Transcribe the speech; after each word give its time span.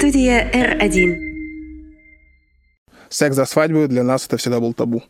Студия 0.00 0.50
R1. 0.54 1.18
Секс 3.10 3.36
за 3.36 3.44
свадьбу 3.44 3.86
для 3.86 4.02
нас 4.02 4.24
это 4.24 4.38
всегда 4.38 4.58
был 4.58 4.72
табу. 4.72 5.02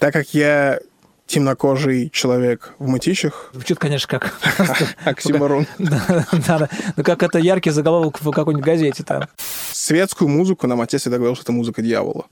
Так 0.00 0.14
как 0.14 0.32
я 0.32 0.80
темнокожий 1.26 2.08
человек 2.08 2.72
в 2.78 2.88
мытищах. 2.88 3.50
Звучит, 3.52 3.78
конечно, 3.78 4.08
как... 4.08 4.32
Оксиморон. 5.04 5.66
Да, 5.78 6.26
да. 6.46 6.68
Ну, 6.96 7.04
как 7.04 7.22
это 7.24 7.38
яркий 7.38 7.68
заголовок 7.68 8.22
в 8.22 8.30
какой-нибудь 8.30 8.64
газете 8.64 9.04
там. 9.04 9.24
Светскую 9.70 10.30
музыку 10.30 10.66
нам 10.66 10.80
отец 10.80 11.02
всегда 11.02 11.18
говорил, 11.18 11.34
что 11.34 11.42
это 11.42 11.52
музыка 11.52 11.82
дьявола. 11.82 12.24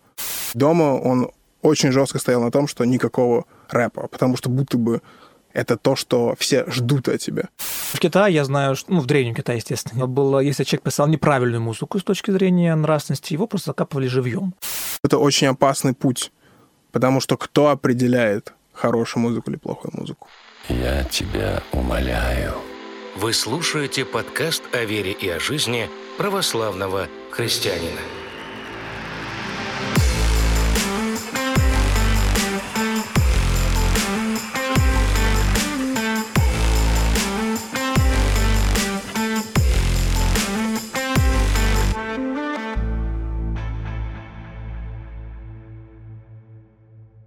Дома 0.54 0.98
он 0.98 1.30
очень 1.60 1.92
жестко 1.92 2.18
стоял 2.18 2.40
на 2.40 2.50
том, 2.50 2.66
что 2.66 2.86
никакого 2.86 3.44
рэпа, 3.68 4.08
потому 4.08 4.38
что 4.38 4.48
будто 4.48 4.78
бы 4.78 5.02
это 5.56 5.78
то, 5.78 5.96
что 5.96 6.34
все 6.38 6.70
ждут 6.70 7.08
от 7.08 7.20
тебя. 7.20 7.48
В 7.56 7.98
Китае, 7.98 8.34
я 8.34 8.44
знаю, 8.44 8.76
что, 8.76 8.92
ну, 8.92 9.00
в 9.00 9.06
Древнем 9.06 9.34
Китае, 9.34 9.58
естественно, 9.58 10.06
было, 10.06 10.38
если 10.40 10.64
человек 10.64 10.82
писал 10.82 11.08
неправильную 11.08 11.62
музыку 11.62 11.98
с 11.98 12.04
точки 12.04 12.30
зрения 12.30 12.74
нравственности, 12.74 13.32
его 13.32 13.46
просто 13.46 13.70
закапывали 13.70 14.06
живьем. 14.06 14.54
Это 15.02 15.16
очень 15.16 15.46
опасный 15.46 15.94
путь, 15.94 16.30
потому 16.92 17.20
что 17.20 17.38
кто 17.38 17.68
определяет 17.68 18.52
хорошую 18.74 19.22
музыку 19.22 19.50
или 19.50 19.56
плохую 19.56 19.92
музыку? 19.94 20.28
Я 20.68 21.04
тебя 21.04 21.62
умоляю. 21.72 22.52
Вы 23.16 23.32
слушаете 23.32 24.04
подкаст 24.04 24.62
о 24.74 24.84
вере 24.84 25.12
и 25.12 25.28
о 25.30 25.40
жизни 25.40 25.88
православного 26.18 27.08
христианина. 27.30 28.00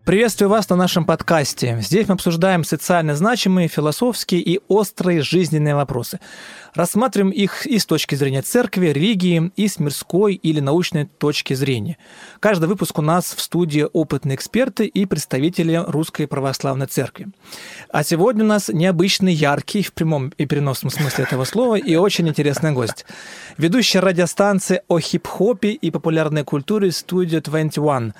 Приветствую 0.09 0.49
вас 0.49 0.67
на 0.69 0.75
нашем 0.75 1.05
подкасте. 1.05 1.77
Здесь 1.81 2.07
мы 2.07 2.15
обсуждаем 2.15 2.63
социально 2.63 3.15
значимые, 3.15 3.67
философские 3.67 4.41
и 4.41 4.59
острые 4.67 5.21
жизненные 5.21 5.75
вопросы. 5.75 6.19
Рассматриваем 6.73 7.31
их 7.31 7.67
и 7.67 7.77
с 7.77 7.85
точки 7.85 8.15
зрения 8.15 8.41
церкви, 8.41 8.87
религии, 8.87 9.51
и 9.55 9.67
с 9.67 9.77
мирской 9.77 10.33
или 10.33 10.61
научной 10.61 11.05
точки 11.05 11.53
зрения. 11.53 11.97
Каждый 12.39 12.67
выпуск 12.67 12.97
у 12.97 13.03
нас 13.03 13.35
в 13.35 13.39
студии 13.39 13.85
опытные 13.93 14.35
эксперты 14.35 14.87
и 14.87 15.05
представители 15.05 15.83
Русской 15.85 16.25
Православной 16.25 16.87
Церкви. 16.87 17.27
А 17.91 18.03
сегодня 18.03 18.43
у 18.43 18.47
нас 18.47 18.69
необычный, 18.69 19.33
яркий, 19.33 19.83
в 19.83 19.93
прямом 19.93 20.33
и 20.39 20.47
переносном 20.47 20.89
смысле 20.89 21.25
этого 21.25 21.43
слова, 21.43 21.75
и 21.75 21.95
очень 21.95 22.27
интересный 22.27 22.71
гость. 22.71 23.05
Ведущая 23.57 23.99
радиостанции 23.99 24.81
о 24.87 24.99
хип-хопе 24.99 25.69
и 25.69 25.91
популярной 25.91 26.43
культуре 26.43 26.89
Studio 26.89 27.41
21. 27.41 28.13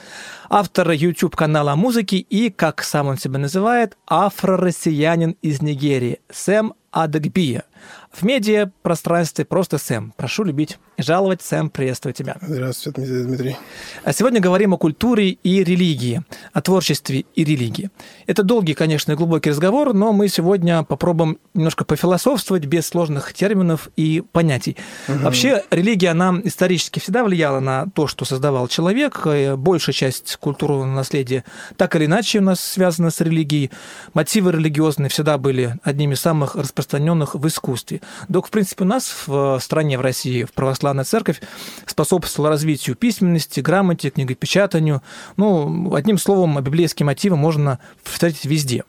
Автор 0.52 0.92
YouTube-канала 0.92 1.76
музыки 1.80 2.16
и, 2.16 2.50
как 2.50 2.84
сам 2.84 3.08
он 3.08 3.18
себя 3.18 3.40
называет, 3.40 3.98
афро-россиянин 4.06 5.38
из 5.42 5.62
Нигерии 5.62 6.20
Сэм 6.30 6.74
Адагбия. 6.92 7.64
В 8.12 8.24
медиа 8.24 8.72
пространстве 8.82 9.46
просто 9.46 9.78
Сэм. 9.78 10.14
Прошу 10.18 10.44
любить 10.44 10.78
жаловать. 11.02 11.42
Сэм, 11.42 11.70
приветствую 11.70 12.14
тебя. 12.14 12.38
Здравствуйте, 12.42 13.02
Дмитрий. 13.02 13.58
А 14.04 14.14
сегодня 14.14 14.40
говорим 14.40 14.74
о 14.74 14.78
культуре 14.78 15.30
и 15.32 15.64
религии, 15.64 16.24
о 16.54 16.62
творчестве 16.62 17.26
и 17.36 17.44
религии. 17.44 17.90
Это 18.28 18.44
долгий, 18.44 18.74
конечно, 18.74 19.12
и 19.12 19.16
глубокий 19.16 19.50
разговор, 19.50 19.94
но 19.94 20.14
мы 20.14 20.28
сегодня 20.28 20.84
попробуем 20.84 21.40
немножко 21.54 21.86
пофилософствовать 21.86 22.66
без 22.66 22.88
сложных 22.88 23.34
терминов 23.34 23.90
и 23.96 24.24
понятий. 24.32 24.78
Угу. 25.08 25.20
Вообще, 25.20 25.64
религия, 25.72 26.10
она 26.10 26.40
исторически 26.44 27.00
всегда 27.00 27.24
влияла 27.24 27.60
на 27.60 27.88
то, 27.94 28.08
что 28.08 28.26
создавал 28.26 28.68
человек. 28.68 29.26
Большая 29.58 29.94
часть 29.94 30.38
культурного 30.38 30.86
наследия 30.86 31.44
так 31.78 31.96
или 31.96 32.06
иначе 32.06 32.40
у 32.40 32.42
нас 32.42 32.60
связана 32.60 33.10
с 33.10 33.22
религией. 33.22 33.72
Мотивы 34.14 34.52
религиозные 34.52 35.10
всегда 35.10 35.38
были 35.38 35.76
одними 35.84 36.14
из 36.14 36.20
самых 36.20 36.56
распространенных 36.56 37.36
в 37.36 37.48
искусстве. 37.48 38.02
Док, 38.28 38.48
в 38.48 38.50
принципе, 38.50 38.84
у 38.84 38.88
нас 38.88 39.14
в 39.26 39.60
стране, 39.62 39.98
в 39.98 40.02
России, 40.02 40.44
в 40.44 40.54
православная 40.90 41.06
церковь 41.06 41.42
способствовала 41.86 42.50
развитию 42.50 42.96
письменности, 42.96 43.60
грамоте, 43.60 44.10
книгопечатанию. 44.10 45.02
Ну, 45.38 45.94
одним 45.94 46.18
словом, 46.18 46.62
библейские 46.62 47.06
мотивы 47.06 47.36
можно 47.36 47.80
встретить 48.04 48.46
везде. 48.46 48.84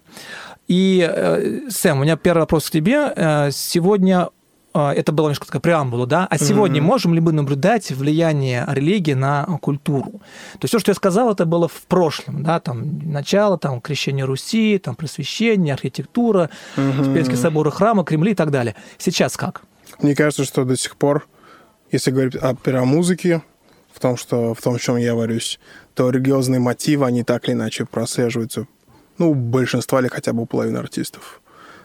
И, 0.68 1.06
э, 1.08 1.68
Сэм, 1.68 1.98
у 1.98 2.02
меня 2.02 2.16
первый 2.16 2.40
вопрос 2.40 2.68
к 2.68 2.72
тебе. 2.72 3.12
Э, 3.16 3.50
сегодня 3.52 4.28
а, 4.72 4.92
это 4.94 5.10
была 5.10 5.26
немножко 5.26 5.46
такая 5.46 5.60
преамбула, 5.60 6.06
да, 6.06 6.28
а 6.30 6.38
сегодня 6.38 6.80
mm-hmm. 6.80 6.84
можем 6.84 7.14
ли 7.14 7.20
мы 7.20 7.32
наблюдать 7.32 7.90
влияние 7.90 8.64
религии 8.68 9.14
на 9.14 9.44
культуру? 9.60 10.12
То 10.12 10.62
есть 10.62 10.68
все, 10.68 10.78
что 10.78 10.92
я 10.92 10.94
сказал, 10.94 11.32
это 11.32 11.44
было 11.44 11.66
в 11.66 11.82
прошлом, 11.88 12.44
да, 12.44 12.60
там 12.60 13.00
начало, 13.04 13.58
там 13.58 13.80
крещение 13.80 14.24
Руси, 14.24 14.78
там 14.78 14.94
просвещение, 14.94 15.74
архитектура, 15.74 16.50
mm-hmm. 16.76 17.00
Успенские 17.00 17.36
соборы, 17.36 17.72
храмы, 17.72 18.04
Кремли 18.04 18.30
и 18.30 18.34
так 18.36 18.52
далее. 18.52 18.76
Сейчас 18.96 19.36
как? 19.36 19.62
Мне 20.02 20.14
кажется, 20.14 20.44
что 20.44 20.64
до 20.64 20.76
сих 20.76 20.96
пор, 20.96 21.26
если 21.90 22.10
говорить 22.10 22.36
о, 22.36 22.50
о 22.50 22.84
музыке, 22.84 23.42
в 23.92 24.00
том, 24.00 24.16
что, 24.16 24.54
в 24.54 24.62
том, 24.62 24.78
в 24.78 24.80
чем 24.80 24.96
я 24.96 25.14
варюсь, 25.14 25.58
то 25.94 26.10
религиозные 26.10 26.60
мотивы, 26.60 27.06
они 27.06 27.22
так 27.22 27.48
или 27.48 27.54
иначе 27.54 27.84
прослеживаются, 27.84 28.66
ну, 29.18 29.30
у 29.30 29.34
большинства 29.34 30.00
или 30.00 30.08
хотя 30.08 30.32
бы 30.32 30.42
у 30.42 30.46
половины 30.46 30.78
артистов. 30.78 31.42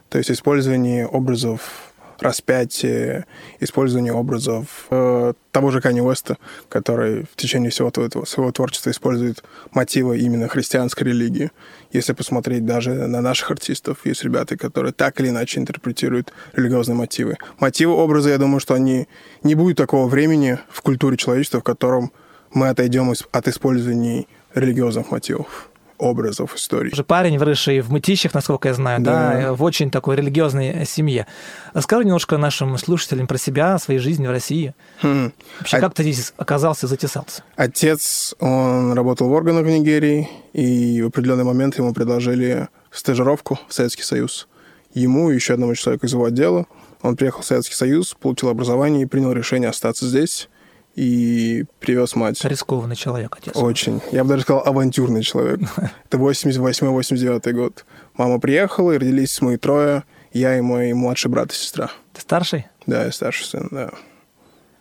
То 0.10 0.18
есть 0.18 0.32
использование 0.32 1.08
образов 1.08 1.92
распятие, 2.20 3.26
использование 3.60 4.14
образов 4.14 4.88
э, 4.90 5.34
того 5.52 5.72
же 5.72 5.82
Кани 5.82 6.02
Уэста, 6.02 6.38
который 6.70 7.24
в 7.24 7.36
течение 7.36 7.72
всего 7.72 7.90
этого, 7.90 8.26
своего 8.26 8.52
творчества 8.52 8.90
использует 8.90 9.44
мотивы 9.72 10.20
именно 10.20 10.48
христианской 10.48 11.08
религии. 11.08 11.52
Если 11.92 12.14
посмотреть 12.14 12.66
даже 12.66 12.94
на 12.94 13.22
наших 13.22 13.52
артистов, 13.52 14.00
есть 14.06 14.24
ребята, 14.24 14.58
которые 14.58 14.94
так 14.94 15.20
или 15.20 15.30
иначе 15.30 15.60
интерпретируют 15.60 16.34
религиозные 16.54 16.96
мотивы. 16.96 17.38
Мотивы 17.60 17.94
образа, 17.94 18.30
я 18.30 18.38
думаю, 18.38 18.60
что 18.60 18.74
они 18.74 19.08
не 19.44 19.56
будет 19.56 19.78
такого 19.78 20.08
времени 20.08 20.60
в 20.70 20.82
культуре 20.82 21.18
человечества, 21.18 21.60
в 21.60 21.64
котором 21.64 22.12
мы 22.54 22.70
отойдем 22.70 23.14
от 23.32 23.48
использования 23.48 24.26
религиозных 24.54 25.12
мотивов 25.12 25.70
образов 25.98 26.56
истории. 26.56 26.92
Уже 26.92 27.04
парень, 27.04 27.38
выросший 27.38 27.82
в 27.82 27.92
Мытищах, 27.92 28.34
насколько 28.34 28.68
я 28.68 28.74
знаю, 28.74 29.02
да. 29.02 29.34
да, 29.34 29.54
в 29.54 29.64
очень 29.64 29.90
такой 29.92 30.16
религиозной 30.16 30.86
семье. 30.86 31.28
Расскажи 31.74 32.06
немножко 32.06 32.38
нашим 32.38 32.78
слушателям 32.78 33.28
про 33.28 33.38
себя, 33.38 33.76
о 33.76 33.80
своей 33.80 34.00
жизни 34.00 34.28
в 34.28 34.32
России. 34.32 34.74
Хм. 35.02 35.32
Вообще, 35.60 35.78
а... 35.78 35.80
как 35.80 35.94
ты 35.94 36.04
здесь 36.04 36.34
оказался, 36.38 36.88
затесался? 36.88 37.44
Отец, 37.56 38.36
он 38.40 38.94
работал 38.94 39.30
в 39.30 39.32
органах 39.32 39.66
в 39.66 39.70
Нигерии, 39.70 40.30
и 40.54 41.02
в 41.02 41.08
определенный 41.08 41.44
момент 41.44 41.78
ему 41.78 41.94
предложили 41.94 42.68
стажировку 42.92 43.60
в 43.68 43.74
Советский 43.74 44.04
Союз. 44.04 44.48
Ему 44.94 45.32
и 45.32 45.36
еще 45.36 45.54
одному 45.54 45.76
человеку 45.76 46.06
из 46.06 46.14
его 46.14 46.26
отдела. 46.26 46.66
Он 47.02 47.16
приехал 47.16 47.42
в 47.42 47.46
Советский 47.46 47.76
Союз, 47.76 48.14
получил 48.14 48.50
образование 48.50 49.04
и 49.04 49.06
принял 49.06 49.32
решение 49.32 49.70
остаться 49.70 50.08
здесь 50.08 50.50
и 50.96 51.66
привез 51.80 52.16
мать. 52.16 52.44
Рискованный 52.44 52.96
человек, 52.96 53.36
отец. 53.38 53.56
Очень. 53.56 54.02
Я 54.12 54.24
бы 54.24 54.30
даже 54.30 54.44
сказал, 54.44 54.64
авантюрный 54.66 55.24
человек. 55.24 55.60
Это 56.06 56.18
88-89 56.18 57.52
год. 57.52 57.86
Мама 58.16 58.40
приехала, 58.40 58.94
и 58.94 58.98
родились 58.98 59.42
мы 59.42 59.58
трое. 59.58 60.04
Я 60.32 60.58
и 60.58 60.62
мой 60.62 60.94
младший 60.94 61.30
брат 61.30 61.52
и 61.52 61.56
сестра. 61.56 61.92
Ты 62.14 62.22
старший? 62.22 62.68
Да, 62.88 63.06
я 63.06 63.12
старший 63.12 63.46
сын, 63.46 63.68
да. 63.72 63.92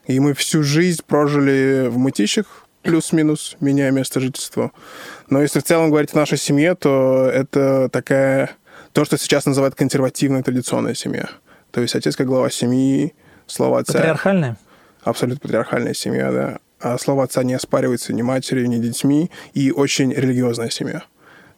И 0.06 0.20
мы 0.20 0.34
всю 0.34 0.62
жизнь 0.62 1.02
прожили 1.06 1.88
в 1.88 1.98
Мытищах, 1.98 2.66
плюс-минус, 2.82 3.56
меняя 3.60 3.90
место 3.90 4.20
жительства. 4.20 4.70
Но 5.28 5.42
если 5.42 5.60
в 5.60 5.64
целом 5.64 5.90
говорить 5.90 6.14
о 6.14 6.18
нашей 6.18 6.38
семье, 6.38 6.74
то 6.74 7.28
это 7.32 7.88
такая... 7.88 8.50
То, 8.92 9.04
что 9.04 9.18
сейчас 9.18 9.46
называют 9.46 9.74
консервативная 9.74 10.42
традиционная 10.42 10.94
семья. 10.94 11.28
То 11.72 11.80
есть 11.80 11.96
отец 11.96 12.14
как 12.14 12.28
глава 12.28 12.50
семьи, 12.50 13.14
слова 13.46 13.80
отца... 13.80 13.94
Патриархальная? 13.94 14.56
Абсолютно 15.04 15.40
патриархальная 15.40 15.94
семья, 15.94 16.32
да. 16.32 16.58
А 16.80 16.98
слово 16.98 17.24
отца 17.24 17.42
не 17.42 17.54
оспаривается 17.54 18.12
ни 18.12 18.22
матерью, 18.22 18.68
ни 18.68 18.78
детьми, 18.78 19.30
и 19.54 19.70
очень 19.70 20.12
религиозная 20.12 20.70
семья. 20.70 21.04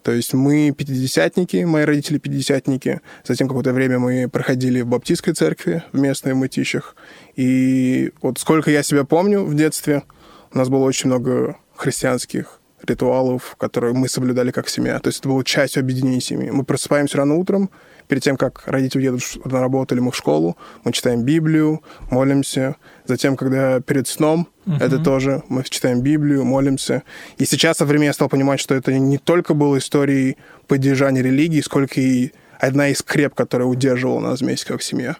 То 0.03 0.13
есть 0.13 0.35
мы 0.35 0.71
пятидесятники, 0.71 1.65
мои 1.65 1.85
родители 1.85 2.19
пятидесятники. 2.19 3.01
Затем 3.25 3.49
какое-то 3.49 3.73
время 3.73 3.99
мы 3.99 4.29
проходили 4.29 4.83
в 4.83 4.87
баптистской 4.87 5.35
церкви 5.35 5.83
в 5.93 5.99
местной 5.99 6.35
в 6.35 6.37
Мытищах. 6.37 6.95
И 7.35 8.13
вот 8.23 8.39
сколько 8.39 8.71
я 8.71 8.85
себя 8.85 9.03
помню 9.03 9.43
в 9.43 9.55
детстве, 9.57 10.05
у 10.53 10.59
нас 10.59 10.69
было 10.69 10.85
очень 10.85 11.09
много 11.09 11.57
христианских 11.75 12.61
ритуалов, 12.87 13.57
которые 13.59 13.95
мы 13.95 14.09
соблюдали 14.09 14.53
как 14.53 14.69
семья. 14.69 15.01
То 15.01 15.09
есть 15.09 15.19
это 15.19 15.29
было 15.29 15.43
частью 15.45 15.81
объединения 15.81 16.21
семьи. 16.21 16.51
Мы 16.51 16.63
просыпаемся 16.65 17.19
рано 17.19 17.35
утром, 17.35 17.71
перед 18.09 18.23
тем, 18.23 18.37
как 18.37 18.63
родители 18.67 19.03
едут 19.03 19.23
на 19.45 19.61
работу 19.61 19.95
или 19.95 20.01
мы 20.01 20.11
в 20.11 20.17
школу, 20.17 20.57
мы 20.85 20.93
читаем 20.93 21.23
Библию, 21.23 21.83
молимся. 22.11 22.77
Затем, 23.05 23.37
когда 23.37 23.81
перед 23.81 24.09
сном, 24.09 24.49
uh-huh. 24.67 24.83
это 24.83 24.99
тоже 24.99 25.43
мы 25.49 25.63
читаем 25.65 26.01
Библию, 26.01 26.45
молимся. 26.45 27.03
И 27.39 27.45
сейчас 27.45 27.79
со 27.79 27.85
временем 27.85 28.09
я 28.09 28.13
стал 28.13 28.29
понимать, 28.29 28.61
что 28.61 28.75
это 28.75 28.93
не 28.93 29.19
только 29.19 29.55
было 29.55 29.79
историей 29.79 30.37
поддержания 30.67 31.23
религии, 31.23 31.61
сколько 31.61 32.01
и 32.01 32.33
одна 32.59 32.89
из 32.89 33.03
креп, 33.03 33.35
которая 33.35 33.69
удерживала 33.69 34.21
нас 34.21 34.41
вместе 34.41 34.67
как 34.67 34.83
семья. 34.83 35.17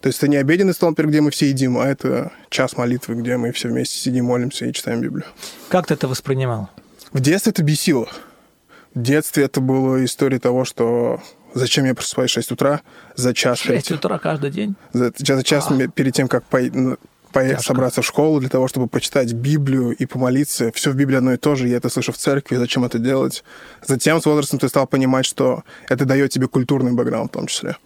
То 0.00 0.06
есть 0.06 0.18
это 0.18 0.28
не 0.28 0.36
обеденный 0.36 0.74
стол, 0.74 0.90
например, 0.90 1.10
где 1.10 1.20
мы 1.20 1.30
все 1.30 1.48
едим, 1.48 1.78
а 1.78 1.86
это 1.86 2.32
час 2.50 2.76
молитвы, 2.76 3.16
где 3.16 3.36
мы 3.36 3.50
все 3.52 3.68
вместе 3.68 3.98
сидим, 3.98 4.26
молимся 4.26 4.66
и 4.66 4.72
читаем 4.72 5.00
Библию. 5.00 5.26
Как 5.68 5.86
ты 5.86 5.94
это 5.94 6.06
воспринимал? 6.06 6.70
В 7.12 7.20
детстве 7.20 7.50
это 7.50 7.62
бесило. 7.62 8.08
В 8.94 9.02
детстве 9.02 9.44
это 9.44 9.60
была 9.60 10.04
история 10.04 10.38
того, 10.38 10.64
что 10.64 11.20
зачем 11.54 11.84
я 11.84 11.94
просыпаюсь 11.94 12.30
в 12.30 12.34
6 12.34 12.52
утра 12.52 12.80
за 13.14 13.34
час... 13.34 13.58
6 13.58 13.92
утра 13.92 14.18
каждый 14.18 14.50
день? 14.50 14.74
За, 14.92 15.12
за 15.16 15.42
час 15.42 15.70
а. 15.70 15.88
перед 15.88 16.14
тем, 16.14 16.28
как 16.28 16.44
по, 16.44 16.60
по, 17.32 17.58
собраться 17.60 18.02
в 18.02 18.06
школу 18.06 18.40
для 18.40 18.48
того, 18.48 18.68
чтобы 18.68 18.86
прочитать 18.86 19.32
Библию 19.32 19.90
и 19.90 20.06
помолиться. 20.06 20.70
Все 20.72 20.90
в 20.90 20.94
Библии 20.94 21.16
одно 21.16 21.32
и 21.32 21.36
то 21.36 21.54
же, 21.54 21.68
я 21.68 21.76
это 21.76 21.88
слышу 21.88 22.12
в 22.12 22.16
церкви, 22.16 22.56
зачем 22.56 22.84
это 22.84 22.98
делать. 22.98 23.44
Затем 23.86 24.20
с 24.20 24.26
возрастом 24.26 24.58
ты 24.58 24.68
стал 24.68 24.86
понимать, 24.86 25.26
что 25.26 25.62
это 25.88 26.04
дает 26.04 26.30
тебе 26.30 26.48
культурный 26.48 26.92
бэкграунд 26.92 27.30
в 27.30 27.34
том 27.34 27.46
числе. 27.46 27.76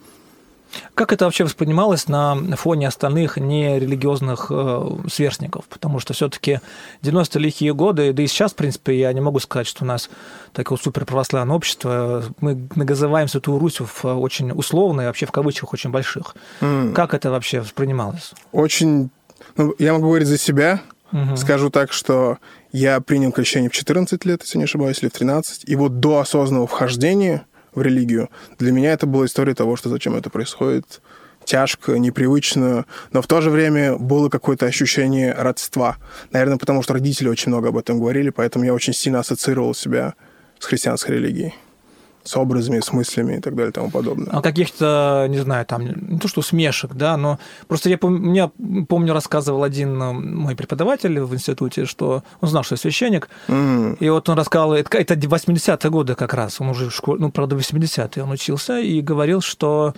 Как 0.94 1.12
это 1.12 1.24
вообще 1.24 1.44
воспринималось 1.44 2.08
на 2.08 2.36
фоне 2.56 2.88
остальных 2.88 3.36
нерелигиозных 3.36 4.46
э, 4.50 4.88
сверстников? 5.10 5.64
Потому 5.66 5.98
что 6.00 6.12
все-таки 6.14 6.60
90-е 7.02 7.40
лихие 7.40 7.74
годы, 7.74 8.12
да 8.12 8.22
и 8.22 8.26
сейчас, 8.26 8.52
в 8.52 8.56
принципе, 8.56 8.98
я 8.98 9.12
не 9.12 9.20
могу 9.20 9.38
сказать, 9.40 9.66
что 9.66 9.84
у 9.84 9.86
нас 9.86 10.10
такое 10.52 10.78
суперправославное 10.78 11.56
общество. 11.56 12.24
Мы 12.40 12.68
называем 12.74 13.28
Святую 13.28 13.58
Русь 13.58 13.80
в 13.80 14.04
очень 14.04 14.52
условно 14.52 15.02
и 15.02 15.06
вообще 15.06 15.26
в 15.26 15.32
кавычках 15.32 15.72
очень 15.72 15.90
больших. 15.90 16.34
Mm. 16.60 16.92
Как 16.92 17.14
это 17.14 17.30
вообще 17.30 17.60
воспринималось? 17.60 18.32
Очень... 18.52 19.10
Ну, 19.56 19.74
я 19.78 19.92
могу 19.92 20.06
говорить 20.06 20.28
за 20.28 20.38
себя. 20.38 20.80
Угу. 21.12 21.36
Скажу 21.36 21.68
так, 21.68 21.92
что 21.92 22.38
я 22.72 23.00
принял 23.00 23.32
крещение 23.32 23.68
в 23.68 23.74
14 23.74 24.24
лет, 24.24 24.42
если 24.42 24.58
не 24.58 24.64
ошибаюсь, 24.64 25.02
или 25.02 25.10
в 25.10 25.12
13. 25.12 25.64
И 25.66 25.76
вот 25.76 26.00
до 26.00 26.20
осознанного 26.20 26.66
вхождения 26.66 27.44
в 27.74 27.82
религию. 27.82 28.30
Для 28.58 28.72
меня 28.72 28.92
это 28.92 29.06
была 29.06 29.26
история 29.26 29.54
того, 29.54 29.76
что 29.76 29.88
зачем 29.88 30.14
это 30.14 30.30
происходит, 30.30 31.00
тяжко, 31.44 31.98
непривычно, 31.98 32.86
но 33.12 33.22
в 33.22 33.26
то 33.26 33.40
же 33.40 33.50
время 33.50 33.96
было 33.96 34.28
какое-то 34.28 34.66
ощущение 34.66 35.32
родства. 35.32 35.96
Наверное, 36.30 36.58
потому 36.58 36.82
что 36.82 36.94
родители 36.94 37.28
очень 37.28 37.50
много 37.50 37.68
об 37.68 37.76
этом 37.76 37.98
говорили, 37.98 38.30
поэтому 38.30 38.64
я 38.64 38.74
очень 38.74 38.92
сильно 38.92 39.20
ассоциировал 39.20 39.74
себя 39.74 40.14
с 40.58 40.66
христианской 40.66 41.16
религией 41.16 41.54
с 42.24 42.36
образами, 42.36 42.80
с 42.80 42.92
мыслями 42.92 43.36
и 43.36 43.40
так 43.40 43.54
далее 43.54 43.70
и 43.70 43.72
тому 43.72 43.90
подобное. 43.90 44.28
А 44.32 44.42
каких-то, 44.42 45.26
не 45.28 45.38
знаю, 45.38 45.66
там, 45.66 45.84
не 45.84 46.18
то 46.18 46.28
что 46.28 46.42
смешек, 46.42 46.92
да, 46.94 47.16
но 47.16 47.38
просто 47.68 47.88
я 47.88 47.98
помню, 47.98 48.20
мне, 48.20 48.84
помню, 48.86 49.12
рассказывал 49.12 49.62
один 49.62 50.00
э, 50.00 50.12
мой 50.12 50.56
преподаватель 50.56 51.20
в 51.20 51.34
институте, 51.34 51.84
что 51.84 52.22
он 52.40 52.48
знал, 52.48 52.62
что 52.62 52.74
я 52.74 52.78
священник, 52.78 53.28
mm. 53.48 53.98
и 53.98 54.08
вот 54.08 54.28
он 54.28 54.36
рассказывал, 54.36 54.74
это, 54.74 54.96
это 54.96 55.14
80-е 55.14 55.90
годы 55.90 56.14
как 56.14 56.34
раз, 56.34 56.60
он 56.60 56.68
уже 56.68 56.90
в 56.90 56.94
школе, 56.94 57.20
ну, 57.20 57.30
правда, 57.30 57.56
80-е 57.56 58.22
он 58.22 58.30
учился, 58.30 58.78
и 58.78 59.00
говорил, 59.00 59.40
что 59.40 59.94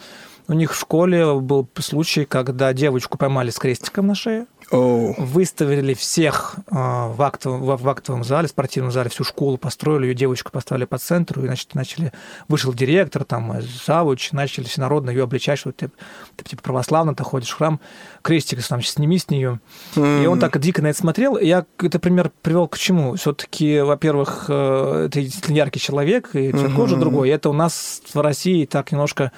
у 0.49 0.53
них 0.53 0.75
в 0.75 0.79
школе 0.79 1.35
был 1.41 1.69
случай, 1.79 2.25
когда 2.25 2.73
девочку 2.73 3.17
поймали 3.17 3.50
с 3.50 3.59
крестиком 3.59 4.06
на 4.06 4.15
шее, 4.15 4.47
Oh. 4.70 5.14
Выставили 5.19 5.94
всех 5.94 6.56
а, 6.70 7.08
в 7.08 7.20
актовом, 7.22 7.76
в 7.76 7.88
актовом 7.88 8.25
зале, 8.25 8.49
спортивном 8.49 8.93
зале, 8.93 9.11
всю 9.11 9.25
школу 9.25 9.58
построили, 9.58 10.06
ее 10.06 10.14
девочку 10.14 10.50
поставили 10.50 10.84
по 10.84 10.99
центру, 10.99 11.43
и, 11.43 11.46
значит, 11.46 11.75
начали, 11.75 12.12
вышел 12.49 12.72
директор, 12.72 13.25
там, 13.25 13.52
э, 13.52 13.62
завуч, 13.87 14.32
начали 14.32 14.64
всенародно 14.64 15.11
ее 15.11 15.25
обличать, 15.25 15.58
что 15.58 15.72
ты, 15.72 15.90
ты 16.37 16.44
типа 16.44 16.62
православно, 16.62 17.14
ты 17.14 17.22
ходишь 17.25 17.50
в 17.50 17.56
храм, 17.56 17.81
крестик 18.22 18.64
там, 18.66 18.82
сними 18.82 19.19
с 19.19 19.28
нее. 19.28 19.61
Mm. 19.96 20.25
И 20.25 20.26
он 20.26 20.40
так 20.40 20.58
дико 20.58 20.82
на 20.82 20.88
это 20.88 20.99
смотрел. 20.99 21.38
Я 21.38 21.66
этот 21.78 22.00
пример 22.00 22.31
привел 22.43 22.66
к 22.69 22.78
чему? 22.78 23.14
Все-таки, 23.16 23.81
во-первых, 23.81 24.46
э, 24.49 25.08
это 25.08 25.52
яркий 25.52 25.81
человек, 25.81 26.31
и 26.34 26.50
цвет 26.50 26.70
mm-hmm. 26.70 26.75
кожи 26.75 26.96
другой. 26.96 27.28
И 27.28 27.32
это 27.32 27.50
у 27.50 27.52
нас 27.52 28.02
в 28.12 28.20
России 28.20 28.64
так 28.64 28.93
немножко 28.93 29.32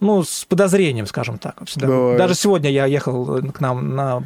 ну, 0.00 0.22
с 0.22 0.44
подозрением, 0.44 1.06
скажем 1.06 1.38
так. 1.38 1.56
Всегда. 1.66 2.16
Даже 2.16 2.34
сегодня 2.34 2.70
я 2.70 2.86
ехал 2.86 3.42
к 3.52 3.60
нам 3.60 3.94
на, 3.94 4.22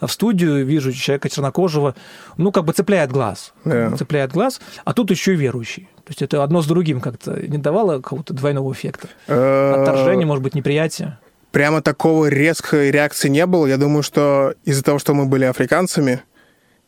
в 0.00 0.08
студию, 0.08 0.64
вижу 0.64 0.92
человека 0.92 1.28
чернокожего, 1.28 1.94
ну, 2.36 2.52
как 2.52 2.64
бы 2.64 2.72
цепляет 2.72 3.12
глаз. 3.12 3.52
Yeah. 3.64 3.96
Цепляет 3.96 4.32
глаз, 4.32 4.60
а 4.84 4.92
тут 4.92 5.10
еще 5.10 5.34
и 5.34 5.36
верующий. 5.36 5.88
То 6.04 6.10
есть 6.10 6.22
это 6.22 6.42
одно 6.42 6.62
с 6.62 6.66
другим 6.66 7.00
как-то 7.00 7.40
не 7.46 7.58
давало 7.58 7.96
какого-то 7.96 8.34
двойного 8.34 8.72
эффекта. 8.72 9.08
Uh... 9.28 9.82
Отторжение, 9.82 10.26
может 10.26 10.42
быть, 10.42 10.54
неприятие. 10.54 11.18
Прямо 11.52 11.82
такого 11.82 12.26
резкой 12.26 12.90
реакции 12.90 13.28
не 13.28 13.44
было. 13.46 13.66
Я 13.66 13.76
думаю, 13.76 14.02
что 14.02 14.54
из-за 14.64 14.82
того, 14.82 14.98
что 14.98 15.14
мы 15.14 15.26
были 15.26 15.44
африканцами, 15.44 16.22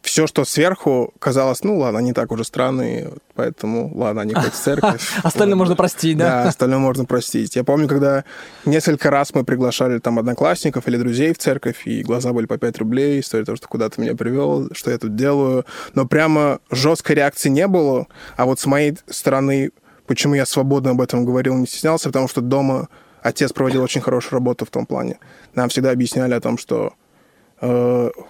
все, 0.04 0.26
что 0.26 0.44
сверху, 0.44 1.14
казалось, 1.18 1.64
ну 1.64 1.78
ладно, 1.78 1.98
они 1.98 2.12
так 2.12 2.30
уже 2.30 2.44
странные, 2.44 3.10
поэтому 3.34 3.90
ладно, 3.94 4.20
они 4.20 4.34
хоть 4.34 4.52
в 4.52 4.56
церковь. 4.56 5.00
Остальное 5.22 5.56
можно 5.56 5.76
простить, 5.76 6.18
да? 6.18 6.42
Да, 6.42 6.48
остальное 6.48 6.78
можно 6.78 7.06
простить. 7.06 7.56
Я 7.56 7.64
помню, 7.64 7.88
когда 7.88 8.24
несколько 8.66 9.10
раз 9.10 9.34
мы 9.34 9.44
приглашали 9.44 9.98
там 9.98 10.18
одноклассников 10.18 10.86
или 10.88 10.98
друзей 10.98 11.32
в 11.32 11.38
церковь, 11.38 11.86
и 11.86 12.02
глаза 12.02 12.34
были 12.34 12.44
по 12.44 12.58
5 12.58 12.78
рублей, 12.78 13.20
история 13.20 13.46
того, 13.46 13.56
что 13.56 13.66
куда 13.66 13.88
ты 13.88 14.02
меня 14.02 14.14
привел, 14.14 14.68
что 14.72 14.90
я 14.90 14.98
тут 14.98 15.16
делаю. 15.16 15.64
Но 15.94 16.06
прямо 16.06 16.60
жесткой 16.70 17.16
реакции 17.16 17.48
не 17.48 17.66
было. 17.66 18.06
А 18.36 18.44
вот 18.44 18.60
с 18.60 18.66
моей 18.66 18.98
стороны, 19.08 19.70
почему 20.06 20.34
я 20.34 20.44
свободно 20.44 20.90
об 20.90 21.00
этом 21.00 21.24
говорил, 21.24 21.56
не 21.56 21.66
стеснялся, 21.66 22.10
потому 22.10 22.28
что 22.28 22.42
дома 22.42 22.88
отец 23.22 23.54
проводил 23.54 23.82
очень 23.82 24.02
хорошую 24.02 24.34
работу 24.34 24.66
в 24.66 24.70
том 24.70 24.84
плане. 24.84 25.18
Нам 25.54 25.70
всегда 25.70 25.92
объясняли 25.92 26.34
о 26.34 26.40
том, 26.40 26.58
что 26.58 26.92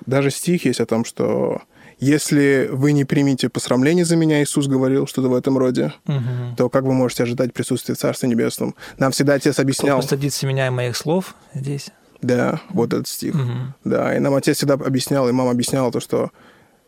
даже 0.06 0.30
стих 0.30 0.64
есть 0.64 0.80
о 0.80 0.86
том, 0.86 1.04
что 1.04 1.62
если 1.98 2.68
вы 2.70 2.92
не 2.92 3.04
примете 3.04 3.48
посрамление 3.48 4.04
за 4.04 4.16
меня, 4.16 4.42
Иисус 4.42 4.66
говорил 4.66 5.06
что-то 5.06 5.28
в 5.28 5.34
этом 5.34 5.56
роде, 5.58 5.92
угу. 6.06 6.54
то 6.56 6.68
как 6.68 6.84
вы 6.84 6.92
можете 6.92 7.22
ожидать 7.22 7.52
присутствия 7.52 7.94
в 7.94 7.98
Царстве 7.98 8.28
Небесном? 8.28 8.74
Нам 8.98 9.12
всегда 9.12 9.34
Отец 9.34 9.58
объяснял... 9.58 9.98
Кто 9.98 10.08
постыдится 10.08 10.46
меня 10.46 10.66
и 10.66 10.70
моих 10.70 10.96
слов 10.96 11.34
здесь? 11.54 11.90
Да, 12.20 12.60
вот 12.70 12.92
этот 12.92 13.08
стих. 13.08 13.34
Угу. 13.34 13.52
Да, 13.84 14.16
и 14.16 14.18
нам 14.18 14.34
Отец 14.34 14.56
всегда 14.56 14.74
объяснял, 14.74 15.28
и 15.28 15.32
мама 15.32 15.50
объясняла 15.50 15.92
то, 15.92 16.00
что 16.00 16.30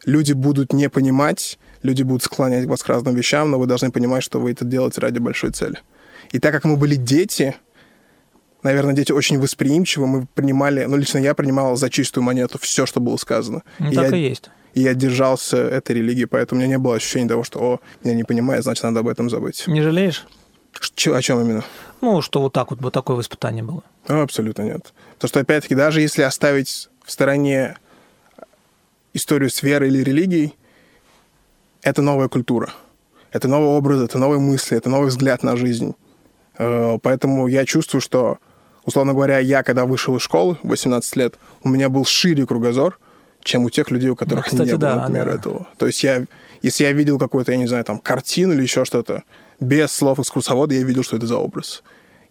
люди 0.04 0.32
будут 0.32 0.72
не 0.72 0.88
понимать, 0.88 1.58
люди 1.82 2.02
будут 2.02 2.22
склонять 2.22 2.66
вас 2.66 2.82
к 2.82 2.88
разным 2.88 3.14
вещам, 3.14 3.50
но 3.50 3.58
вы 3.58 3.66
должны 3.66 3.90
понимать, 3.90 4.22
что 4.22 4.40
вы 4.40 4.52
это 4.52 4.64
делаете 4.64 5.00
ради 5.00 5.18
большой 5.18 5.50
цели. 5.52 5.78
И 6.32 6.38
так 6.38 6.52
как 6.52 6.64
мы 6.64 6.76
были 6.76 6.96
дети, 6.96 7.54
наверное, 8.66 8.94
дети 8.94 9.12
очень 9.12 9.38
восприимчивы, 9.38 10.06
мы 10.06 10.26
принимали, 10.34 10.84
ну, 10.84 10.96
лично 10.96 11.18
я 11.18 11.34
принимал 11.34 11.76
за 11.76 11.88
чистую 11.90 12.24
монету 12.24 12.58
все, 12.60 12.84
что 12.86 13.00
было 13.00 13.16
сказано. 13.16 13.62
Ну, 13.78 13.90
и 13.90 13.94
так 13.94 14.10
я, 14.12 14.16
и 14.16 14.20
есть. 14.28 14.50
И 14.74 14.82
я 14.82 14.94
держался 14.94 15.56
этой 15.56 15.96
религии, 15.96 16.26
поэтому 16.26 16.60
у 16.60 16.64
меня 16.64 16.76
не 16.76 16.78
было 16.78 16.96
ощущения 16.96 17.28
того, 17.28 17.44
что, 17.44 17.58
о, 17.60 17.80
меня 18.04 18.14
не 18.14 18.24
понимает, 18.24 18.62
значит, 18.62 18.84
надо 18.84 19.00
об 19.00 19.08
этом 19.08 19.30
забыть. 19.30 19.64
Не 19.66 19.80
жалеешь? 19.80 20.26
Ч- 20.94 21.14
о 21.14 21.22
чем 21.22 21.40
именно? 21.40 21.64
Ну, 22.02 22.20
что 22.20 22.42
вот 22.42 22.52
так 22.52 22.70
вот, 22.70 22.80
вот 22.82 22.92
такое 22.92 23.16
воспитание 23.16 23.62
было. 23.62 23.82
Ну, 24.08 24.20
абсолютно 24.20 24.62
нет. 24.62 24.92
То, 25.18 25.28
что, 25.28 25.40
опять-таки, 25.40 25.74
даже 25.74 26.02
если 26.02 26.22
оставить 26.22 26.90
в 27.04 27.10
стороне 27.10 27.76
историю 29.14 29.48
с 29.48 29.62
верой 29.62 29.88
или 29.88 30.02
религией, 30.02 30.54
это 31.82 32.02
новая 32.02 32.28
культура. 32.28 32.72
Это 33.32 33.48
новый 33.48 33.68
образ, 33.68 34.02
это 34.02 34.18
новые 34.18 34.40
мысли, 34.40 34.76
это 34.76 34.90
новый 34.90 35.08
взгляд 35.08 35.42
на 35.42 35.56
жизнь. 35.56 35.94
Э, 36.58 36.98
поэтому 37.02 37.46
я 37.48 37.64
чувствую, 37.64 38.00
что 38.00 38.38
условно 38.86 39.12
говоря, 39.12 39.38
я, 39.38 39.62
когда 39.62 39.84
вышел 39.84 40.16
из 40.16 40.22
школы, 40.22 40.56
18 40.62 41.16
лет, 41.16 41.34
у 41.62 41.68
меня 41.68 41.88
был 41.90 42.04
шире 42.04 42.46
кругозор, 42.46 42.98
чем 43.42 43.64
у 43.64 43.70
тех 43.70 43.90
людей, 43.90 44.08
у 44.08 44.16
которых 44.16 44.46
ну, 44.46 44.50
кстати, 44.50 44.68
не 44.68 44.72
было, 44.72 44.80
да, 44.80 44.96
например, 44.96 45.26
да. 45.26 45.34
этого. 45.34 45.68
То 45.76 45.86
есть 45.86 46.02
я, 46.02 46.24
если 46.62 46.84
я 46.84 46.92
видел 46.92 47.18
какую-то, 47.18 47.52
я 47.52 47.58
не 47.58 47.66
знаю, 47.66 47.84
там, 47.84 47.98
картину 47.98 48.54
или 48.54 48.62
еще 48.62 48.84
что-то, 48.84 49.22
без 49.60 49.92
слов 49.92 50.18
экскурсовода 50.18 50.74
я 50.74 50.82
видел, 50.82 51.02
что 51.02 51.16
это 51.16 51.26
за 51.26 51.36
образ. 51.36 51.82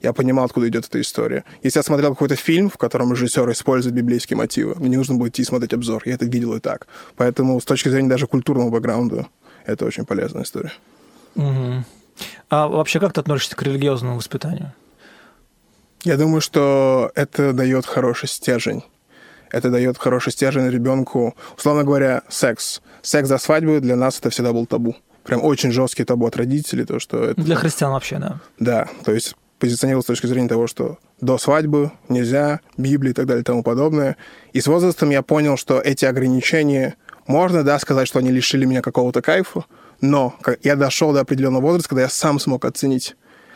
Я 0.02 0.14
понимал, 0.14 0.46
откуда 0.46 0.68
идет 0.68 0.86
эта 0.86 1.02
история. 1.02 1.44
Если 1.64 1.80
я 1.80 1.84
смотрел 1.84 2.12
какой-то 2.12 2.36
фильм, 2.36 2.70
в 2.70 2.78
котором 2.78 3.12
режиссер 3.12 3.50
использует 3.52 3.96
библейские 3.96 4.38
мотивы, 4.38 4.76
мне 4.76 4.90
не 4.90 4.98
нужно 4.98 5.16
будет 5.16 5.34
идти 5.34 5.44
смотреть 5.44 5.74
обзор. 5.74 6.04
Я 6.06 6.14
это 6.14 6.26
видел 6.26 6.54
и 6.54 6.60
так. 6.60 6.88
Поэтому 7.16 7.60
с 7.60 7.66
точки 7.66 7.90
зрения 7.90 8.10
даже 8.10 8.28
культурного 8.28 8.70
бэкграунда 8.70 9.28
это 9.66 9.86
очень 9.86 10.06
полезная 10.06 10.44
история. 10.44 10.74
Угу. 11.36 11.86
А 12.50 12.68
вообще 12.68 13.00
как 13.00 13.14
ты 13.14 13.22
относишься 13.22 13.56
к 13.56 13.64
религиозному 13.64 14.18
воспитанию? 14.18 14.74
Я 16.06 16.18
думаю, 16.18 16.40
что 16.40 17.12
это 17.16 17.52
дает 17.52 17.88
хороший 17.88 18.30
стержень. 18.30 18.84
Это 19.50 19.72
дает 19.72 19.98
хороший 19.98 20.32
стержень 20.32 20.70
ребенку. 20.70 21.36
Условно 21.58 21.84
говоря, 21.84 22.22
секс. 22.30 22.82
Секс 23.02 23.28
за 23.28 23.40
свадьбу 23.40 23.80
для 23.80 23.96
нас 23.96 24.20
это 24.20 24.30
всегда 24.30 24.54
был 24.54 24.68
табу. 24.68 24.96
Прям 25.24 25.44
очень 25.44 25.72
жесткий 25.72 26.04
табу 26.04 26.28
от 26.28 26.38
родителей. 26.38 26.86
То, 26.86 27.00
что 27.00 27.24
это... 27.24 27.42
Для 27.42 27.56
христиан 27.56 27.92
вообще, 27.92 28.20
да. 28.20 28.40
Да, 28.60 28.88
то 29.04 29.12
есть 29.12 29.36
позиционировал 29.58 30.04
с 30.04 30.06
точки 30.06 30.28
зрения 30.28 30.48
того, 30.48 30.68
что 30.68 31.00
до 31.22 31.40
свадьбы 31.40 31.92
нельзя, 32.08 32.60
Библии 32.78 33.10
и 33.10 33.14
так 33.14 33.26
далее 33.26 33.42
и 33.42 33.46
тому 33.46 33.64
подобное. 33.64 34.16
И 34.54 34.62
с 34.62 34.68
возрастом 34.68 35.10
я 35.10 35.24
понял, 35.24 35.58
что 35.58 35.80
эти 35.80 36.06
ограничения, 36.06 36.98
можно, 37.26 37.64
да, 37.64 37.80
сказать, 37.80 38.08
что 38.08 38.20
они 38.20 38.30
лишили 38.30 38.66
меня 38.66 38.84
какого-то 38.84 39.24
кайфа, 39.24 39.66
но 40.02 40.36
я 40.62 40.76
дошел 40.76 41.14
до 41.14 41.22
определенного 41.22 41.64
возраста, 41.64 41.90
когда 41.90 42.04
я 42.04 42.10
сам 42.10 42.40
смог 42.40 42.64
оценить 42.64 43.16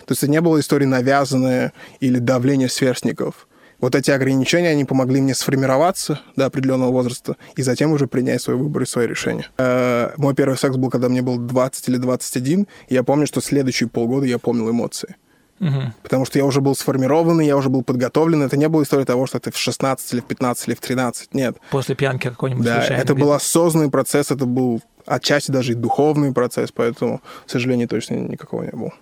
то 0.10 0.14
есть 0.14 0.24
это 0.24 0.32
не 0.32 0.42
было 0.42 0.60
истории 0.60 0.86
навязанное 0.86 1.72
или 2.00 2.18
давление 2.18 2.68
сверстников. 2.68 3.48
Вот 3.80 3.94
эти 3.94 4.10
ограничения, 4.10 4.70
они 4.70 4.84
помогли 4.84 5.22
мне 5.22 5.36
сформироваться 5.36 6.20
до 6.36 6.48
определенного 6.48 6.92
возраста 6.92 7.36
и 7.56 7.62
затем 7.62 7.92
уже 7.92 8.08
принять 8.08 8.42
свой 8.42 8.58
выбор 8.58 8.82
и 8.82 8.86
свое 8.88 9.08
решение. 9.08 9.46
Э, 9.60 10.10
мой 10.18 10.34
первый 10.34 10.58
секс 10.58 10.78
был, 10.78 10.90
когда 10.90 11.10
мне 11.10 11.22
было 11.22 11.38
20 11.38 11.90
или 11.90 11.98
21, 11.98 12.66
и 12.88 12.94
я 12.96 13.04
помню, 13.04 13.28
что 13.28 13.40
следующие 13.40 13.88
полгода 13.88 14.26
я 14.26 14.40
помнил 14.40 14.72
эмоции. 14.72 15.16
Мгм. 15.60 15.94
Потому 16.02 16.26
что 16.26 16.40
я 16.40 16.46
уже 16.46 16.60
был 16.60 16.76
сформированный, 16.76 17.46
я 17.46 17.56
уже 17.56 17.70
был 17.70 17.84
подготовлен. 17.84 18.42
Это 18.42 18.58
не 18.58 18.68
была 18.68 18.82
история 18.82 19.06
того, 19.06 19.28
что 19.28 19.40
ты 19.40 19.52
в 19.52 19.58
16 19.58 20.14
или 20.14 20.22
в 20.22 20.26
15 20.26 20.70
или 20.70 20.74
в 20.74 20.80
13. 20.80 21.36
Нет. 21.36 21.58
После 21.70 21.94
пьянки 21.94 22.30
какой-нибудь 22.30 22.66
Да, 22.66 22.80
случайный 22.80 23.04
это 23.04 23.14
бит. 23.14 23.24
был 23.24 23.34
осознанный 23.34 23.92
процесс, 23.92 24.32
это 24.32 24.48
был 24.48 24.82
отчасти 25.06 25.52
даже 25.52 25.74
и 25.74 25.76
духовный 25.76 26.34
процесс, 26.34 26.72
поэтому, 26.72 27.22
к 27.46 27.50
сожалению, 27.50 27.88
точно 27.88 28.16
никакого 28.16 28.64
не 28.64 28.72
было. 28.72 28.94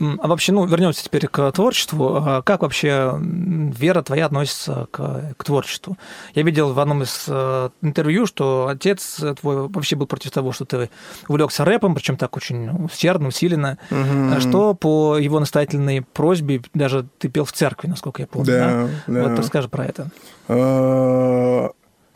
А 0.00 0.28
вообще, 0.28 0.52
ну, 0.52 0.64
вернемся 0.66 1.04
теперь 1.04 1.26
к 1.26 1.50
творчеству. 1.52 2.16
А 2.16 2.42
Как 2.42 2.62
вообще 2.62 3.14
вера 3.20 4.02
твоя 4.02 4.26
относится 4.26 4.86
к, 4.90 5.34
к 5.36 5.44
творчеству? 5.44 5.96
Я 6.34 6.42
видел 6.42 6.72
в 6.72 6.78
одном 6.78 7.02
из 7.02 7.24
э, 7.26 7.70
интервью, 7.82 8.26
что 8.26 8.68
отец 8.68 9.20
твой 9.40 9.68
вообще 9.68 9.96
был 9.96 10.06
против 10.06 10.30
того, 10.30 10.52
что 10.52 10.64
ты 10.64 10.90
увлекся 11.26 11.64
рэпом, 11.64 11.94
причем 11.94 12.16
так 12.16 12.36
очень 12.36 12.68
усердно, 12.84 13.28
усиленно. 13.28 13.78
А 13.90 14.38
Что 14.40 14.74
по 14.74 15.16
его 15.18 15.40
настоятельной 15.40 16.02
просьбе 16.02 16.62
даже 16.74 17.06
ты 17.18 17.28
пел 17.28 17.44
в 17.44 17.52
церкви, 17.52 17.88
насколько 17.88 18.22
я 18.22 18.26
помню. 18.28 18.46
Да, 18.46 18.88
да. 19.06 19.28
Вот 19.28 19.38
расскажи 19.38 19.68
про 19.68 19.84
это. 19.86 20.10
Э, 20.48 21.68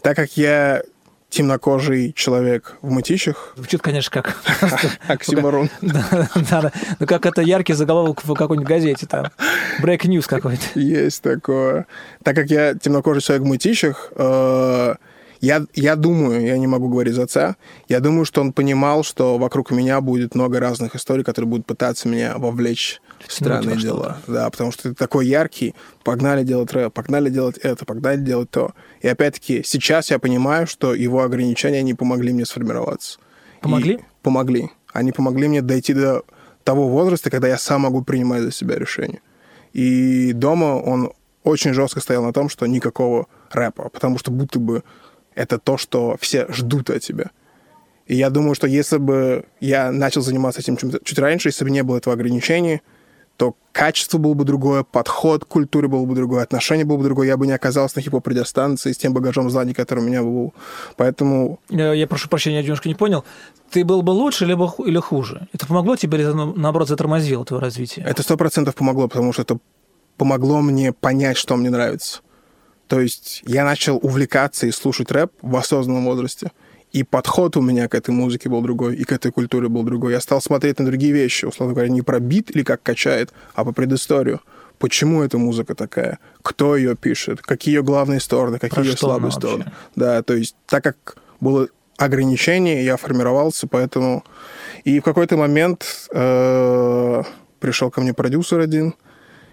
Так 0.03 0.17
как 0.17 0.37
я 0.37 0.83
темнокожий 1.33 2.12
человек 2.12 2.77
в 2.83 2.91
мытищах, 2.91 3.55
Звучит, 3.57 3.81
конечно, 3.81 4.23
как... 4.23 4.37
оксиморон, 5.09 5.71
Да, 5.81 6.31
да. 6.35 6.73
Ну, 7.01 7.07
как 7.07 7.25
это 7.25 7.41
яркий 7.41 7.73
заголовок 7.73 8.23
в 8.23 8.35
какой-нибудь 8.35 8.69
газете, 8.69 9.07
там. 9.07 9.29
Break 9.81 10.03
news 10.03 10.27
какой-то. 10.27 10.79
есть 10.79 11.23
такое. 11.23 11.87
Так 12.23 12.37
как 12.37 12.51
я 12.51 12.75
темнокожий 12.75 13.23
человек 13.23 13.45
в 13.45 13.49
мытищах, 13.49 14.12
э, 14.15 14.95
я, 15.41 15.65
я 15.75 15.97
думаю, 15.97 16.45
я 16.45 16.59
не 16.59 16.67
могу 16.67 16.89
говорить 16.89 17.15
за 17.15 17.23
отца, 17.25 17.57
я 17.89 18.01
думаю, 18.01 18.27
что 18.27 18.43
он 18.43 18.53
понимал, 18.53 19.03
что 19.03 19.39
вокруг 19.39 19.71
меня 19.71 20.03
будет 20.03 20.35
много 20.35 20.61
разных 20.61 20.95
историй, 20.95 21.25
которые 21.25 21.49
будут 21.49 21.67
пытаться 21.67 22.09
меня 22.09 22.37
вовлечь 22.37 23.01
странные 23.29 23.76
дела. 23.76 24.19
Да, 24.26 24.49
потому 24.50 24.73
что 24.73 24.91
ты 24.91 24.95
такой 24.95 25.26
яркий, 25.26 25.75
погнали 26.05 26.45
делать 26.45 26.73
рэп, 26.73 26.93
погнали 26.93 27.31
делать 27.31 27.59
это, 27.59 27.85
погнали 27.85 28.21
делать 28.21 28.50
то. 28.50 28.73
И 29.00 29.09
опять-таки, 29.09 29.62
сейчас 29.64 30.11
я 30.11 30.19
понимаю, 30.19 30.67
что 30.67 30.95
его 30.95 31.23
ограничения 31.23 31.83
не 31.83 31.95
помогли 31.95 32.33
мне 32.33 32.47
сформироваться. 32.47 33.19
Помогли? 33.61 33.95
И 33.95 34.00
помогли. 34.23 34.71
Они 34.93 35.12
помогли 35.12 35.49
мне 35.49 35.62
дойти 35.62 35.95
до 35.95 36.23
того 36.64 36.88
возраста, 36.88 37.31
когда 37.31 37.49
я 37.49 37.59
сам 37.59 37.83
могу 37.83 38.02
принимать 38.02 38.43
за 38.43 38.52
себя 38.52 38.79
решения. 38.79 39.21
И 39.73 40.33
дома 40.33 40.76
он 40.76 41.12
очень 41.45 41.73
жестко 41.73 42.00
стоял 42.00 42.23
на 42.23 42.33
том, 42.33 42.49
что 42.49 42.67
никакого 42.67 43.26
рэпа, 43.50 43.88
потому 43.88 44.19
что 44.19 44.31
будто 44.31 44.59
бы 44.59 44.83
это 45.35 45.59
то, 45.59 45.76
что 45.76 46.17
все 46.21 46.47
ждут 46.50 46.91
от 46.91 47.02
тебя. 47.02 47.31
И 48.07 48.17
я 48.17 48.31
думаю, 48.31 48.55
что 48.55 48.67
если 48.67 48.99
бы 48.99 49.45
я 49.61 49.91
начал 49.91 50.23
заниматься 50.23 50.61
этим 50.61 50.76
чуть 50.76 51.19
раньше, 51.19 51.49
если 51.49 51.64
бы 51.64 51.71
не 51.71 51.83
было 51.83 51.99
этого 51.99 52.14
ограничения, 52.14 52.83
то 53.37 53.57
качество 53.73 54.19
было 54.19 54.35
бы 54.35 54.45
другое, 54.45 54.83
подход 54.85 55.45
к 55.45 55.49
культуре 55.49 55.89
был 55.89 56.05
бы 56.07 56.15
другое, 56.15 56.43
отношение 56.43 56.85
было 56.85 56.99
бы 56.99 57.05
другое, 57.05 57.27
я 57.29 57.37
бы 57.37 57.47
не 57.47 57.53
оказался 57.53 57.99
на 57.99 58.03
хип-хоп 58.03 58.27
радиостанции 58.29 58.93
с 58.93 58.99
тем 58.99 59.15
багажом 59.15 59.51
знаний, 59.51 59.75
который 59.75 60.01
у 60.01 60.07
меня 60.07 60.23
был. 60.23 60.53
Поэтому 60.97 61.59
Я, 61.69 61.93
я 61.93 62.07
прошу 62.07 62.29
прощения, 62.29 62.57
я 62.57 62.62
немножко 62.62 62.89
не 62.89 62.95
понял. 62.95 63.25
Ты 63.71 63.85
был 63.85 64.03
бы 64.03 64.11
лучше 64.11 64.45
либо 64.45 64.73
или 64.87 64.99
хуже? 64.99 65.49
Это 65.53 65.67
помогло 65.67 65.97
тебе 65.97 66.19
или, 66.19 66.27
на- 66.27 66.53
наоборот, 66.53 66.89
затормозило 66.89 67.45
твое 67.45 67.61
развитие? 67.61 68.05
Это 68.07 68.23
сто 68.23 68.37
процентов 68.37 68.75
помогло, 68.75 69.09
потому 69.09 69.33
что 69.33 69.43
это 69.43 69.59
помогло 70.19 70.61
мне 70.61 70.93
понять, 70.93 71.39
что 71.39 71.57
мне 71.57 71.71
нравится. 71.71 72.21
То 72.87 73.01
есть 73.01 73.43
я 73.47 73.65
начал 73.65 73.99
увлекаться 74.03 74.67
и 74.67 74.71
слушать 74.71 75.11
рэп 75.11 75.33
в 75.41 75.57
осознанном 75.57 76.05
возрасте. 76.05 76.53
И 76.93 77.05
подход 77.05 77.57
у 77.57 77.63
меня 77.63 77.89
к 77.89 77.95
этой 77.95 78.11
музыке 78.11 78.51
был 78.51 78.61
другой, 78.61 78.97
и 78.97 79.05
к 79.05 79.13
этой 79.13 79.33
культуре 79.33 79.69
был 79.69 79.83
другой. 79.83 80.13
Я 80.13 80.21
стал 80.21 80.43
смотреть 80.43 80.79
на 80.79 80.85
другие 80.85 81.13
вещи, 81.13 81.47
условно 81.47 81.75
говоря, 81.75 81.91
не 81.91 82.03
про 82.03 82.21
бит 82.21 82.55
или 82.55 82.63
как 82.63 82.83
качает, 82.83 83.33
а 83.55 83.65
по 83.65 83.73
предысторию. 83.73 84.41
Почему 84.79 85.23
эта 85.23 85.39
музыка 85.39 85.75
такая? 85.75 86.19
Кто 86.43 86.77
ее 86.77 86.95
пишет? 86.97 87.41
Какие 87.41 87.77
ее 87.77 87.83
главные 87.83 88.21
стороны? 88.21 88.59
Какие 88.59 88.75
Про 88.75 88.85
ее 88.85 88.97
слабые 88.97 89.33
вообще? 89.33 89.39
стороны? 89.39 89.73
Да, 89.97 90.23
то 90.23 90.35
есть 90.35 90.57
так 90.67 90.85
как 90.85 91.17
было 91.41 91.69
ограничение, 91.97 92.85
я 92.85 92.97
формировался, 92.97 93.67
поэтому... 93.67 94.25
И 94.85 94.99
в 94.99 95.03
какой-то 95.03 95.37
момент 95.37 96.09
э, 96.13 97.23
пришел 97.61 97.91
ко 97.91 98.01
мне 98.01 98.13
продюсер 98.13 98.59
один 98.59 98.95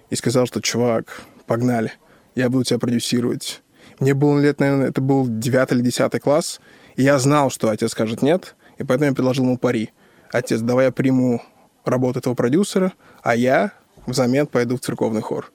и 0.10 0.15
сказал, 0.15 0.48
что, 0.48 0.62
чувак, 0.62 1.22
погнали, 1.46 1.93
я 2.36 2.50
буду 2.50 2.63
тебя 2.63 2.79
продюсировать. 2.79 3.62
Мне 4.00 4.13
было 4.13 4.39
лет, 4.39 4.60
наверное, 4.60 4.89
это 4.89 5.01
был 5.01 5.27
9 5.27 5.72
или 5.74 5.81
10 5.81 6.19
класс, 6.22 6.60
и 7.00 7.03
я 7.03 7.18
знал, 7.20 7.50
что 7.50 7.70
отец 7.70 7.91
скажет 7.91 8.22
нет, 8.22 8.56
и 8.77 8.84
поэтому 8.84 9.10
я 9.10 9.15
предложил 9.15 9.46
ему 9.46 9.58
пари. 9.58 9.91
Отец, 10.32 10.60
давай 10.60 10.86
я 10.88 10.91
приму 10.91 11.41
работу 11.86 12.20
этого 12.20 12.34
продюсера, 12.36 12.91
а 13.24 13.36
я 13.36 13.72
взамен 14.06 14.48
пойду 14.48 14.75
в 14.75 14.82
церковный 14.82 15.22
хор. 15.22 15.51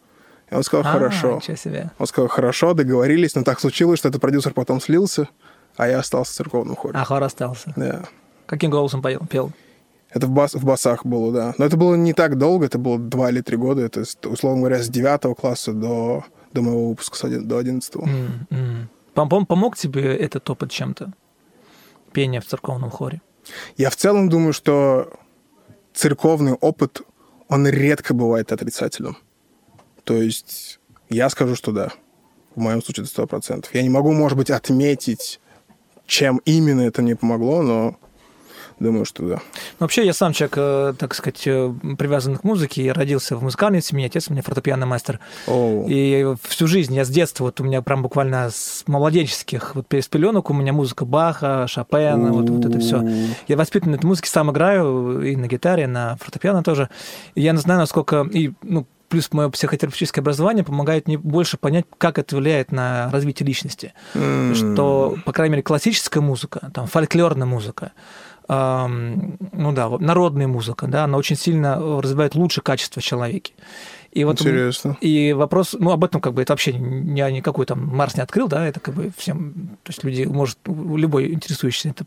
И 0.51 0.55
он 0.55 0.63
сказал, 0.63 0.87
А, 0.87 0.93
хорошо. 0.93 1.37
ничего 1.37 1.57
себе. 1.57 1.91
Он 1.99 2.07
сказал, 2.07 2.29
хорошо, 2.29 2.73
договорились, 2.75 3.35
но 3.35 3.43
так 3.43 3.61
случилось, 3.61 3.99
что 3.99 4.09
этот 4.09 4.21
продюсер 4.23 4.53
потом 4.55 4.81
слился, 4.81 5.29
а 5.77 5.87
я 5.89 5.99
остался 5.99 6.33
в 6.33 6.37
церковном 6.37 6.77
хоре. 6.77 6.99
А 6.99 7.05
хор 7.05 7.23
остался. 7.23 7.73
Да. 7.77 8.05
Каким 8.47 8.71
голосом 8.71 9.03
поел? 9.03 9.21
пел? 9.31 9.53
Это 10.11 10.27
в, 10.27 10.31
бас, 10.31 10.55
в 10.55 10.65
басах 10.65 11.05
было, 11.05 11.33
да. 11.33 11.55
Но 11.59 11.65
это 11.67 11.77
было 11.77 11.95
не 11.95 12.13
так 12.15 12.39
долго, 12.39 12.67
это 12.67 12.79
было 12.79 12.99
два 12.99 13.31
или 13.31 13.41
три 13.43 13.57
года. 13.57 13.83
Это, 13.83 14.05
условно 14.29 14.61
говоря, 14.61 14.83
с 14.83 14.89
9 14.89 15.37
класса 15.37 15.73
до, 15.73 16.25
до 16.53 16.63
моего 16.63 16.89
выпуска, 16.89 17.29
до 17.29 17.59
11 17.59 17.97
М, 17.97 18.47
м. 18.51 18.89
Пом- 19.15 19.29
пом- 19.29 19.47
Помог 19.47 19.77
тебе 19.77 20.17
этот 20.17 20.49
опыт 20.51 20.71
чем-то? 20.71 21.13
Пение 22.15 22.41
в 22.41 22.47
церковном 22.47 22.91
хоре? 22.91 23.21
Я 23.77 23.91
в 23.91 23.97
целом 23.97 24.29
думаю, 24.31 24.53
что 24.55 25.13
церковный 25.93 26.53
опыт, 26.53 27.03
он 27.49 27.67
редко 27.67 28.15
бывает 28.15 28.53
отрицательным. 28.53 29.19
То 30.05 30.15
есть 30.15 30.81
я 31.11 31.29
скажу, 31.29 31.57
что 31.57 31.73
да. 31.73 31.93
В 32.55 32.61
моем 32.61 32.83
случае 32.83 33.05
это 33.05 33.23
100%. 33.23 33.67
Я 33.73 33.83
не 33.83 33.89
могу, 33.89 34.13
может 34.13 34.39
быть, 34.39 34.51
отметить, 34.51 35.41
чем 36.07 36.41
именно 36.45 36.83
это 36.83 37.03
мне 37.03 37.17
помогло, 37.17 37.63
но 37.63 37.97
думаю, 38.79 39.05
что 39.05 39.23
да. 39.23 39.35
Ну, 39.35 39.41
Вообще, 39.81 40.05
я 40.05 40.13
сам 40.13 40.33
человек, 40.33 40.55
э, 40.57 40.95
так 40.99 41.15
сказать, 41.15 41.43
э, 41.47 41.73
привязанный 41.99 42.39
к 42.39 42.45
музыке. 42.45 42.85
Я 42.85 42.95
родился 42.95 43.37
в 43.37 43.43
музыкальной 43.43 43.83
семье, 43.83 44.07
отец 44.07 44.29
у 44.29 44.33
меня 44.33 44.43
фортепианный 44.43 44.87
мастер. 44.87 45.21
О, 45.47 45.87
И 45.89 46.35
всю 46.43 46.67
жизнь, 46.67 46.95
я 46.95 47.05
с 47.05 47.09
детства, 47.09 47.45
вот 47.45 47.61
у 47.61 47.65
меня 47.65 47.83
прям 47.83 48.03
буквально 48.03 48.51
с 48.51 48.85
младенческих, 48.87 49.75
вот 49.75 49.87
с 49.91 50.09
пеленок 50.09 50.51
у 50.51 50.55
меня 50.55 50.73
музыка 50.73 51.05
Баха, 51.05 51.67
Шопена, 51.69 52.33
вот, 52.33 52.49
вот 52.49 52.65
это 52.65 52.79
все. 52.79 53.03
Я 53.49 53.57
воспитан 53.57 53.93
на 53.93 53.97
этой 53.97 54.07
музыке, 54.07 54.29
сам 54.29 54.51
играю 54.51 55.23
и 55.23 55.37
на 55.37 55.47
гитаре, 55.47 55.85
и 55.85 55.87
на 55.87 56.17
фортепиано 56.17 56.63
тоже. 56.63 56.89
И 57.35 57.43
я 57.43 57.57
знаю, 57.57 57.81
насколько... 57.81 58.27
И, 58.33 58.53
ну, 58.63 58.87
плюс 59.09 59.33
мое 59.33 59.49
психотерапевтическое 59.49 60.23
образование 60.23 60.65
помогает 60.65 61.07
мне 61.07 61.17
больше 61.17 61.57
понять, 61.57 61.85
как 61.99 62.19
это 62.19 62.37
влияет 62.37 62.73
на 62.73 63.11
развитие 63.13 63.47
личности. 63.47 63.93
М. 64.15 64.55
Что, 64.55 65.17
по 65.25 65.33
крайней 65.33 65.53
мере, 65.53 65.63
классическая 65.63 66.21
музыка, 66.21 66.71
там, 66.75 66.87
фольклорная 66.87 67.47
музыка, 67.47 67.93
ну 68.47 69.73
да, 69.73 69.89
народная 69.99 70.47
музыка, 70.47 70.87
да, 70.87 71.05
она 71.05 71.19
очень 71.19 71.37
сильно 71.37 71.77
развивает 72.01 72.35
лучшее 72.35 72.63
качество 72.63 73.01
в 73.01 73.05
человеке. 73.05 73.53
И 74.15 74.23
вот 74.23 74.41
Интересно. 74.41 74.97
и 75.01 75.33
вопрос, 75.33 75.75
ну, 75.77 75.91
об 75.91 76.05
этом 76.05 76.21
как 76.21 76.35
бы 76.35 76.43
это 76.43 76.53
вообще 76.53 76.71
я 76.71 77.31
никакой 77.33 77.67
там 77.67 77.85
Марс 77.85 78.15
не 78.15 78.23
открыл, 78.23 78.47
да, 78.47 78.65
это 78.65 78.79
как 78.79 78.95
бы 78.95 79.11
всем, 79.17 79.77
то 79.83 79.91
есть 79.91 80.05
люди, 80.05 80.23
может, 80.23 80.57
любой 80.67 81.33
интересующийся 81.33 81.89
это, 81.89 82.05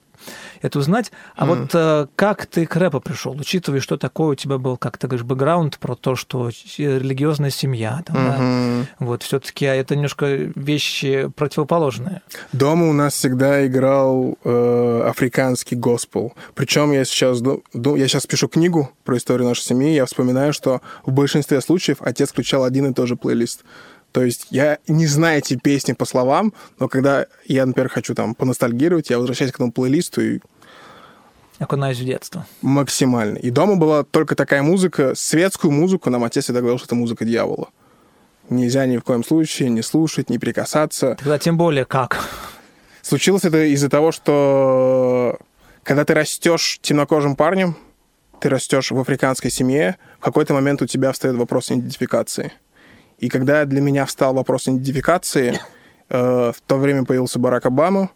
это 0.62 0.80
узнать. 0.80 1.12
А 1.36 1.46
Мгм. 1.46 1.56
вот 1.62 1.72
э, 1.74 2.08
как 2.16 2.46
ты 2.46 2.66
к 2.66 2.76
рэпу 2.76 3.00
пришел, 3.00 3.34
учитывая, 3.40 3.80
что 3.80 3.98
такое 3.98 4.30
у 4.30 4.36
тебя 4.36 4.58
был, 4.58 4.78
как 4.78 4.98
ты 4.98 5.08
говоришь, 5.08 5.26
бэкграунд 5.26 5.78
про 5.80 5.96
то, 5.96 6.16
что 6.16 6.50
религиозная 6.78 7.50
семья, 7.50 8.02
там, 8.06 8.16
да, 8.16 8.38
Мгм. 8.38 8.88
вот 9.00 9.24
все-таки 9.24 9.66
это 9.66 9.96
немножко 9.96 10.26
вещи 10.56 11.30
противоположные. 11.36 12.22
Дома 12.52 12.90
у 12.90 12.94
нас 12.94 13.14
всегда 13.14 13.66
играл 13.66 14.38
э, 14.44 15.02
африканский 15.08 15.76
госпел. 15.76 16.34
Причем 16.56 16.92
я 16.92 17.06
сейчас, 17.06 17.42
я 17.74 18.08
сейчас 18.08 18.26
пишу 18.28 18.48
книгу 18.48 18.92
про 19.04 19.18
историю 19.18 19.48
нашей 19.48 19.64
семьи, 19.64 19.94
я 19.94 20.06
вспоминаю, 20.06 20.54
что 20.54 20.82
в 21.06 21.12
большинстве 21.12 21.62
случаев 21.62 21.98
отец 22.02 22.32
включал 22.32 22.64
один 22.64 22.88
и 22.88 22.94
тот 22.94 23.08
же 23.08 23.16
плейлист. 23.16 23.64
То 24.18 24.24
есть 24.24 24.48
я 24.50 24.80
не 24.88 25.06
знаю 25.06 25.38
эти 25.38 25.58
песни 25.58 25.94
по 25.94 26.04
словам, 26.04 26.52
но 26.80 26.88
когда 26.88 27.28
я, 27.46 27.68
например, 27.68 27.88
хочу 27.88 28.16
там 28.16 28.34
поностальгировать, 28.34 29.12
я 29.12 29.20
возвращаюсь 29.20 29.52
к 29.52 29.58
этому 29.58 29.72
плейлисту 29.72 30.22
и 30.22 30.40
Окунаюсь 31.60 32.00
в 32.00 32.04
детство. 32.04 32.48
максимально. 32.64 33.38
И 33.38 33.52
дома 33.52 33.76
была 33.76 34.04
только 34.04 34.36
такая 34.36 34.64
музыка, 34.64 35.14
светскую 35.14 35.72
музыку, 35.72 36.10
нам 36.10 36.24
отец 36.24 36.46
всегда 36.46 36.62
говорил, 36.62 36.80
что 36.80 36.88
это 36.88 36.96
музыка 36.96 37.26
дьявола. 37.26 37.70
Нельзя 38.50 38.88
ни 38.88 38.98
в 38.98 39.04
коем 39.04 39.24
случае 39.24 39.70
не 39.70 39.84
слушать, 39.84 40.32
не 40.32 40.40
прикасаться. 40.40 41.16
Тогда 41.20 41.38
тем 41.38 41.56
более 41.56 41.86
как. 41.86 42.18
Случилось 43.04 43.44
это 43.44 43.66
из-за 43.66 43.88
того, 43.88 44.12
что 44.12 45.38
когда 45.84 46.06
ты 46.06 46.16
растешь 46.16 46.80
темнокожим 46.82 47.36
парнем, 47.36 47.78
ты 48.40 48.50
растешь 48.50 48.90
в 48.90 49.00
африканской 49.00 49.52
семье, 49.52 49.98
в 50.20 50.24
какой-то 50.24 50.56
момент 50.56 50.82
у 50.82 50.88
тебя 50.88 51.12
встает 51.12 51.36
вопрос 51.36 51.70
идентификации. 51.72 52.52
И 53.18 53.30
когда 53.30 53.66
для 53.66 53.82
меня 53.82 54.06
встал 54.06 54.34
вопрос 54.34 54.68
идентификации, 54.68 55.60
э, 56.10 56.52
в 56.56 56.62
то 56.66 56.78
время 56.78 57.04
появился 57.04 57.40
Барак 57.40 57.66
Обама, 57.66 58.12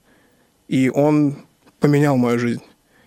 и 0.67 0.89
он 0.89 1.37
поменял 1.79 2.17
мою 2.17 2.37
жизнь. 2.39 2.61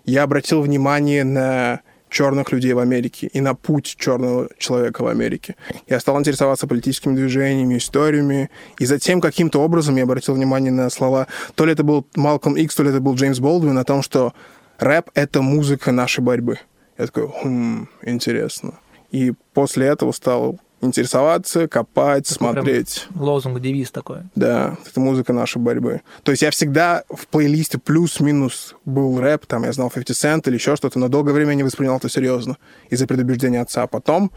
Я 0.05 0.25
обратил 0.25 0.61
внимание 0.61 1.25
на 1.25 1.81
черных 2.15 2.53
людей 2.53 2.73
в 2.73 2.79
Америке 2.79 3.27
и 3.27 3.41
на 3.41 3.55
путь 3.55 3.97
черного 3.99 4.49
человека 4.59 5.03
в 5.03 5.09
Америке. 5.09 5.57
Я 5.89 5.99
стал 5.99 6.19
интересоваться 6.21 6.67
политическими 6.67 7.17
движениями, 7.17 7.77
историями, 7.77 8.51
и 8.79 8.87
затем 8.87 9.21
каким-то 9.21 9.61
образом 9.61 9.97
я 9.97 10.05
обратил 10.05 10.35
внимание 10.35 10.71
на 10.71 10.91
слова, 10.91 11.27
то 11.55 11.65
ли 11.67 11.73
это 11.73 11.83
был 11.83 12.07
Малком 12.15 12.57
Икс, 12.57 12.75
то 12.77 12.85
ли 12.85 12.91
это 12.91 13.01
был 13.01 13.15
Джеймс 13.15 13.41
Болдуин, 13.41 13.79
о 13.79 13.85
том, 13.85 14.03
что 14.03 14.33
рэп— 14.79 15.11
это 15.15 15.43
музыка 15.43 15.91
нашей 15.91 16.21
борьбы. 16.21 16.61
Я 16.99 17.07
такой, 17.07 17.29
хм, 17.43 17.89
интересно. 18.03 18.75
И 19.11 19.33
после 19.53 19.87
этого 19.87 20.13
стал 20.13 20.61
интересоваться, 20.85 21.69
копать, 21.69 22.29
Такой 22.29 22.53
смотреть. 22.53 23.07
Лозунг, 23.15 23.61
девиз 23.61 23.91
такой. 23.91 24.19
Да, 24.35 24.77
это 24.87 25.01
музыка 25.01 25.33
нашей 25.33 25.59
борьбы. 25.59 26.03
То 26.23 26.33
есть 26.33 26.43
я 26.43 26.51
всегда 26.51 27.05
в 27.09 27.27
плейлисте 27.27 27.79
плюс-минус 27.79 28.75
был 28.85 29.21
рэп, 29.21 29.47
там 29.47 29.65
я 29.65 29.73
знал 29.73 29.91
50 29.91 30.17
Cent 30.17 30.49
или 30.49 30.55
еще 30.55 30.77
что-то, 30.77 30.99
но 30.99 31.09
долгое 31.09 31.33
время 31.33 31.55
не 31.55 31.63
воспринял 31.63 31.97
это 31.97 32.09
серьезно 32.09 32.57
из-за 32.91 33.07
предубеждения 33.07 33.61
отца. 33.61 33.83
А 33.83 33.87
потом, 33.87 34.31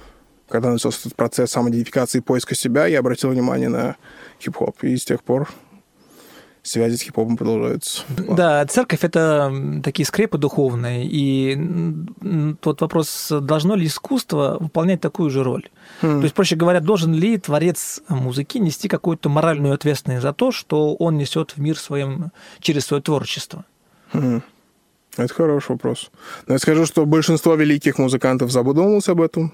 когда 0.49 0.71
начался 0.71 0.99
этот 0.99 1.15
процесс 1.15 1.51
самоидентификации 1.51 2.19
и 2.19 2.21
поиска 2.21 2.55
себя, 2.55 2.85
я 2.85 2.99
обратил 2.99 3.29
внимание 3.29 3.69
на 3.69 3.95
хип-хоп. 4.41 4.83
И 4.83 4.95
с 4.97 5.05
тех 5.05 5.23
пор 5.23 5.49
связи 6.67 6.95
с 6.95 7.01
хип-хопом 7.01 7.37
продолжаются. 7.37 8.03
Да, 8.09 8.65
церковь 8.65 9.03
это 9.03 9.81
такие 9.83 10.05
скрепы 10.05 10.37
духовные, 10.37 11.05
и 11.05 11.57
тот 12.61 12.81
вопрос, 12.81 13.31
должно 13.41 13.75
ли 13.75 13.85
искусство 13.85 14.57
выполнять 14.59 15.01
такую 15.01 15.29
же 15.29 15.43
роль? 15.43 15.69
Хм. 16.01 16.19
То 16.19 16.23
есть, 16.23 16.35
проще 16.35 16.55
говоря, 16.55 16.79
должен 16.79 17.13
ли 17.13 17.37
творец 17.37 18.01
музыки 18.09 18.57
нести 18.57 18.87
какую-то 18.87 19.29
моральную 19.29 19.73
ответственность 19.73 20.23
за 20.23 20.33
то, 20.33 20.51
что 20.51 20.95
он 20.95 21.17
несет 21.17 21.51
в 21.51 21.57
мир 21.57 21.77
своим 21.77 22.31
через 22.59 22.85
свое 22.85 23.01
творчество? 23.01 23.65
Хм. 24.13 24.41
Это 25.17 25.33
хороший 25.33 25.71
вопрос. 25.71 26.11
Но 26.47 26.53
я 26.53 26.59
скажу, 26.59 26.85
что 26.85 27.05
большинство 27.05 27.55
великих 27.55 27.97
музыкантов 27.97 28.51
задумывалось 28.51 29.09
об 29.09 29.21
этом. 29.21 29.53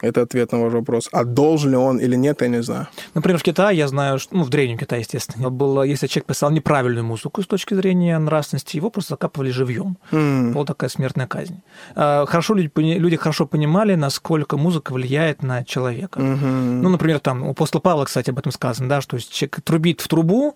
Это 0.00 0.22
ответ 0.22 0.52
на 0.52 0.60
ваш 0.60 0.72
вопрос. 0.72 1.08
А 1.12 1.24
должен 1.24 1.70
ли 1.70 1.76
он 1.76 1.98
или 1.98 2.16
нет, 2.16 2.40
я 2.42 2.48
не 2.48 2.62
знаю. 2.62 2.88
Например, 3.14 3.38
в 3.38 3.42
Китае 3.42 3.76
я 3.76 3.88
знаю, 3.88 4.18
что, 4.18 4.36
ну, 4.36 4.44
в 4.44 4.48
Древнем 4.48 4.78
Китае, 4.78 5.00
естественно, 5.00 5.50
было, 5.50 5.82
если 5.82 6.06
человек 6.06 6.26
писал 6.26 6.50
неправильную 6.50 7.04
музыку 7.04 7.42
с 7.42 7.46
точки 7.46 7.74
зрения 7.74 8.18
нравственности, 8.18 8.76
его 8.76 8.90
просто 8.90 9.14
закапывали 9.14 9.50
живьем. 9.50 9.98
М. 10.12 10.52
Была 10.52 10.64
такая 10.64 10.90
смертная 10.90 11.26
казнь. 11.26 11.60
А, 11.94 12.26
Хорошо 12.26 12.54
люди, 12.54 12.70
люди 12.76 13.16
хорошо 13.16 13.46
понимали, 13.46 13.94
насколько 13.94 14.56
музыка 14.56 14.92
влияет 14.92 15.42
на 15.42 15.64
человека. 15.64 16.20
Мгм. 16.20 16.82
Ну, 16.82 16.88
например, 16.88 17.18
там 17.20 17.42
у 17.42 17.50
апостола 17.50 17.80
Павла, 17.80 18.04
кстати, 18.04 18.30
об 18.30 18.38
этом 18.38 18.52
сказано, 18.52 18.88
да, 18.88 19.00
что 19.00 19.18
человек 19.18 19.60
трубит 19.62 20.00
в 20.00 20.08
трубу, 20.08 20.54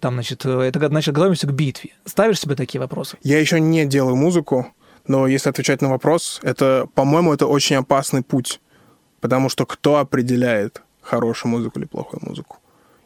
там, 0.00 0.14
значит, 0.14 0.44
э, 0.44 0.60
это 0.60 0.88
значит, 0.88 1.14
готовимся 1.14 1.46
к 1.46 1.52
битве. 1.52 1.90
Ставишь 2.04 2.40
себе 2.40 2.54
такие 2.54 2.80
вопросы? 2.80 3.16
Я 3.22 3.38
еще 3.38 3.60
не 3.60 3.86
делаю 3.86 4.16
музыку, 4.16 4.66
но 5.08 5.26
если 5.26 5.50
отвечать 5.50 5.82
на 5.82 5.88
вопрос, 5.88 6.40
это, 6.42 6.86
по-моему, 6.94 7.32
это 7.32 7.46
очень 7.46 7.76
опасный 7.76 8.22
путь. 8.22 8.60
Потому 9.20 9.48
что 9.48 9.66
кто 9.66 9.96
определяет 9.96 10.82
хорошую 11.00 11.50
музыку 11.50 11.80
или 11.80 11.86
плохую 11.86 12.20
музыку? 12.22 12.58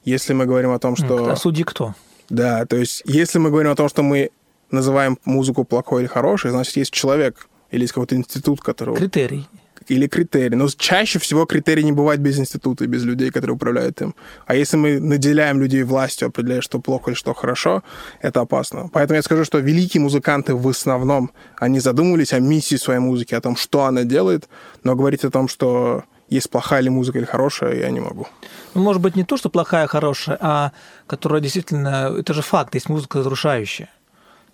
Если 0.05 0.35
мы 0.35 0.47
говорим 0.47 0.73
о 0.73 0.79
том, 0.79 0.97
что... 0.97 1.31
А 1.31 1.37
судьи 1.37 1.65
кто? 1.65 1.95
Да, 2.29 2.67
то 2.67 2.77
есть 2.77 3.03
если 3.07 3.39
мы 3.39 3.51
говорим 3.51 3.71
о 3.71 3.77
том, 3.77 3.89
что 3.89 4.03
мы 4.03 4.31
называем 4.71 5.19
музыку 5.25 5.65
плохой 5.65 6.03
или 6.03 6.09
хорошей, 6.09 6.51
значит, 6.51 6.77
есть 6.77 6.93
человек 6.93 7.49
или 7.71 7.83
есть 7.83 7.93
какой-то 7.93 8.17
институт, 8.17 8.61
который... 8.61 8.97
Критерий. 8.97 9.49
Или 9.89 10.07
критерий. 10.07 10.57
Но 10.57 10.69
чаще 10.69 11.19
всего 11.19 11.47
критерий 11.47 11.85
не 11.85 11.93
бывает 11.93 12.21
без 12.21 12.39
института 12.39 12.85
и 12.85 12.87
без 12.87 13.05
людей, 13.05 13.31
которые 13.31 13.55
управляют 13.55 14.01
им. 14.03 14.15
А 14.47 14.55
если 14.55 14.77
мы 14.77 15.01
наделяем 15.01 15.61
людей 15.61 15.83
властью, 15.83 16.29
определяя, 16.29 16.61
что 16.61 16.79
плохо 16.81 17.11
или 17.11 17.17
что 17.17 17.35
хорошо, 17.35 17.83
это 18.21 18.41
опасно. 18.41 18.89
Поэтому 18.93 19.17
я 19.17 19.23
скажу, 19.23 19.45
что 19.45 19.59
великие 19.59 20.01
музыканты 20.01 20.55
в 20.55 20.69
основном, 20.69 21.31
они 21.57 21.81
задумывались 21.81 22.33
о 22.33 22.41
миссии 22.41 22.77
своей 22.77 23.01
музыки, 23.01 23.35
о 23.35 23.41
том, 23.41 23.57
что 23.57 23.85
она 23.85 24.05
делает, 24.05 24.49
но 24.85 24.95
говорить 24.95 25.25
о 25.25 25.31
том, 25.31 25.49
что 25.49 26.05
есть 26.29 26.49
плохая 26.51 26.81
ли 26.81 26.91
музыка 26.91 27.19
или 27.19 27.27
хорошая, 27.27 27.75
я 27.75 27.91
не 27.91 28.01
могу. 28.01 28.27
Ну, 28.75 28.83
может 28.83 29.03
быть, 29.03 29.17
не 29.17 29.25
то, 29.25 29.37
что 29.37 29.51
плохая, 29.51 29.87
хорошая, 29.87 30.39
а 30.41 30.73
которая 31.07 31.41
действительно... 31.41 32.15
Это 32.19 32.33
же 32.33 32.43
факт, 32.43 32.75
есть 32.75 32.89
музыка 32.89 33.19
разрушающая. 33.19 33.89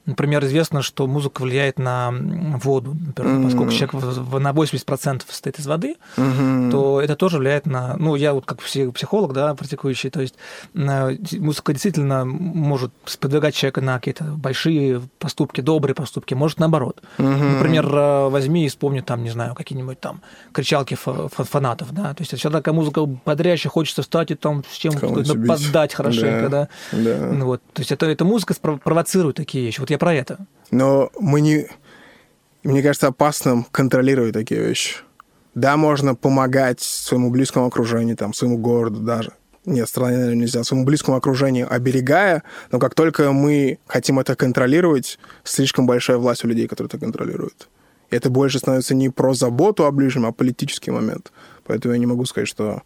Например, 0.08 0.42
известно, 0.46 0.80
что 0.80 1.06
музыка 1.06 1.42
влияет 1.42 1.78
на 1.78 2.10
воду. 2.62 2.96
Например, 3.06 3.34
Мгм. 3.34 3.44
поскольку 3.44 3.72
человек 3.72 3.92
в- 3.92 4.38
на 4.40 4.52
80% 4.54 5.26
состоит 5.28 5.58
из 5.58 5.66
воды, 5.66 5.96
Мгм. 6.16 6.70
то 6.70 7.00
это 7.02 7.14
тоже 7.14 7.38
влияет 7.38 7.66
на... 7.66 7.94
Ну, 7.98 8.14
я 8.16 8.32
вот 8.32 8.46
как 8.46 8.58
пси- 8.60 8.90
психолог, 8.90 9.34
да, 9.34 9.54
практикующий, 9.54 10.08
то 10.08 10.22
есть 10.22 10.34
на- 10.72 11.10
музыка 11.38 11.72
действительно 11.74 12.24
может 12.24 12.90
сподвигать 13.04 13.54
человека 13.54 13.82
на 13.82 13.96
какие-то 13.98 14.24
большие 14.24 15.02
поступки, 15.18 15.60
добрые 15.60 15.94
поступки, 15.94 16.32
может 16.32 16.58
наоборот. 16.58 17.02
Мгм. 17.18 17.56
Например, 17.58 17.86
э, 17.94 18.28
возьми 18.30 18.64
и 18.64 18.68
вспомни 18.68 19.00
там, 19.00 19.22
не 19.22 19.30
знаю, 19.30 19.54
какие-нибудь 19.54 20.00
там 20.00 20.22
кричалки 20.52 20.94
фа- 20.94 21.28
фа- 21.28 21.44
фанатов, 21.44 21.92
да, 21.92 22.14
то 22.14 22.22
есть 22.22 22.32
всегда 22.34 22.58
такая 22.60 22.74
музыка 22.74 23.04
бодрящая, 23.04 23.70
хочется 23.70 24.00
встать 24.00 24.30
и 24.30 24.34
там 24.36 24.64
с 24.70 24.76
чем 24.76 24.94
Кого-нибудь 24.94 25.28
убить. 25.30 25.48
поддать 25.48 25.92
хорошенько, 25.92 26.48
да. 26.48 26.68
Да. 26.92 27.30
Ну 27.32 27.44
Вот, 27.44 27.60
то 27.74 27.80
есть 27.80 27.92
это, 27.92 28.06
эта 28.06 28.24
музыка 28.24 28.54
спро- 28.54 28.78
провоцирует 28.78 29.36
такие 29.36 29.64
вещи. 29.66 29.80
Вот 29.80 29.90
я 29.90 29.97
про 29.98 30.14
это. 30.14 30.38
Но 30.70 31.10
мы 31.18 31.40
не... 31.40 31.66
Мне 32.62 32.82
кажется, 32.82 33.08
опасным 33.08 33.64
контролировать 33.70 34.34
такие 34.34 34.60
вещи. 34.60 34.96
Да, 35.54 35.76
можно 35.76 36.14
помогать 36.14 36.80
своему 36.80 37.30
близкому 37.30 37.66
окружению, 37.66 38.16
там, 38.16 38.34
своему 38.34 38.58
городу 38.58 39.00
даже. 39.00 39.32
Нет, 39.64 39.88
стране, 39.88 40.16
наверное, 40.16 40.42
нельзя. 40.42 40.64
Своему 40.64 40.84
близкому 40.84 41.16
окружению 41.16 41.72
оберегая, 41.72 42.42
но 42.70 42.78
как 42.78 42.94
только 42.94 43.32
мы 43.32 43.78
хотим 43.86 44.18
это 44.18 44.34
контролировать, 44.34 45.18
слишком 45.44 45.86
большая 45.86 46.16
власть 46.16 46.44
у 46.44 46.48
людей, 46.48 46.68
которые 46.68 46.88
это 46.88 46.98
контролируют. 46.98 47.68
И 48.10 48.16
это 48.16 48.30
больше 48.30 48.58
становится 48.58 48.94
не 48.94 49.10
про 49.10 49.34
заботу 49.34 49.84
о 49.84 49.90
ближнем, 49.90 50.26
а 50.26 50.32
политический 50.32 50.90
момент. 50.90 51.32
Поэтому 51.68 51.92
я 51.92 52.00
не 52.00 52.06
могу 52.06 52.24
сказать, 52.24 52.48
что... 52.48 52.82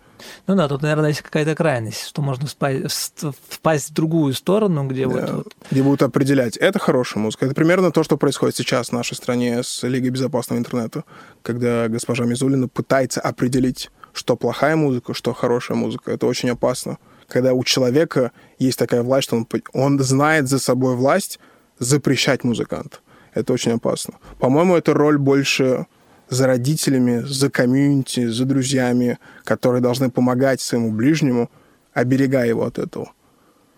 Ну 0.49 0.57
да, 0.57 0.68
тут, 0.68 0.83
наверное, 0.83 1.11
есть 1.11 1.23
какая-то 1.23 1.55
крайность, 1.55 2.05
что 2.05 2.21
можно 2.21 2.47
вст- 2.47 3.35
впасть 3.49 3.90
в 3.90 3.92
другую 3.95 4.35
сторону, 4.35 4.88
где 4.88 5.07
Да, 5.07 5.37
вот 5.37 5.55
где 5.71 5.83
будут 5.85 6.03
определять, 6.03 6.57
это 6.57 6.81
хорошая 6.81 7.23
музыка. 7.23 7.47
Это 7.47 7.55
примерно 7.55 7.92
то, 7.92 8.03
что 8.03 8.16
происходит 8.16 8.57
сейчас 8.57 8.88
в 8.88 8.92
нашей 8.92 9.14
стране 9.14 9.62
с 9.62 9.85
Лигой 9.85 10.11
безопасного 10.11 10.59
интернета, 10.59 11.05
когда 11.42 11.87
госпожа 11.87 12.25
Мизулина 12.25 12.66
пытается 12.66 13.21
определить, 13.21 13.90
что 14.12 14.35
плохая 14.37 14.75
музыка, 14.75 15.14
что 15.14 15.33
хорошая 15.33 15.79
музыка. 15.79 16.11
Это 16.11 16.27
очень 16.27 16.51
опасно. 16.51 16.99
Когда 17.29 17.55
у 17.55 17.62
человека 17.62 18.33
есть 18.59 18.81
такая 18.81 19.05
власть, 19.05 19.29
что 19.29 19.37
он, 19.37 19.47
он 19.73 20.01
знает 20.01 20.49
за 20.49 20.59
собой 20.59 20.97
власть 20.97 21.38
запрещать 21.79 22.42
музыканта. 22.42 22.99
Это 23.33 23.53
очень 23.53 23.73
опасно. 23.73 24.14
По-моему, 24.40 24.75
это 24.75 24.92
роль 24.92 25.18
больше 25.18 25.87
за 26.33 26.47
родителями, 26.47 27.21
за 27.27 27.51
комьюнити, 27.51 28.27
за 28.29 28.45
друзьями, 28.45 29.18
которые 29.45 29.81
должны 29.83 30.11
помогать 30.11 30.61
своему 30.61 30.90
ближнему, 30.90 31.51
оберегая 31.92 32.49
его 32.49 32.64
от 32.64 32.79
этого. 32.79 33.12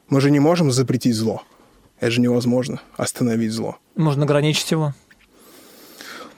Мы 0.09 0.21
же 0.21 0.31
не 0.31 0.41
можем 0.41 0.71
запретить 0.71 1.15
зло. 1.17 1.43
Это 2.01 2.11
же 2.11 2.21
невозможно 2.21 2.81
остановить 2.97 3.53
зло. 3.53 3.77
можно 3.97 4.25
ограничить 4.25 4.71
его. 4.71 4.95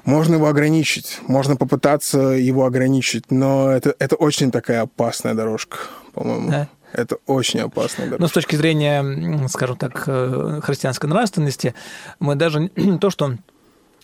Можно 0.05 0.35
его 0.37 0.47
ограничить, 0.47 1.19
можно 1.27 1.57
попытаться 1.57 2.19
его 2.19 2.65
ограничить, 2.65 3.31
но 3.33 3.71
это, 3.73 3.95
это 3.99 4.15
очень 4.15 4.53
такая 4.53 4.83
опасная 4.83 5.35
дорожка, 5.35 5.79
по-моему. 6.15 6.51
Да. 6.51 6.69
Это 6.93 7.17
очень 7.27 7.61
опасная 7.61 8.07
Но 8.07 8.11
дорожка. 8.13 8.29
с 8.29 8.33
точки 8.33 8.55
зрения, 8.57 9.49
скажем 9.49 9.77
так, 9.77 10.05
э, 10.07 10.61
христианской 10.63 11.11
нравственности, 11.11 11.75
мы 12.21 12.37
даже 12.37 12.69
то, 13.01 13.11
что 13.11 13.37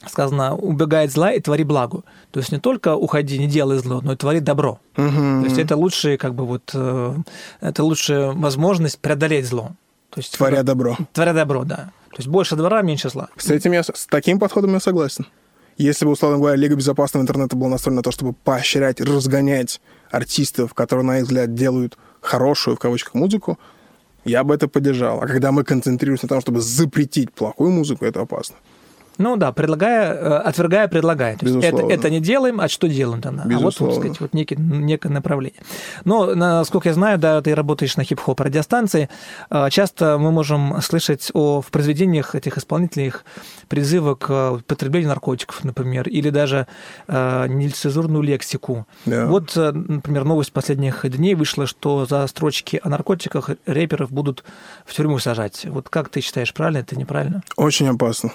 сказано, 0.08 0.54
убегай 0.54 1.06
от 1.06 1.12
зла 1.12 1.32
и 1.32 1.40
твори 1.40 1.64
благо. 1.64 2.02
То 2.30 2.40
есть 2.40 2.52
не 2.52 2.58
только 2.58 2.94
уходи, 2.96 3.38
не 3.38 3.46
делай 3.46 3.78
зло, 3.78 4.00
но 4.02 4.12
и 4.12 4.16
твори 4.16 4.40
добро. 4.40 4.78
Мгм. 4.96 5.42
То 5.42 5.48
есть 5.48 5.58
это 5.58 5.76
лучшая, 5.76 6.16
как 6.16 6.34
бы 6.34 6.46
вот, 6.46 6.70
э, 6.74 7.16
это 7.60 7.84
лучшая 7.84 8.32
возможность 8.32 8.98
преодолеть 8.98 9.46
зло. 9.46 9.72
То 10.10 10.20
есть, 10.20 10.36
Творя 10.36 10.62
добро. 10.62 10.96
Творя 11.12 11.32
добро, 11.32 11.64
да. 11.64 11.90
То 12.10 12.18
есть 12.18 12.28
больше 12.28 12.56
двора, 12.56 12.82
меньше 12.82 13.08
зла. 13.08 13.28
С 13.36 13.50
этим 13.50 13.72
я, 13.72 13.82
с 13.82 14.06
таким 14.08 14.38
подходом 14.38 14.74
я 14.74 14.80
согласен. 14.80 15.26
Если 15.78 16.04
бы, 16.04 16.12
условно 16.12 16.36
говоря, 16.36 16.56
Лига 16.56 16.76
безопасного 16.76 17.22
интернета 17.22 17.56
была 17.56 17.70
настроена 17.70 18.00
на 18.00 18.02
то, 18.02 18.10
чтобы 18.10 18.34
поощрять, 18.34 19.00
разгонять 19.00 19.80
артистов, 20.10 20.74
которые, 20.74 21.06
на 21.06 21.18
их 21.18 21.24
взгляд, 21.24 21.54
делают 21.54 21.96
хорошую, 22.20 22.76
в 22.76 22.78
кавычках, 22.78 23.14
музыку, 23.14 23.58
я 24.24 24.44
бы 24.44 24.54
это 24.54 24.68
поддержал. 24.68 25.22
А 25.22 25.26
когда 25.26 25.50
мы 25.50 25.64
концентрируемся 25.64 26.26
на 26.26 26.28
том, 26.28 26.40
чтобы 26.42 26.60
запретить 26.60 27.32
плохую 27.32 27.70
музыку, 27.70 28.04
это 28.04 28.20
опасно. 28.20 28.56
Ну 29.18 29.37
да, 29.37 29.53
предлагая, 29.53 30.14
э, 30.14 30.37
отвергая, 30.38 30.88
предлагая. 30.88 31.37
То 31.37 31.46
есть 31.46 31.64
это, 31.64 31.87
это 31.87 32.11
не 32.11 32.20
делаем, 32.20 32.61
а 32.61 32.68
что 32.68 32.88
делаем 32.88 33.20
тогда? 33.20 33.44
А 33.44 33.59
вот, 33.59 33.77
так 33.77 33.92
сказать, 33.92 34.20
вот 34.20 34.33
некий, 34.35 34.57
некое 34.57 35.11
направление. 35.11 35.61
Но, 36.05 36.35
насколько 36.35 36.88
я 36.88 36.94
знаю, 36.94 37.18
да, 37.18 37.40
ты 37.42 37.55
работаешь 37.55 37.96
на 37.96 38.05
хип-хоп 38.05 38.40
радиостанции, 38.40 39.09
э, 39.51 39.68
часто 39.70 40.18
мы 40.18 40.33
можем 40.33 40.81
слышать 40.81 41.31
о, 41.35 41.61
в 41.61 41.70
произведениях 41.70 42.35
этих 42.35 42.59
исполнителей 42.59 43.09
их 43.09 43.25
призывы 43.68 44.16
к 44.16 44.31
э, 44.31 44.51
употреблению 44.57 45.09
наркотиков, 45.09 45.62
например, 45.64 46.09
или 46.09 46.31
даже 46.31 46.66
э, 47.07 47.46
нецензурную 47.48 48.22
лексику. 48.22 48.87
Да. 49.07 49.27
Вот, 49.27 49.55
например, 49.57 50.25
новость 50.25 50.53
последних 50.53 51.09
дней 51.09 51.35
вышла, 51.35 51.66
что 51.66 52.07
за 52.07 52.27
строчки 52.27 52.81
о 52.83 52.88
наркотиках 52.88 53.51
рэперов 53.66 54.11
будут 54.11 54.44
в 54.85 54.94
тюрьму 54.94 55.18
сажать. 55.18 55.66
Вот 55.66 55.88
как 55.88 56.09
ты 56.09 56.20
считаешь, 56.20 56.53
правильно 56.53 56.79
это, 56.79 56.96
неправильно? 56.96 57.42
Очень 57.57 57.88
опасно. 57.88 58.33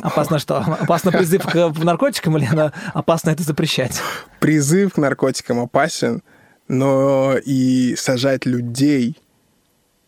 Опасно 0.00 0.38
что? 0.38 0.58
Опасно 0.58 1.12
призыв 1.12 1.44
к 1.44 1.72
наркотикам 1.82 2.36
или 2.38 2.48
опасно 2.94 3.30
это 3.30 3.42
запрещать? 3.42 4.00
Призыв 4.40 4.94
к 4.94 4.96
наркотикам 4.98 5.60
опасен, 5.60 6.22
но 6.68 7.34
и 7.36 7.94
сажать 7.96 8.46
людей 8.46 9.18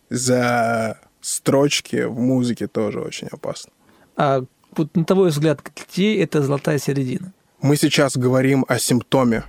за 0.09 0.97
строчки 1.21 2.03
в 2.03 2.19
музыке 2.19 2.67
тоже 2.67 3.01
очень 3.01 3.27
опасно. 3.27 3.71
А 4.15 4.43
вот 4.75 4.95
на 4.95 5.05
твой 5.05 5.29
взгляд, 5.29 5.61
где 5.63 6.21
это 6.21 6.41
золотая 6.41 6.79
середина? 6.79 7.33
Мы 7.61 7.75
сейчас 7.75 8.15
говорим 8.17 8.65
о 8.67 8.79
симптоме, 8.79 9.43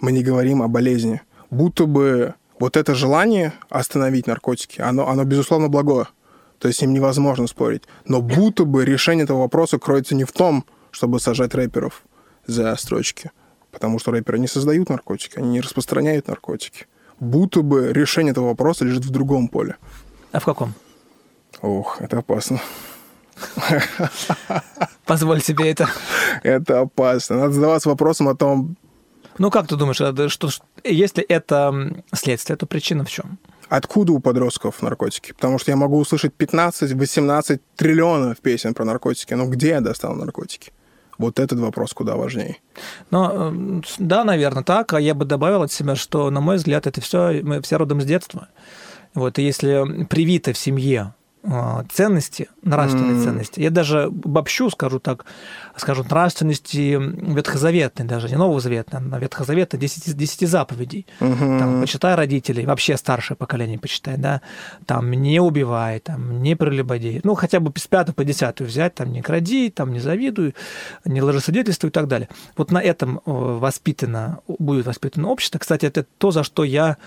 мы 0.00 0.12
не 0.12 0.22
говорим 0.22 0.62
о 0.62 0.68
болезни. 0.68 1.20
Будто 1.50 1.86
бы 1.86 2.34
вот 2.58 2.76
это 2.76 2.94
желание 2.94 3.52
остановить 3.68 4.26
наркотики, 4.26 4.80
оно, 4.80 5.08
оно 5.08 5.24
безусловно 5.24 5.68
благое. 5.68 6.06
То 6.60 6.68
есть 6.68 6.78
с 6.78 6.82
ним 6.82 6.92
невозможно 6.94 7.48
спорить. 7.48 7.82
Но 8.04 8.20
будто 8.22 8.64
бы 8.64 8.84
решение 8.84 9.24
этого 9.24 9.40
вопроса 9.40 9.78
кроется 9.78 10.14
не 10.14 10.24
в 10.24 10.30
том, 10.32 10.64
чтобы 10.92 11.18
сажать 11.18 11.54
рэперов 11.54 12.02
за 12.46 12.76
строчки. 12.76 13.32
Потому 13.72 13.98
что 13.98 14.10
рэперы 14.12 14.38
не 14.38 14.46
создают 14.46 14.88
наркотики, 14.88 15.38
они 15.38 15.48
не 15.48 15.60
распространяют 15.60 16.28
наркотики. 16.28 16.86
Будто 17.18 17.62
бы 17.62 17.92
решение 17.92 18.32
этого 18.32 18.48
вопроса 18.48 18.84
лежит 18.84 19.04
в 19.04 19.10
другом 19.10 19.48
поле. 19.48 19.76
А 20.32 20.38
в 20.40 20.44
каком? 20.44 20.74
Ох, 21.62 22.00
это 22.00 22.18
опасно. 22.18 22.60
Позволь 25.06 25.40
себе 25.42 25.70
это. 25.70 25.88
Это 26.42 26.80
опасно. 26.80 27.36
Надо 27.36 27.52
задаваться 27.52 27.88
вопросом 27.88 28.28
о 28.28 28.34
том, 28.34 28.76
Ну, 29.38 29.50
как 29.50 29.66
ты 29.68 29.76
думаешь, 29.76 30.00
а, 30.00 30.28
что, 30.28 30.50
что- 30.50 30.64
если 30.84 31.22
это 31.24 32.02
следствие, 32.12 32.56
то 32.56 32.66
причина 32.66 33.04
в 33.04 33.10
чем? 33.10 33.38
Откуда 33.70 34.12
у 34.12 34.18
подростков 34.20 34.82
наркотики. 34.82 35.32
Потому 35.32 35.58
что 35.58 35.70
я 35.70 35.76
могу 35.76 35.96
услышать 35.98 36.32
15-18 36.36 37.60
триллионов 37.76 38.38
песен 38.38 38.74
про 38.74 38.84
наркотики. 38.84 39.32
Но 39.32 39.46
где 39.46 39.68
я 39.68 39.80
достал 39.80 40.14
наркотики? 40.14 40.72
Вот 41.16 41.38
этот 41.38 41.60
вопрос 41.60 41.92
куда 41.94 42.16
важнее. 42.16 42.58
С- 43.10 43.96
да, 43.98 44.24
наверное, 44.24 44.64
так. 44.64 44.92
А 44.92 45.00
я 45.00 45.14
бы 45.14 45.24
добавил 45.24 45.62
от 45.62 45.72
себя, 45.72 45.94
что, 45.94 46.30
на 46.30 46.40
мой 46.40 46.56
взгляд, 46.56 46.86
это 46.86 47.00
все 47.00 47.40
мы 47.42 47.62
все 47.62 47.76
родом 47.76 48.00
с 48.00 48.04
детства. 48.04 48.48
Вот, 49.14 49.38
и 49.38 49.42
если 49.42 50.04
привито 50.04 50.52
в 50.52 50.58
семье 50.58 51.14
ценности, 51.92 52.48
нравственные 52.62 53.12
М. 53.12 53.22
ценности, 53.24 53.60
я 53.60 53.70
даже 53.70 54.04
обобщу, 54.04 54.68
скажу 54.70 54.98
так, 54.98 55.24
скажу, 55.76 56.04
нравственности 56.04 56.98
ветхозаветной, 57.00 58.04
даже 58.06 58.28
не 58.28 58.36
новозаветной, 58.36 59.00
а 59.12 59.18
ветхозаветной, 59.18 59.80
10, 59.80 60.16
10 60.16 60.46
заповедей. 60.46 61.06
Там, 61.18 61.80
почитай 61.80 62.14
родителей, 62.14 62.66
вообще 62.66 62.96
старшее 62.96 63.36
поколение 63.36 63.78
почитай, 63.78 64.16
да, 64.18 64.42
там, 64.86 65.10
не 65.10 65.40
убивай, 65.40 66.00
там, 66.00 66.42
не 66.42 66.56
прелюбодей, 66.56 67.20
ну, 67.24 67.34
хотя 67.34 67.58
бы 67.60 67.72
с 67.76 67.86
5 67.86 68.14
по 68.14 68.24
10 68.24 68.60
взять, 68.60 68.94
там, 68.94 69.10
не 69.12 69.22
кради, 69.22 69.70
там, 69.70 69.92
не 69.92 70.00
завидуй, 70.00 70.54
не 71.06 71.22
лжесвидетельствуй 71.22 71.88
и 71.88 71.92
так 71.92 72.06
далее. 72.06 72.28
Вот 72.56 72.70
на 72.70 72.82
этом 72.82 73.18
э, 73.18 73.20
воспитано, 73.24 74.40
будет 74.46 74.86
воспитано 74.86 75.28
общество. 75.28 75.58
Кстати, 75.58 75.86
это 75.86 76.04
то, 76.18 76.30
за 76.30 76.42
что 76.42 76.64
я 76.64 76.98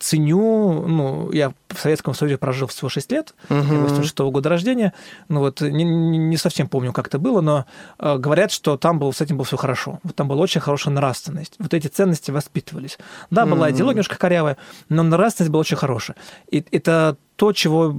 ценю, 0.00 0.86
ну, 0.86 1.32
я 1.32 1.52
в 1.68 1.80
Советском 1.80 2.14
Союзе 2.14 2.38
прожил 2.38 2.68
всего 2.68 2.88
6 2.88 3.10
лет, 3.12 3.34
я 3.74 3.80
86 3.80 4.18
года 4.18 4.48
рождения, 4.48 4.92
ну, 5.28 5.40
вот, 5.40 5.60
не, 5.60 5.84
не- 5.84 6.36
совсем 6.36 6.68
помню, 6.68 6.92
как 6.92 7.08
это 7.08 7.18
было, 7.18 7.40
но 7.40 7.66
э, 7.98 8.18
говорят, 8.18 8.50
что 8.50 8.76
там 8.76 8.98
было, 8.98 9.12
с 9.12 9.20
этим 9.20 9.36
было 9.36 9.44
все 9.44 9.56
хорошо. 9.56 10.00
Вот 10.02 10.14
там 10.16 10.28
была 10.28 10.42
очень 10.42 10.60
хорошая 10.60 10.94
нравственность. 10.94 11.54
Вот 11.58 11.74
эти 11.74 11.86
ценности 11.86 12.30
воспитывались. 12.30 12.98
Да, 13.30 13.46
была 13.46 13.70
идеология 13.70 14.02
немножко 14.02 14.18
корявая, 14.18 14.56
но 14.88 15.02
нравственность 15.02 15.50
была 15.50 15.60
очень 15.60 15.76
хорошая. 15.76 16.16
И 16.50 16.64
это 16.70 17.16
то, 17.36 17.52
чего 17.52 17.94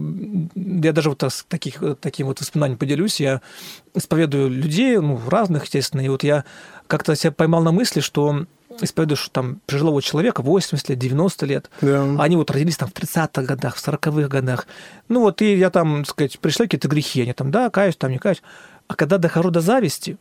я 0.55 0.93
даже 0.93 1.09
вот 1.09 1.23
с 1.23 1.43
таких, 1.47 1.81
таким 1.99 2.27
вот 2.27 2.39
воспоминанием 2.39 2.77
поделюсь. 2.77 3.19
Я 3.19 3.41
исповедую 3.93 4.49
людей, 4.49 4.97
ну, 4.97 5.19
разных, 5.27 5.63
естественно, 5.63 6.01
и 6.01 6.09
вот 6.09 6.23
я 6.23 6.45
как-то 6.87 7.15
себя 7.15 7.31
поймал 7.31 7.61
на 7.63 7.71
мысли, 7.71 7.99
что 7.99 8.45
исповедуешь 8.81 9.29
там 9.31 9.59
пожилого 9.65 10.01
человека 10.01 10.41
80 10.41 10.89
лет, 10.89 10.99
90 10.99 11.45
лет, 11.45 11.69
Да. 11.81 12.15
они 12.19 12.35
вот 12.35 12.51
родились 12.51 12.77
там 12.77 12.89
в 12.89 12.93
30-х 12.93 13.43
годах, 13.43 13.75
в 13.75 13.87
40-х 13.87 14.27
годах. 14.27 14.67
Ну 15.09 15.21
вот, 15.21 15.41
и 15.41 15.55
я 15.55 15.69
там, 15.69 16.03
так 16.03 16.09
сказать, 16.11 16.39
пришли 16.39 16.65
какие-то 16.65 16.87
грехи, 16.87 17.21
они 17.21 17.33
там, 17.33 17.51
да, 17.51 17.69
каюсь, 17.69 17.95
там 17.95 18.11
не 18.11 18.17
каюсь. 18.19 18.41
А 18.87 18.95
когда 18.95 19.17
дохожу 19.17 19.49
до 19.49 19.61
зависти, 19.61 20.17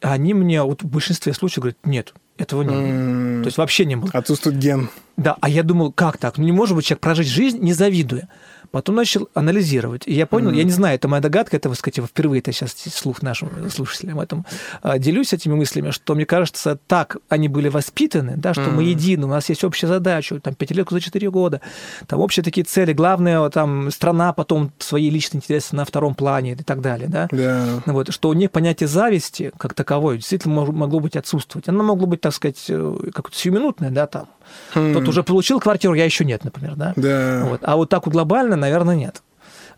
они 0.00 0.34
мне 0.34 0.62
вот 0.62 0.82
в 0.82 0.86
большинстве 0.86 1.32
случаев 1.32 1.62
говорят, 1.62 1.78
нет, 1.84 2.14
этого 2.36 2.62
не 2.62 2.68
было. 2.70 3.42
То 3.42 3.46
есть 3.46 3.58
вообще 3.58 3.84
не 3.84 3.96
было. 3.96 4.10
Отсутствует 4.12 4.58
ген. 4.58 4.90
Да, 5.16 5.36
а 5.40 5.48
я 5.48 5.62
думал, 5.62 5.92
как 5.92 6.18
так? 6.18 6.38
Ну 6.38 6.44
не 6.44 6.52
может 6.52 6.76
быть 6.76 6.86
человек 6.86 7.00
прожить 7.00 7.26
жизнь, 7.26 7.58
не 7.58 7.72
завидуя. 7.72 8.28
Потом 8.70 8.96
начал 8.96 9.28
анализировать. 9.34 10.02
И 10.06 10.12
я 10.12 10.26
понял, 10.26 10.52
я 10.52 10.64
не 10.64 10.70
знаю, 10.70 10.96
это 10.96 11.08
моя 11.08 11.22
догадка, 11.22 11.56
это, 11.56 11.72
сказать, 11.74 11.98
я 11.98 12.04
впервые 12.04 12.40
это 12.40 12.52
сейчас 12.52 12.72
слух 12.72 13.22
нашим 13.22 13.70
слушателям 13.70 14.20
этом 14.20 14.46
а, 14.82 14.98
делюсь 14.98 15.32
этими 15.32 15.54
мыслями, 15.54 15.90
что 15.90 16.14
мне 16.14 16.26
кажется, 16.26 16.78
так 16.86 17.16
они 17.28 17.48
были 17.48 17.68
воспитаны, 17.68 18.34
да, 18.36 18.52
что 18.52 18.70
мы 18.70 18.84
едины, 18.84 19.26
у 19.26 19.30
нас 19.30 19.48
есть 19.48 19.64
общая 19.64 19.86
задача, 19.86 20.38
там, 20.40 20.54
пятилетку 20.54 20.94
за 20.94 21.00
четыре 21.00 21.30
года, 21.30 21.60
там 22.06 22.20
общие 22.20 22.44
такие 22.44 22.64
цели, 22.64 22.92
главное, 22.92 23.48
там, 23.50 23.90
страна, 23.90 24.32
потом 24.32 24.72
свои 24.78 25.10
личные 25.10 25.38
интересы 25.38 25.74
на 25.74 25.84
втором 25.84 26.14
плане 26.14 26.52
и 26.52 26.56
так 26.56 26.80
далее, 26.80 27.08
да. 27.08 27.28
Да. 27.30 27.82
Ну 27.86 27.92
Вот, 27.92 28.12
что 28.12 28.28
у 28.28 28.32
них 28.32 28.50
понятие 28.50 28.88
зависти 28.88 29.52
как 29.56 29.74
таковой 29.74 30.18
действительно 30.18 30.64
могло 30.64 31.00
быть 31.00 31.16
отсутствовать. 31.16 31.68
Оно 31.68 31.82
могло 31.82 32.06
быть, 32.06 32.20
так 32.20 32.34
сказать, 32.34 32.64
э, 32.68 32.94
как-то 33.14 33.36
сиюминутное, 33.36 33.90
да, 33.90 34.06
там. 34.06 34.28
Тот 34.74 35.08
уже 35.08 35.22
получил 35.22 35.60
квартиру, 35.60 35.94
я 35.94 36.04
еще 36.04 36.24
нет, 36.24 36.44
например, 36.44 36.74
да. 36.76 36.92
Да. 36.96 37.44
Вот. 37.44 37.60
А 37.62 37.76
вот 37.76 37.88
так 37.88 38.06
вот 38.06 38.12
глобально, 38.12 38.56
наверное, 38.56 38.94
нет. 38.96 39.22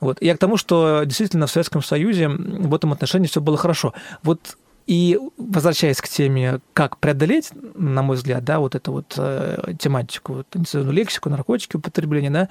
Вот. 0.00 0.18
Я 0.20 0.34
к 0.34 0.38
тому, 0.38 0.56
что 0.56 1.02
действительно 1.04 1.46
в 1.46 1.50
Советском 1.50 1.82
Союзе 1.82 2.28
в 2.28 2.74
этом 2.74 2.92
отношении 2.92 3.26
все 3.26 3.40
было 3.40 3.56
хорошо. 3.56 3.92
Вот 4.22 4.56
и 4.90 5.20
возвращаясь 5.38 6.00
к 6.00 6.08
теме, 6.08 6.58
как 6.72 6.98
преодолеть, 6.98 7.50
на 7.76 8.02
мой 8.02 8.16
взгляд, 8.16 8.42
да, 8.42 8.58
вот 8.58 8.74
эту 8.74 8.90
вот 8.90 9.14
э, 9.18 9.74
тематику, 9.78 10.32
вот, 10.32 10.46
лексику, 10.74 11.30
наркотики, 11.30 11.76
употребление, 11.76 12.32
да, 12.32 12.48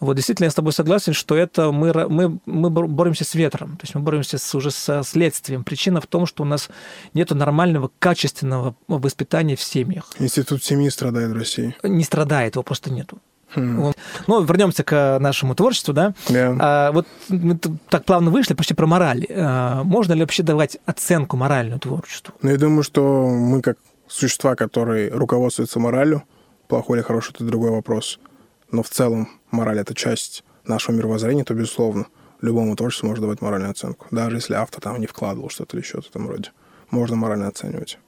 вот 0.00 0.16
действительно 0.16 0.46
я 0.46 0.50
с 0.50 0.54
тобой 0.54 0.72
согласен, 0.72 1.12
что 1.12 1.36
это 1.36 1.72
мы, 1.72 1.92
мы, 2.08 2.38
мы 2.46 2.70
бор- 2.70 2.88
боремся 2.88 3.24
с 3.26 3.34
ветром, 3.34 3.76
то 3.76 3.82
есть 3.82 3.94
мы 3.94 4.00
боремся 4.00 4.38
с, 4.38 4.54
уже 4.54 4.70
со 4.70 5.02
следствием. 5.02 5.62
Причина 5.62 6.00
в 6.00 6.06
том, 6.06 6.24
что 6.24 6.42
у 6.42 6.46
нас 6.46 6.70
нет 7.12 7.28
нормального, 7.32 7.90
качественного 7.98 8.74
воспитания 8.88 9.54
в 9.54 9.60
семьях. 9.60 10.06
Институт 10.18 10.64
семьи 10.64 10.88
страдает 10.88 11.32
в 11.32 11.34
России. 11.34 11.76
Не 11.82 12.04
страдает, 12.04 12.54
его 12.54 12.62
просто 12.62 12.90
нету. 12.90 13.18
Вот. 13.54 13.96
Ну, 14.26 14.42
вернемся 14.42 14.84
к 14.84 15.18
нашему 15.20 15.54
творчеству, 15.54 15.94
да. 15.94 16.14
Да. 16.28 16.56
А, 16.58 16.92
вот 16.92 17.06
мы 17.28 17.58
так 17.88 18.04
плавно 18.04 18.30
вышли 18.30 18.54
почти 18.54 18.74
про 18.74 18.86
мораль. 18.86 19.26
А, 19.30 19.82
можно 19.84 20.12
ли 20.12 20.20
вообще 20.20 20.42
давать 20.42 20.78
оценку 20.86 21.36
моральную 21.36 21.80
творчеству? 21.80 22.34
Но 22.42 22.50
я 22.50 22.56
думаю, 22.56 22.82
что 22.82 23.26
мы 23.28 23.62
как 23.62 23.78
существа, 24.08 24.54
которые 24.54 25.10
руководствуются 25.10 25.80
моралью, 25.80 26.22
плохой 26.68 26.98
или 26.98 27.04
хороший, 27.04 27.32
это 27.32 27.44
другой 27.44 27.70
вопрос. 27.70 28.18
Но 28.70 28.82
в 28.82 28.88
целом 28.88 29.28
мораль— 29.50 29.78
это 29.80 29.94
часть 29.94 30.44
нашего 30.66 30.96
мировоззрения, 30.96 31.44
то, 31.44 31.54
безусловно, 31.54 32.06
любому 32.40 32.76
творчеству 32.76 33.08
можно 33.08 33.22
давать 33.22 33.40
моральную 33.40 33.70
оценку. 33.70 34.06
Даже 34.10 34.36
если 34.36 34.54
автор 34.54 34.80
там 34.80 35.00
не 35.00 35.06
вкладывал 35.06 35.50
что-то 35.50 35.76
или 35.76 35.84
что-то 35.84 36.06
в 36.06 36.10
этом 36.10 36.28
роде. 36.28 36.50
Можно 36.90 37.16
морально 37.16 37.48
оценивать. 37.48 37.98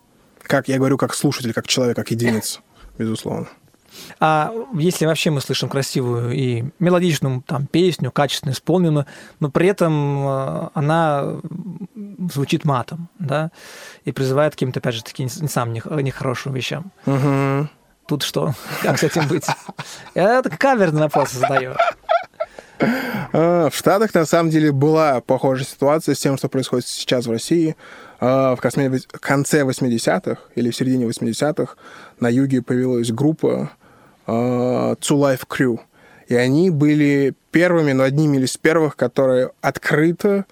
Как 0.42 0.68
я 0.68 0.78
говорю, 0.78 0.96
как 0.96 1.14
слушатель, 1.14 1.52
как 1.52 1.66
человек, 1.66 1.96
как 1.96 2.10
единица, 2.10 2.60
безусловно. 2.98 3.48
А 4.20 4.52
если 4.74 5.06
вообще 5.06 5.30
мы 5.30 5.40
слышим 5.40 5.68
красивую 5.68 6.32
и 6.32 6.64
мелодичную 6.78 7.42
там, 7.46 7.66
песню, 7.66 8.10
качественно 8.10 8.52
исполненную, 8.52 9.06
но 9.40 9.50
при 9.50 9.68
этом 9.68 10.26
э, 10.28 10.68
она 10.74 11.36
звучит 12.32 12.64
матом, 12.64 13.08
да, 13.18 13.50
и 14.04 14.12
призывает 14.12 14.52
к 14.52 14.56
каким-то, 14.56 14.80
опять 14.80 14.94
же, 14.94 15.04
таким 15.04 15.28
не 15.40 15.48
самым 15.48 15.74
нех- 15.74 16.02
нехорошим 16.02 16.52
вещам. 16.52 16.92
Мгм. 17.06 17.70
Тут 18.06 18.22
что? 18.22 18.54
Как 18.82 18.98
с 18.98 19.02
этим 19.02 19.26
быть? 19.26 19.46
Я 20.14 20.42
каверный 20.42 21.02
вопрос 21.02 21.32
задаю. 21.32 21.74
А, 23.32 23.68
В 23.70 23.74
Штатах, 23.74 24.14
на 24.14 24.26
самом 24.26 24.50
деле, 24.50 24.70
была 24.72 25.20
похожая 25.20 25.66
ситуация 25.66 26.14
с 26.14 26.18
тем, 26.20 26.36
что 26.36 26.48
происходит 26.48 26.86
сейчас 26.86 27.26
в 27.26 27.30
России. 27.30 27.76
А, 28.20 28.56
В 28.56 28.60
конце 28.60 29.60
80-х 29.62 30.40
или 30.54 30.70
в 30.70 30.76
середине 30.76 31.06
80-х 31.06 31.74
на 32.20 32.28
юге 32.28 32.62
появилась 32.62 33.10
группа 33.10 33.70
а, 34.26 34.94
Two 34.94 35.18
Life 35.18 35.42
Crew. 35.48 35.80
И 36.28 36.34
они 36.34 36.70
были 36.70 37.34
первыми, 37.50 37.92
но 37.92 38.02
одними 38.02 38.38
из 38.38 38.56
первых, 38.56 38.96
которые 38.96 39.50
открыто, 39.60 40.46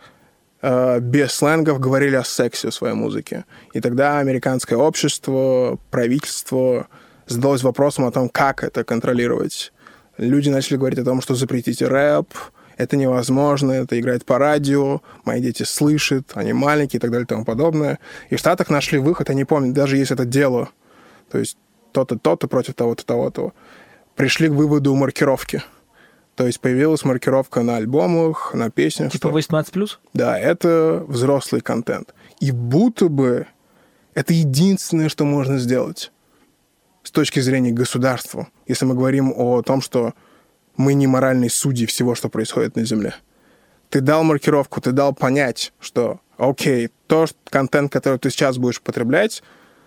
а, 0.62 1.00
без 1.00 1.32
сленгов, 1.32 1.80
говорили 1.80 2.16
о 2.16 2.24
сексе 2.24 2.70
в 2.70 2.74
своей 2.74 2.94
музыке. 2.94 3.44
И 3.72 3.80
тогда 3.80 4.18
американское 4.18 4.78
общество, 4.78 5.78
правительство 5.90 6.86
задалось 7.26 7.62
вопросом 7.62 8.04
о 8.04 8.12
том, 8.12 8.28
как 8.28 8.62
это 8.62 8.84
контролировать. 8.84 9.72
Люди 10.16 10.48
начали 10.48 10.76
говорить 10.76 10.98
о 10.98 11.04
том, 11.04 11.20
что 11.20 11.34
запретите 11.34 11.86
рэп, 11.86 12.28
это 12.76 12.96
невозможно, 12.96 13.72
это 13.72 13.98
играет 13.98 14.24
по 14.24 14.38
радио, 14.38 15.00
мои 15.24 15.40
дети 15.40 15.62
слышат, 15.62 16.32
они 16.34 16.52
маленькие 16.52 16.98
и 16.98 17.00
так 17.00 17.10
далее 17.10 17.24
и 17.24 17.28
тому 17.28 17.44
подобное. 17.44 17.98
И 18.30 18.36
в 18.36 18.38
Штатах 18.38 18.70
нашли 18.70 18.98
выход, 18.98 19.30
они 19.30 19.44
помнят, 19.44 19.74
даже 19.74 19.96
если 19.96 20.14
это 20.14 20.24
дело, 20.24 20.70
то 21.30 21.38
есть 21.38 21.56
то-то, 21.92 22.18
то-то 22.18 22.48
против 22.48 22.74
того-то, 22.74 23.06
того-то, 23.06 23.52
пришли 24.16 24.48
к 24.48 24.52
выводу 24.52 24.94
маркировки. 24.94 25.62
То 26.34 26.46
есть 26.46 26.60
появилась 26.60 27.04
маркировка 27.04 27.62
на 27.62 27.76
альбомах, 27.76 28.54
на 28.54 28.70
песнях. 28.70 29.12
Типа 29.12 29.28
что- 29.28 29.38
18+. 29.38 29.98
Да, 30.14 30.38
это 30.38 31.04
взрослый 31.06 31.60
контент. 31.60 32.12
И 32.40 32.50
будто 32.50 33.08
бы 33.08 33.46
это 34.14 34.32
единственное, 34.32 35.08
что 35.08 35.24
можно 35.24 35.58
сделать 35.58 36.10
с 37.04 37.10
точки 37.10 37.38
зрения 37.40 37.70
государства, 37.70 38.48
если 38.66 38.84
мы 38.84 38.94
говорим 38.94 39.32
о 39.36 39.62
том, 39.62 39.80
что 39.80 40.14
мы 40.76 40.94
не 40.94 41.06
моральные 41.06 41.50
судьи 41.50 41.86
всего, 41.86 42.14
что 42.14 42.28
происходит 42.28 42.76
на 42.76 42.84
Земле. 42.84 43.14
Ты 43.90 44.00
дал 44.00 44.24
маркировку, 44.24 44.80
ты 44.80 44.92
дал 44.92 45.14
понять, 45.14 45.72
что, 45.78 46.20
окей, 46.36 46.90
то 47.06 47.26
контент, 47.48 47.92
который 47.92 48.18
ты 48.18 48.30
сейчас 48.30 48.58
будешь 48.58 48.80
потреблять, 48.80 49.42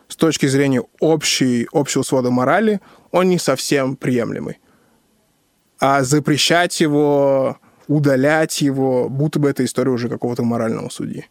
с 0.07 0.15
точки 0.15 0.45
зрения 0.45 0.83
общей, 0.99 1.67
общего 1.73 2.03
свода 2.03 2.31
морали, 2.31 2.79
он 3.11 3.29
не 3.29 3.37
совсем 3.37 3.95
приемлемый. 3.97 4.59
А 5.79 6.03
запрещать 6.03 6.79
его, 6.79 7.57
удалять 7.87 8.61
его, 8.61 9.09
будто 9.09 9.39
бы 9.39 9.49
это 9.49 9.65
история 9.65 9.91
уже 9.91 10.09
какого-то 10.09 10.43
морального 10.43 10.89
судьи. 10.89 11.25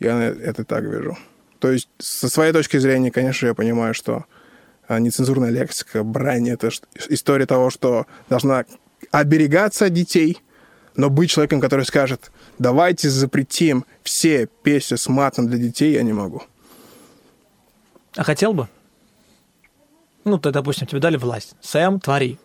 Я 0.00 0.20
это 0.22 0.64
так 0.64 0.84
вижу. 0.84 1.16
То 1.58 1.70
есть, 1.70 1.88
со 1.98 2.28
своей 2.28 2.52
точки 2.52 2.76
зрения, 2.76 3.10
конечно, 3.10 3.46
я 3.46 3.54
понимаю, 3.54 3.94
что 3.94 4.26
нецензурная 4.88 5.50
лексика, 5.50 6.02
брань— 6.02 6.48
это 6.50 6.70
история 7.08 7.46
того, 7.46 7.70
что 7.70 8.06
должна 8.28 8.64
оберегаться 9.10 9.86
от 9.86 9.92
детей, 9.92 10.40
но 10.94 11.10
быть 11.10 11.30
человеком, 11.30 11.60
который 11.60 11.84
скажет, 11.84 12.30
давайте 12.58 13.10
запретим 13.10 13.84
все 14.02 14.48
песни 14.62 14.96
с 14.96 15.08
матом 15.08 15.48
для 15.48 15.58
детей, 15.58 15.92
я 15.92 16.02
не 16.02 16.12
могу. 16.12 16.42
А 18.16 18.24
хотел 18.24 18.52
бы? 18.54 18.68
Ну, 20.24 20.38
то, 20.38 20.50
допустим, 20.50 20.86
тебе 20.86 21.00
дали 21.00 21.16
власть. 21.16 21.54
Сэм, 21.60 22.00
твори. 22.00 22.38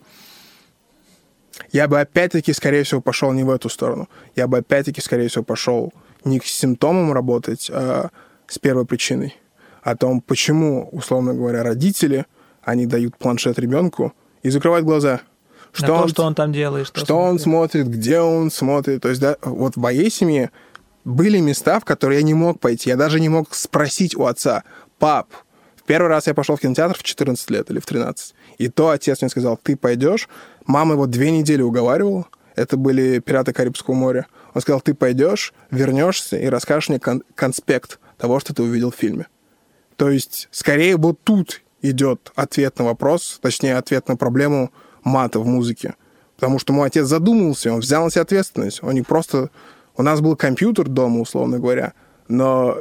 Я 1.72 1.88
бы 1.88 2.00
опять-таки, 2.00 2.54
скорее 2.54 2.84
всего, 2.84 3.02
пошел 3.02 3.32
не 3.32 3.44
в 3.44 3.50
эту 3.50 3.70
сторону. 3.70 4.10
Я 4.36 4.48
бы 4.48 4.58
опять-таки, 4.58 5.02
скорее 5.02 5.30
всего, 5.30 5.44
пошел 5.44 5.94
не 6.24 6.40
к 6.40 6.46
симптомам 6.46 7.14
работать, 7.14 7.70
а 7.72 8.10
с 8.48 8.60
первой 8.60 8.86
причиной. 8.86 9.36
О 9.82 9.96
том, 9.96 10.22
почему, 10.22 10.89
условно 10.91 11.34
говоря, 11.34 11.63
родители, 11.63 12.26
они 12.63 12.86
дают 12.86 13.17
планшет 13.17 13.58
ребенку 13.60 14.13
и 14.44 14.50
закрывают 14.50 14.86
глаза. 14.86 15.22
На 15.80 15.88
то, 15.88 16.08
что 16.08 16.24
он 16.24 16.36
там 16.36 16.52
делает. 16.52 16.88
Что, 16.88 17.00
что 17.00 17.17
он 17.17 17.39
смотрит. 17.39 17.84
смотрит, 17.84 17.88
где 17.88 18.20
он 18.20 18.52
смотрит. 18.52 19.02
То 19.02 19.10
есть, 19.10 19.22
да, 19.22 19.38
вот 19.41 19.76
в 19.76 19.80
моей 19.80 20.12
семье 20.12 20.52
были 21.06 21.39
места, 21.39 21.80
в 21.80 21.86
которые 21.86 22.20
я 22.20 22.26
не 22.26 22.34
мог 22.34 22.60
пойти. 22.60 22.89
Я 22.89 22.98
даже 22.98 23.20
не 23.20 23.30
мог 23.30 23.54
спросить 23.56 24.15
у 24.15 24.26
отца, 24.26 24.63
пап, 25.00 25.30
в 25.82 25.84
первый 25.84 26.10
раз 26.10 26.28
я 26.28 26.36
пошел 26.36 26.56
в 26.56 26.60
кинотеатр 26.60 26.98
в 26.98 27.04
14 27.04 27.50
лет 27.50 27.72
или 27.72 27.80
в 27.80 27.86
13. 27.86 28.36
И 28.60 28.70
то 28.70 28.89
отец 28.89 29.22
мне 29.22 29.30
сказал, 29.30 29.58
ты 29.58 29.76
пойдешь. 29.76 30.30
Мама 30.65 30.94
его 30.94 31.08
две 31.08 31.32
недели 31.32 31.63
уговаривала. 31.63 32.28
Это 32.56 32.78
были 32.78 33.20
«Пираты 33.20 33.52
Карибского 33.52 33.96
моря». 33.96 34.28
Он 34.54 34.62
сказал, 34.62 34.82
ты 34.82 34.94
пойдешь, 34.94 35.54
вернешься 35.72 36.38
и 36.38 36.46
расскажешь 36.48 36.89
мне 36.89 37.00
кон- 37.00 37.24
конспект 37.34 38.00
того, 38.17 38.39
что 38.39 38.54
ты 38.54 38.62
увидел 38.62 38.91
в 38.91 38.96
фильме. 38.96 39.28
То 40.02 40.10
есть, 40.10 40.48
скорее, 40.50 40.98
вот 40.98 41.20
тут 41.24 41.62
идет 41.84 42.32
ответ 42.34 42.80
на 42.80 42.86
вопрос, 42.86 43.38
точнее, 43.40 43.78
ответ 43.78 44.08
на 44.08 44.16
проблему 44.16 44.72
мата 45.04 45.40
в 45.40 45.46
музыке. 45.46 45.94
Потому 46.38 46.58
что 46.58 46.74
мой 46.74 46.88
отец 46.88 47.06
задумался, 47.06 47.72
он 47.72 47.82
взял 47.82 48.04
на 48.04 48.10
себя 48.10 48.24
ответственность. 48.24 48.82
Он 48.82 48.96
не 48.96 49.04
просто... 49.04 49.52
У 49.96 50.02
нас 50.02 50.20
был 50.20 50.36
компьютер 50.36 50.88
дома, 50.88 51.20
условно 51.20 51.60
говоря, 51.60 51.94
но 52.28 52.78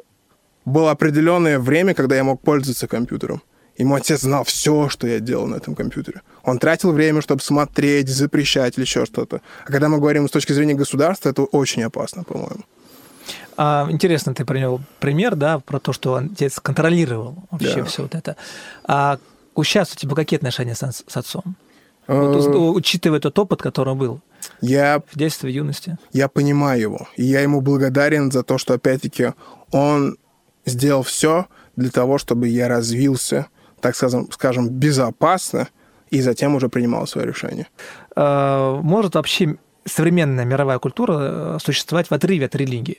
было 0.64 0.92
определенное 0.92 1.58
время, 1.58 1.92
когда 1.92 2.16
я 2.16 2.24
мог 2.24 2.40
пользоваться 2.40 2.88
компьютером. 2.88 3.42
И 3.76 3.84
мой 3.84 4.00
отец 4.00 4.22
знал 4.22 4.44
все, 4.44 4.88
что 4.88 5.06
я 5.06 5.20
делал 5.20 5.46
на 5.46 5.56
этом 5.56 5.74
компьютере. 5.74 6.22
Он 6.42 6.58
тратил 6.58 6.90
время, 6.92 7.20
чтобы 7.20 7.42
смотреть, 7.42 8.08
запрещать 8.08 8.78
или 8.78 8.84
еще 8.86 9.04
что-то. 9.04 9.42
А 9.66 9.70
когда 9.70 9.90
мы 9.90 9.98
говорим 9.98 10.26
с 10.26 10.30
точки 10.30 10.54
зрения 10.54 10.72
государства, 10.72 11.28
это 11.28 11.42
очень 11.42 11.82
опасно, 11.82 12.24
по-моему. 12.24 12.64
А, 13.56 13.86
интересно, 13.90 14.34
ты 14.34 14.44
привел 14.44 14.80
пример, 15.00 15.34
да, 15.36 15.58
про 15.58 15.78
то, 15.80 15.92
что 15.92 16.14
отец 16.16 16.58
контролировал 16.60 17.36
вообще 17.50 17.76
Да. 17.76 17.84
все 17.84 18.02
вот 18.02 18.14
это. 18.14 18.36
А 18.84 19.18
сейчас 19.62 19.92
у 19.92 19.96
тебя 19.96 20.14
какие 20.14 20.38
отношения 20.38 20.74
с, 20.74 20.82
с 21.06 21.16
отцом? 21.16 21.56
Э, 22.06 22.18
Вот, 22.18 22.36
уз- 22.36 22.76
учитывая 22.76 23.20
тот 23.20 23.38
опыт, 23.38 23.60
который 23.62 23.94
был 23.94 24.20
Я 24.62 25.02
в 25.10 25.18
детстве, 25.18 25.50
в 25.50 25.52
юности. 25.52 25.98
я 26.12 26.28
понимаю 26.28 26.80
его. 26.80 27.08
И 27.16 27.24
я 27.24 27.40
ему 27.42 27.60
благодарен 27.60 28.30
за 28.32 28.42
то, 28.42 28.56
что, 28.58 28.74
опять-таки, 28.74 29.32
он 29.70 30.16
сделал 30.64 31.02
все 31.02 31.46
для 31.76 31.90
того, 31.90 32.18
чтобы 32.18 32.48
я 32.48 32.68
развился, 32.68 33.46
так 33.80 33.94
скажем, 33.96 34.30
скажем 34.32 34.68
безопасно, 34.68 35.68
и 36.10 36.20
затем 36.22 36.54
уже 36.54 36.68
принимал 36.68 37.06
свое 37.06 37.26
решение. 37.26 37.66
А, 38.16 38.80
может 38.80 39.14
вообще 39.14 39.56
современная 39.84 40.44
мировая 40.44 40.78
культура 40.78 41.18
э, 41.20 41.58
существовать 41.62 42.08
в 42.08 42.12
отрыве 42.12 42.46
от 42.46 42.54
религии? 42.54 42.98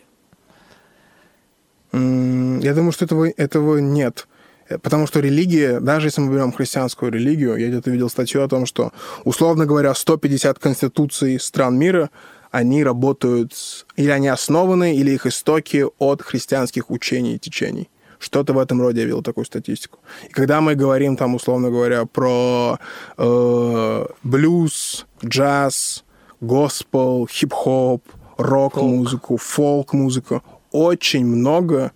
Я 1.93 2.73
думаю, 2.73 2.91
что 2.91 3.05
этого, 3.05 3.29
этого 3.29 3.77
нет. 3.77 4.27
Э, 4.69 4.77
Потому 4.77 5.07
что 5.07 5.19
религия, 5.19 5.79
даже 5.79 6.07
если 6.07 6.21
мы 6.21 6.33
берем 6.33 6.51
христианскую 6.51 7.11
религию, 7.11 7.57
я 7.57 7.67
где-то 7.67 7.91
видел 7.91 8.09
статью 8.09 8.43
о 8.43 8.47
том, 8.47 8.65
что, 8.65 8.91
условно 9.25 9.65
говоря, 9.65 9.93
150 9.93 10.59
конституций 10.59 11.39
стран 11.39 11.77
мира, 11.77 12.09
они 12.51 12.83
работают, 12.83 13.53
или 13.95 14.09
они 14.09 14.27
основаны, 14.27 14.95
или 14.95 15.11
их 15.11 15.25
истоки 15.25 15.85
от 15.99 16.21
христианских 16.21 16.89
учений 16.89 17.35
и 17.35 17.39
течений. 17.39 17.89
Что-то 18.19 18.53
в 18.53 18.59
этом 18.59 18.81
роде 18.81 18.99
я 18.99 19.05
видел 19.05 19.23
такую 19.23 19.45
статистику. 19.45 19.99
И 20.29 20.31
когда 20.31 20.61
мы 20.61 20.75
говорим 20.75 21.17
там, 21.17 21.33
условно 21.33 21.71
говоря, 21.71 22.05
про 22.05 22.77
э, 23.17 24.05
блюз, 24.23 25.07
джаз, 25.25 26.03
госпел, 26.39 27.27
хип-хоп, 27.27 28.03
рок-музыку, 28.37 29.37
фолк-музыку, 29.37 30.43
очень 30.71 31.25
много 31.25 31.91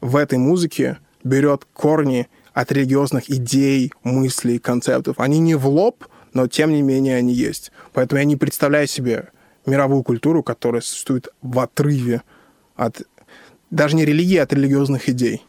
в 0.00 0.16
этой 0.16 0.38
музыке 0.38 0.98
берет 1.24 1.66
корни 1.72 2.28
от 2.52 2.72
религиозных 2.72 3.30
идей, 3.30 3.92
мыслей, 4.02 4.58
концептов. 4.58 5.18
Они 5.18 5.38
не 5.38 5.54
в 5.54 5.66
лоб, 5.66 6.06
но 6.32 6.46
тем 6.46 6.72
не 6.72 6.82
менее 6.82 7.16
они 7.16 7.32
есть. 7.32 7.72
Поэтому 7.92 8.18
я 8.18 8.24
не 8.24 8.36
представляю 8.36 8.86
себе 8.86 9.28
мировую 9.66 10.02
культуру, 10.02 10.42
которая 10.42 10.80
существует 10.80 11.28
в 11.42 11.58
отрыве 11.58 12.22
от 12.76 13.02
даже 13.70 13.96
не 13.96 14.04
религии, 14.04 14.36
а 14.36 14.44
от 14.44 14.52
религиозных 14.52 15.08
идей. 15.08 15.42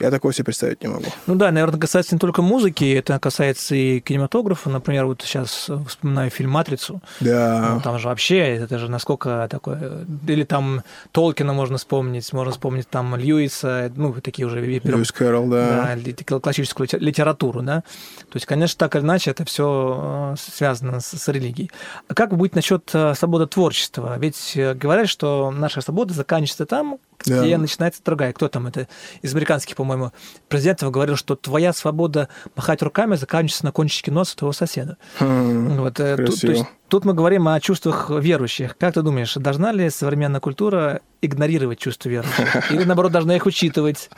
Я 0.00 0.10
такого 0.10 0.32
себе 0.32 0.44
представить 0.46 0.82
не 0.82 0.88
могу. 0.88 1.04
Ну 1.26 1.34
да, 1.34 1.50
наверное, 1.50 1.78
касается 1.78 2.14
не 2.14 2.18
только 2.18 2.42
музыки, 2.42 2.84
это 2.94 3.18
касается 3.18 3.74
и 3.74 4.00
кинематографа. 4.00 4.70
Например, 4.70 5.04
вот 5.06 5.22
сейчас 5.22 5.70
вспоминаю 5.86 6.30
фильм 6.30 6.50
«Матрицу». 6.50 7.00
Да. 7.20 7.72
Ну, 7.74 7.80
там 7.80 7.98
же 7.98 8.08
вообще, 8.08 8.38
это 8.56 8.78
же 8.78 8.90
насколько 8.90 9.46
такое... 9.50 10.06
Или 10.26 10.44
там 10.44 10.82
Толкина 11.12 11.52
можно 11.52 11.76
вспомнить, 11.78 12.32
можно 12.32 12.52
вспомнить 12.52 12.88
там 12.88 13.14
Льюиса, 13.14 13.92
ну, 13.94 14.12
такие 14.14 14.46
уже... 14.46 14.60
Льюис 14.60 15.12
Кэрролл, 15.12 15.48
да. 15.48 15.96
да, 15.96 16.40
классическую 16.40 16.86
лите- 16.86 16.98
литературу, 16.98 17.62
да. 17.62 17.82
То 18.30 18.36
есть, 18.36 18.46
конечно, 18.46 18.78
так 18.78 18.96
или 18.96 19.02
иначе 19.02 19.30
это 19.30 19.44
все 19.44 20.34
связано 20.38 21.00
с, 21.00 21.10
с 21.10 21.28
религией. 21.28 21.70
А 22.08 22.14
как 22.14 22.36
быть 22.36 22.54
насчет 22.54 22.88
э, 22.94 23.14
свободы 23.14 23.46
творчества? 23.46 24.16
Ведь 24.18 24.52
э, 24.56 24.74
говорят, 24.74 25.08
что 25.08 25.50
наша 25.50 25.80
свобода 25.80 26.14
заканчивается 26.14 26.66
там, 26.66 26.98
Да. 27.26 27.42
где 27.42 27.56
начинается 27.58 28.00
другая. 28.04 28.32
Кто 28.32 28.48
там 28.48 28.66
это? 28.66 28.88
Из 29.22 29.32
американских, 29.32 29.76
по-моему, 29.90 30.12
президентов 30.48 30.92
говорил, 30.92 31.16
что 31.16 31.34
твоя 31.34 31.72
свобода 31.72 32.28
махать 32.54 32.80
руками 32.80 33.16
заканчивается 33.16 33.64
на 33.64 33.72
кончике 33.72 34.12
носа 34.12 34.36
твоего 34.36 34.52
соседа. 34.52 34.96
Хм, 35.18 35.78
Вот, 35.80 35.98
э, 35.98 36.16
тут, 36.16 36.26
то 36.26 36.32
красиво. 36.32 36.50
есть, 36.52 36.64
тут 36.88 37.04
мы 37.04 37.12
говорим 37.12 37.48
о 37.48 37.58
чувствах 37.58 38.08
верующих. 38.10 38.76
Как 38.78 38.94
ты 38.94 39.02
думаешь, 39.02 39.34
должна 39.34 39.72
ли 39.72 39.90
современная 39.90 40.38
культура 40.40 41.00
игнорировать 41.22 41.80
чувства 41.80 42.08
верующих? 42.08 42.70
Или, 42.70 42.84
наоборот, 42.84 43.10
должна 43.10 43.34
их 43.34 43.46
учитывать, 43.46 44.10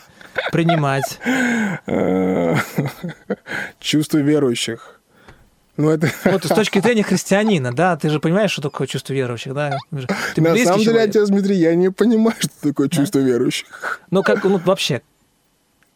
принимать? 0.51 1.19
Э, 1.87 2.57
Чувство 3.81 4.19
верующих. 4.19 5.01
Ну, 5.79 5.89
это... 5.89 6.11
Вот 6.25 6.45
с 6.45 6.49
точки 6.49 6.81
зрения 6.81 7.03
христианина, 7.03 7.73
да, 7.75 7.97
ты 7.97 8.11
же 8.11 8.21
понимаешь, 8.21 8.51
что 8.51 8.61
такое 8.61 8.87
чувство 8.87 9.15
верующих, 9.15 9.55
да? 9.55 9.79
Ты 10.35 10.43
На 10.43 10.55
самом 10.57 10.81
деле, 10.81 10.85
человек. 10.85 11.09
отец 11.11 11.29
Дмитрий, 11.29 11.57
я 11.57 11.75
не 11.75 11.91
понимаю, 11.91 12.37
что 12.39 12.51
такое 12.69 12.89
чувство 12.91 13.21
верующих. 13.21 14.01
Ну, 14.11 14.23
как, 14.23 14.45
ну, 14.45 14.59
вообще, 14.59 15.01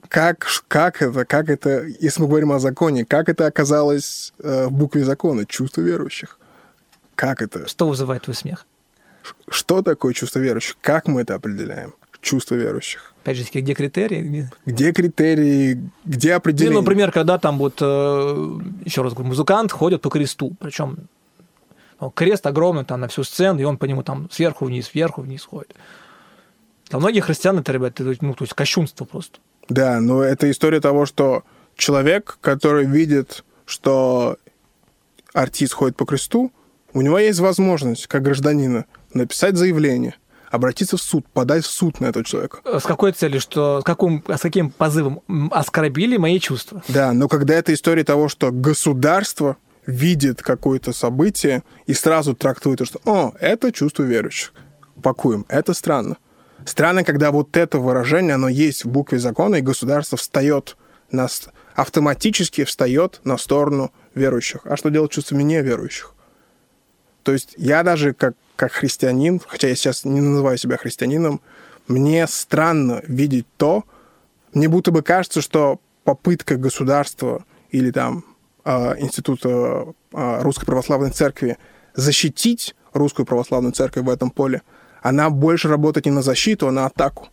Как, 0.08 0.46
как 0.68 1.02
это, 1.02 1.24
как 1.24 1.48
это, 1.48 1.84
если 2.00 2.22
мы 2.22 2.28
говорим 2.28 2.52
о 2.52 2.58
законе, 2.58 3.04
как 3.04 3.28
это 3.28 3.46
оказалось 3.46 4.32
э, 4.38 4.66
в 4.66 4.72
букве 4.72 5.04
закона, 5.04 5.44
чувство 5.46 5.80
верующих? 5.82 6.38
Как 7.14 7.40
это? 7.42 7.66
что 7.68 7.88
вызывает 7.88 8.22
твой 8.24 8.34
смех? 8.34 8.66
Что 9.48 9.82
такое 9.82 10.12
чувство 10.12 10.38
верующих? 10.38 10.76
Как 10.80 11.08
мы 11.08 11.22
это 11.22 11.34
определяем? 11.34 11.94
Чувство 12.20 12.54
верующих. 12.56 13.12
Опять 13.22 13.36
же, 13.38 13.44
где 13.52 13.74
критерии? 13.74 14.20
Где- 14.20 14.50
Где 14.66 14.92
критерии, 14.92 15.90
где 16.04 16.30
Ну, 16.32 16.36
определение? 16.36 16.80
например, 16.80 17.10
когда 17.12 17.38
там 17.38 17.58
вот, 17.58 17.78
э, 17.80 18.58
еще 18.84 19.02
раз 19.02 19.12
говорю, 19.14 19.28
музыкант 19.28 19.72
ходит 19.72 20.02
по 20.02 20.10
кресту, 20.10 20.54
причем 20.60 21.08
ну, 22.00 22.10
крест 22.10 22.46
огромный 22.46 22.84
там 22.84 23.00
на 23.00 23.08
всю 23.08 23.24
сцену, 23.24 23.58
и 23.60 23.64
он 23.64 23.78
по 23.78 23.84
нему 23.86 24.02
там 24.02 24.28
сверху 24.30 24.66
вниз, 24.66 24.86
сверху 24.88 25.22
вниз 25.22 25.44
ходит. 25.44 25.74
Для 26.90 26.98
многих 26.98 27.24
христиан 27.24 27.58
это, 27.58 27.72
ребят, 27.72 27.98
это, 28.00 28.14
ну, 28.20 28.34
то 28.34 28.44
есть 28.44 28.54
кощунство 28.54 29.04
просто. 29.04 29.38
Да, 29.68 30.00
но 30.00 30.22
это 30.22 30.50
история 30.50 30.80
того, 30.80 31.06
что 31.06 31.42
человек, 31.76 32.38
который 32.40 32.84
видит, 32.84 33.44
что 33.64 34.38
артист 35.32 35.74
ходит 35.74 35.96
по 35.96 36.06
кресту, 36.06 36.52
у 36.92 37.02
него 37.02 37.18
есть 37.18 37.40
возможность, 37.40 38.06
как 38.06 38.22
гражданина, 38.22 38.86
написать 39.12 39.56
заявление, 39.56 40.14
обратиться 40.50 40.96
в 40.96 41.02
суд, 41.02 41.26
подать 41.32 41.64
в 41.64 41.70
суд 41.70 42.00
на 42.00 42.06
этого 42.06 42.24
человека. 42.24 42.58
С 42.64 42.84
какой 42.84 43.12
целью, 43.12 43.40
что 43.40 43.80
с, 43.80 43.84
каким, 43.84 44.24
с 44.26 44.40
каким 44.40 44.70
позывом 44.70 45.22
оскорбили 45.50 46.16
мои 46.16 46.38
чувства? 46.40 46.82
Да, 46.88 47.12
но 47.12 47.28
когда 47.28 47.54
это 47.54 47.74
история 47.74 48.04
того, 48.04 48.28
что 48.28 48.50
государство 48.50 49.56
видит 49.86 50.42
какое-то 50.42 50.92
событие 50.92 51.62
и 51.86 51.94
сразу 51.94 52.34
трактует, 52.34 52.86
что 52.86 53.00
«О, 53.04 53.32
это 53.40 53.72
чувство 53.72 54.02
верующих, 54.02 54.52
пакуем». 55.02 55.44
Это 55.48 55.74
странно. 55.74 56.16
Странно, 56.66 57.04
когда 57.04 57.30
вот 57.30 57.56
это 57.56 57.78
выражение, 57.78 58.34
оно 58.34 58.48
есть 58.48 58.84
в 58.84 58.88
букве 58.88 59.20
закона, 59.20 59.56
и 59.56 59.60
государство 59.60 60.18
встает 60.18 60.76
на, 61.12 61.28
автоматически 61.76 62.64
встает 62.64 63.20
на 63.22 63.38
сторону 63.38 63.92
верующих. 64.16 64.62
А 64.64 64.76
что 64.76 64.88
делать 64.90 65.12
чувствами 65.12 65.44
неверующих? 65.44 66.12
То 67.22 67.32
есть 67.32 67.54
я 67.56 67.84
даже 67.84 68.14
как, 68.14 68.34
как 68.56 68.72
христианин, 68.72 69.40
хотя 69.46 69.68
я 69.68 69.76
сейчас 69.76 70.04
не 70.04 70.20
называю 70.20 70.58
себя 70.58 70.76
христианином, 70.76 71.40
мне 71.86 72.26
странно 72.26 73.00
видеть 73.06 73.46
то, 73.56 73.84
мне 74.52 74.68
будто 74.68 74.90
бы 74.90 75.02
кажется, 75.02 75.42
что 75.42 75.80
попытка 76.02 76.56
государства 76.56 77.44
или 77.70 77.92
там 77.92 78.24
а, 78.64 78.96
Института 78.98 79.86
а, 80.12 80.42
Русской 80.42 80.66
Православной 80.66 81.10
Церкви 81.10 81.58
защитить 81.94 82.74
Русскую 82.92 83.24
Православную 83.24 83.72
Церковь 83.72 84.04
в 84.04 84.10
этом 84.10 84.30
поле, 84.30 84.62
она 85.08 85.30
больше 85.30 85.68
работает 85.68 86.06
не 86.06 86.12
на 86.12 86.22
защиту, 86.22 86.66
а 86.66 86.72
на 86.72 86.86
атаку. 86.86 87.28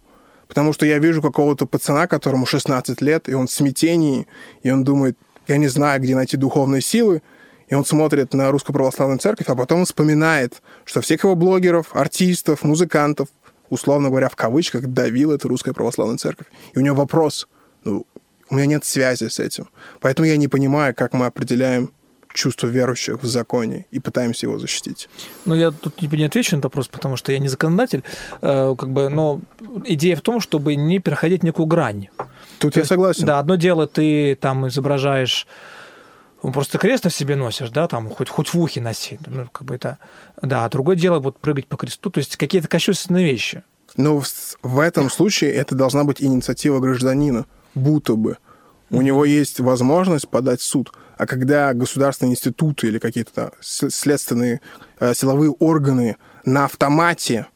Потому 0.48 0.74
что 0.74 0.86
я 0.86 1.00
вижу 1.00 1.24
какого-то 1.24 1.66
пацана, 1.66 2.06
которому 2.06 2.46
16 2.46 3.02
лет, 3.02 3.28
и 3.30 3.34
он 3.34 3.48
в 3.48 3.52
смятении, 3.52 4.28
и 4.62 4.70
он 4.70 4.84
думает, 4.84 5.18
я 5.48 5.58
не 5.58 5.68
знаю, 5.68 6.00
где 6.00 6.16
найти 6.16 6.38
духовные 6.38 6.82
силы, 6.82 7.24
и 7.68 7.74
он 7.74 7.84
смотрит 7.84 8.36
на 8.36 8.52
Русскую 8.52 8.76
Православную 8.76 9.18
Церковь, 9.18 9.48
а 9.50 9.56
потом 9.56 9.86
вспоминает, 9.86 10.62
что 10.86 11.02
всех 11.02 11.24
его 11.24 11.34
блогеров, 11.34 11.96
артистов, 11.96 12.64
музыкантов, 12.64 13.30
условно 13.70 14.10
говоря, 14.10 14.30
в 14.30 14.36
кавычках, 14.36 14.86
давил 14.86 15.32
эта 15.32 15.48
Русская 15.48 15.74
Православная 15.74 16.18
Церковь. 16.18 16.46
И 16.76 16.78
у 16.78 16.82
него 16.82 16.96
вопрос, 16.96 17.48
ну, 17.86 18.06
у 18.52 18.56
меня 18.56 18.68
нет 18.68 18.86
связи 18.86 19.30
с 19.30 19.40
этим. 19.40 19.68
Поэтому 20.00 20.28
я 20.28 20.38
не 20.38 20.48
понимаю, 20.48 20.94
как 20.94 21.14
мы 21.14 21.26
определяем 21.26 21.92
чувство 22.34 22.68
верующих 22.68 23.22
в 23.22 23.26
законе 23.26 23.86
и 23.92 24.00
пытаемся 24.00 24.48
его 24.48 24.60
защитить. 24.60 25.10
Ну, 25.46 25.56
я 25.56 25.72
тут 25.72 26.02
не, 26.02 26.08
не 26.08 26.26
отвечу 26.26 26.56
на 26.56 26.60
этот 26.60 26.66
вопрос, 26.66 26.88
потому 26.88 27.16
что 27.16 27.32
я 27.32 27.40
не 27.40 27.48
законодатель, 27.48 28.04
э, 28.42 28.76
как 28.78 28.90
бы, 28.90 29.10
но 29.10 29.42
идея 29.86 30.16
в 30.16 30.22
том, 30.22 30.40
чтобы 30.40 30.76
не 30.76 31.00
переходить 31.00 31.44
некую 31.44 31.68
грань. 31.68 32.08
Тут 32.60 32.74
То 32.74 32.80
я 32.80 32.82
есть, 32.82 32.90
согласен. 32.90 33.26
Да, 33.26 33.40
одно 33.40 33.56
дело, 33.56 33.88
ты 33.88 34.36
там 34.36 34.68
изображаешь, 34.68 35.48
ну, 36.42 36.52
просто 36.52 36.78
крест 36.78 37.04
на 37.06 37.10
себе 37.10 37.36
носишь, 37.36 37.70
да, 37.70 37.88
там, 37.88 38.10
хоть, 38.10 38.30
хоть 38.30 38.54
в 38.54 38.60
ухе 38.60 38.82
носи, 38.82 39.20
ну, 39.28 39.48
как 39.52 39.66
бы 39.66 39.76
это, 39.76 40.00
да, 40.42 40.66
а 40.66 40.70
другое 40.70 40.96
дело, 40.96 41.20
вот 41.20 41.40
прыгать 41.40 41.68
по 41.68 41.78
кресту, 41.78 42.10
то 42.10 42.18
есть 42.18 42.36
какие-то 42.36 42.68
кощунственные 42.68 43.26
вещи. 43.26 43.64
Но 43.96 44.20
в, 44.20 44.28
в 44.64 44.80
этом 44.80 45.10
случае 45.10 45.54
это 45.54 45.76
должна 45.76 46.04
быть 46.04 46.22
инициатива 46.22 46.80
гражданина, 46.80 47.46
будто 47.76 48.16
бы. 48.16 48.38
У 48.90 49.02
него 49.02 49.26
есть 49.26 49.60
возможность 49.60 50.30
подать 50.30 50.62
суд. 50.62 50.94
А 51.24 51.26
когда 51.26 51.74
государственные 51.74 52.34
институты 52.34 52.88
или 52.88 53.00
какие-то 53.00 53.54
следственные 53.62 54.60
э, 55.00 55.14
силовые 55.14 55.52
органы 55.52 56.18
на 56.44 56.66
автомате 56.66 57.48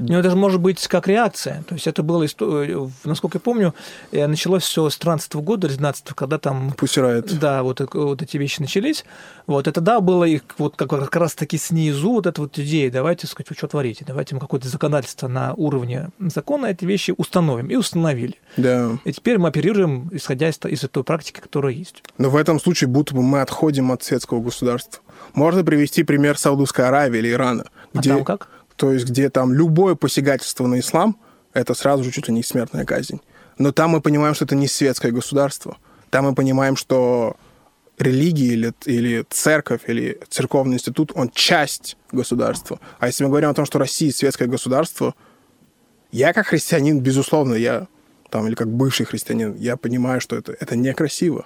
У 0.00 0.04
него 0.04 0.22
даже 0.22 0.36
может 0.36 0.60
быть 0.60 0.86
как 0.88 1.06
реакция. 1.08 1.62
То 1.68 1.74
есть 1.74 1.86
это 1.86 2.02
было, 2.02 2.24
э, 2.24 2.88
насколько 3.04 3.36
я 3.36 3.40
помню, 3.40 3.74
э, 4.12 4.26
началось 4.26 4.62
все 4.62 4.88
с 4.88 4.96
13 4.96 5.34
года, 5.34 5.66
или 5.66 5.74
12 5.74 6.14
когда 6.14 6.38
там 6.38 6.72
пусирает. 6.72 7.38
Да, 7.38 7.62
вот, 7.62 7.80
вот 7.92 8.22
эти 8.22 8.36
вещи 8.36 8.60
начались. 8.60 9.04
Вот 9.46 9.66
это 9.68 9.80
да, 9.80 10.00
было 10.00 10.24
их 10.24 10.42
вот 10.58 10.76
как, 10.76 10.90
как 10.90 11.16
раз 11.16 11.34
таки 11.34 11.58
снизу 11.58 12.12
вот 12.12 12.26
эта 12.26 12.40
вот 12.40 12.58
идея, 12.58 12.90
давайте, 12.90 13.26
сказать, 13.26 13.50
вы 13.50 13.56
что 13.56 13.68
творите, 13.68 14.04
давайте 14.06 14.34
мы 14.34 14.40
какое-то 14.40 14.68
законодательство 14.68 15.28
на 15.28 15.54
уровне 15.54 16.10
закона 16.18 16.66
эти 16.66 16.84
вещи 16.84 17.14
установим. 17.16 17.68
И 17.68 17.76
установили. 17.76 18.34
Да. 18.56 18.98
И 19.04 19.12
теперь 19.12 19.38
мы 19.38 19.48
оперируем, 19.48 20.08
исходя 20.12 20.48
из, 20.48 20.58
из 20.64 20.80
той 20.88 21.04
практики, 21.04 21.40
которая 21.40 21.72
есть. 21.72 22.02
Но 22.18 22.30
в 22.30 22.36
этом 22.36 22.60
случае 22.60 22.88
будто 22.88 23.14
бы 23.14 23.22
мы 23.22 23.40
отходим 23.40 23.92
от 23.92 24.02
светского 24.02 24.40
государства. 24.40 25.02
Можно 25.34 25.64
привести 25.64 26.02
пример 26.02 26.38
Саудовской 26.38 26.86
Аравии 26.86 27.18
или 27.18 27.30
Ирана, 27.30 27.66
А 27.94 27.98
где, 27.98 28.10
там 28.10 28.24
как? 28.24 28.48
То 28.80 28.92
есть 28.92 29.04
где 29.04 29.28
там 29.28 29.52
любое 29.52 29.94
посягательство 29.94 30.66
на 30.66 30.80
ислам 30.80 31.18
это 31.52 31.74
сразу 31.74 32.02
же 32.02 32.10
чуть 32.10 32.28
ли 32.28 32.34
не 32.34 32.42
смертная 32.42 32.86
казнь. 32.86 33.20
Но 33.58 33.72
там 33.72 33.90
мы 33.90 34.00
понимаем, 34.00 34.34
что 34.34 34.46
это 34.46 34.56
не 34.56 34.68
светское 34.68 35.12
государство. 35.12 35.76
Там 36.08 36.24
мы 36.24 36.34
понимаем, 36.34 36.76
что 36.76 37.36
религия 37.98 38.46
или, 38.46 38.72
или 38.86 39.26
церковь, 39.28 39.82
или 39.86 40.18
церковный 40.30 40.76
институт, 40.76 41.12
он 41.14 41.28
часть 41.28 41.98
государства. 42.10 42.80
А 42.98 43.08
если 43.08 43.22
мы 43.22 43.28
говорим 43.28 43.50
о 43.50 43.54
том, 43.54 43.66
что 43.66 43.78
Россия 43.78 44.12
светское 44.12 44.48
государство, 44.48 45.14
я 46.10 46.32
как 46.32 46.46
христианин, 46.46 47.00
безусловно, 47.00 47.56
я 47.56 47.86
там, 48.30 48.46
или 48.46 48.54
как 48.54 48.68
бывший 48.68 49.04
христианин, 49.04 49.56
я 49.56 49.76
понимаю, 49.76 50.22
что 50.22 50.36
это, 50.36 50.56
это 50.58 50.74
некрасиво. 50.74 51.44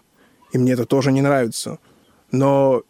И 0.52 0.58
мне 0.58 0.74
это 0.74 0.84
тоже 0.84 1.10
не 1.10 1.20
нравится. 1.20 1.80
Но 2.30 2.84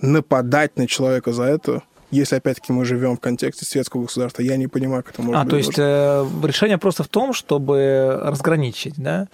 нападать 0.00 0.78
на 0.78 0.86
человека 0.86 1.34
за 1.34 1.42
это, 1.42 1.82
если 2.12 2.36
опять-таки 2.36 2.72
мы 2.72 2.84
живем 2.84 3.16
в 3.16 3.20
контексте 3.20 3.64
светского 3.64 4.02
государства, 4.02 4.42
я 4.42 4.56
не 4.56 4.68
понимаю, 4.68 5.02
как 5.02 5.14
это 5.14 5.22
может 5.22 5.40
А, 5.40 5.42
быть. 5.44 5.50
то 5.50 5.56
есть 5.56 5.72
э, 5.78 6.26
решение 6.46 6.78
просто 6.78 7.02
в 7.02 7.08
том, 7.08 7.32
чтобы 7.32 8.20
разграничить, 8.22 8.94
да? 8.96 9.26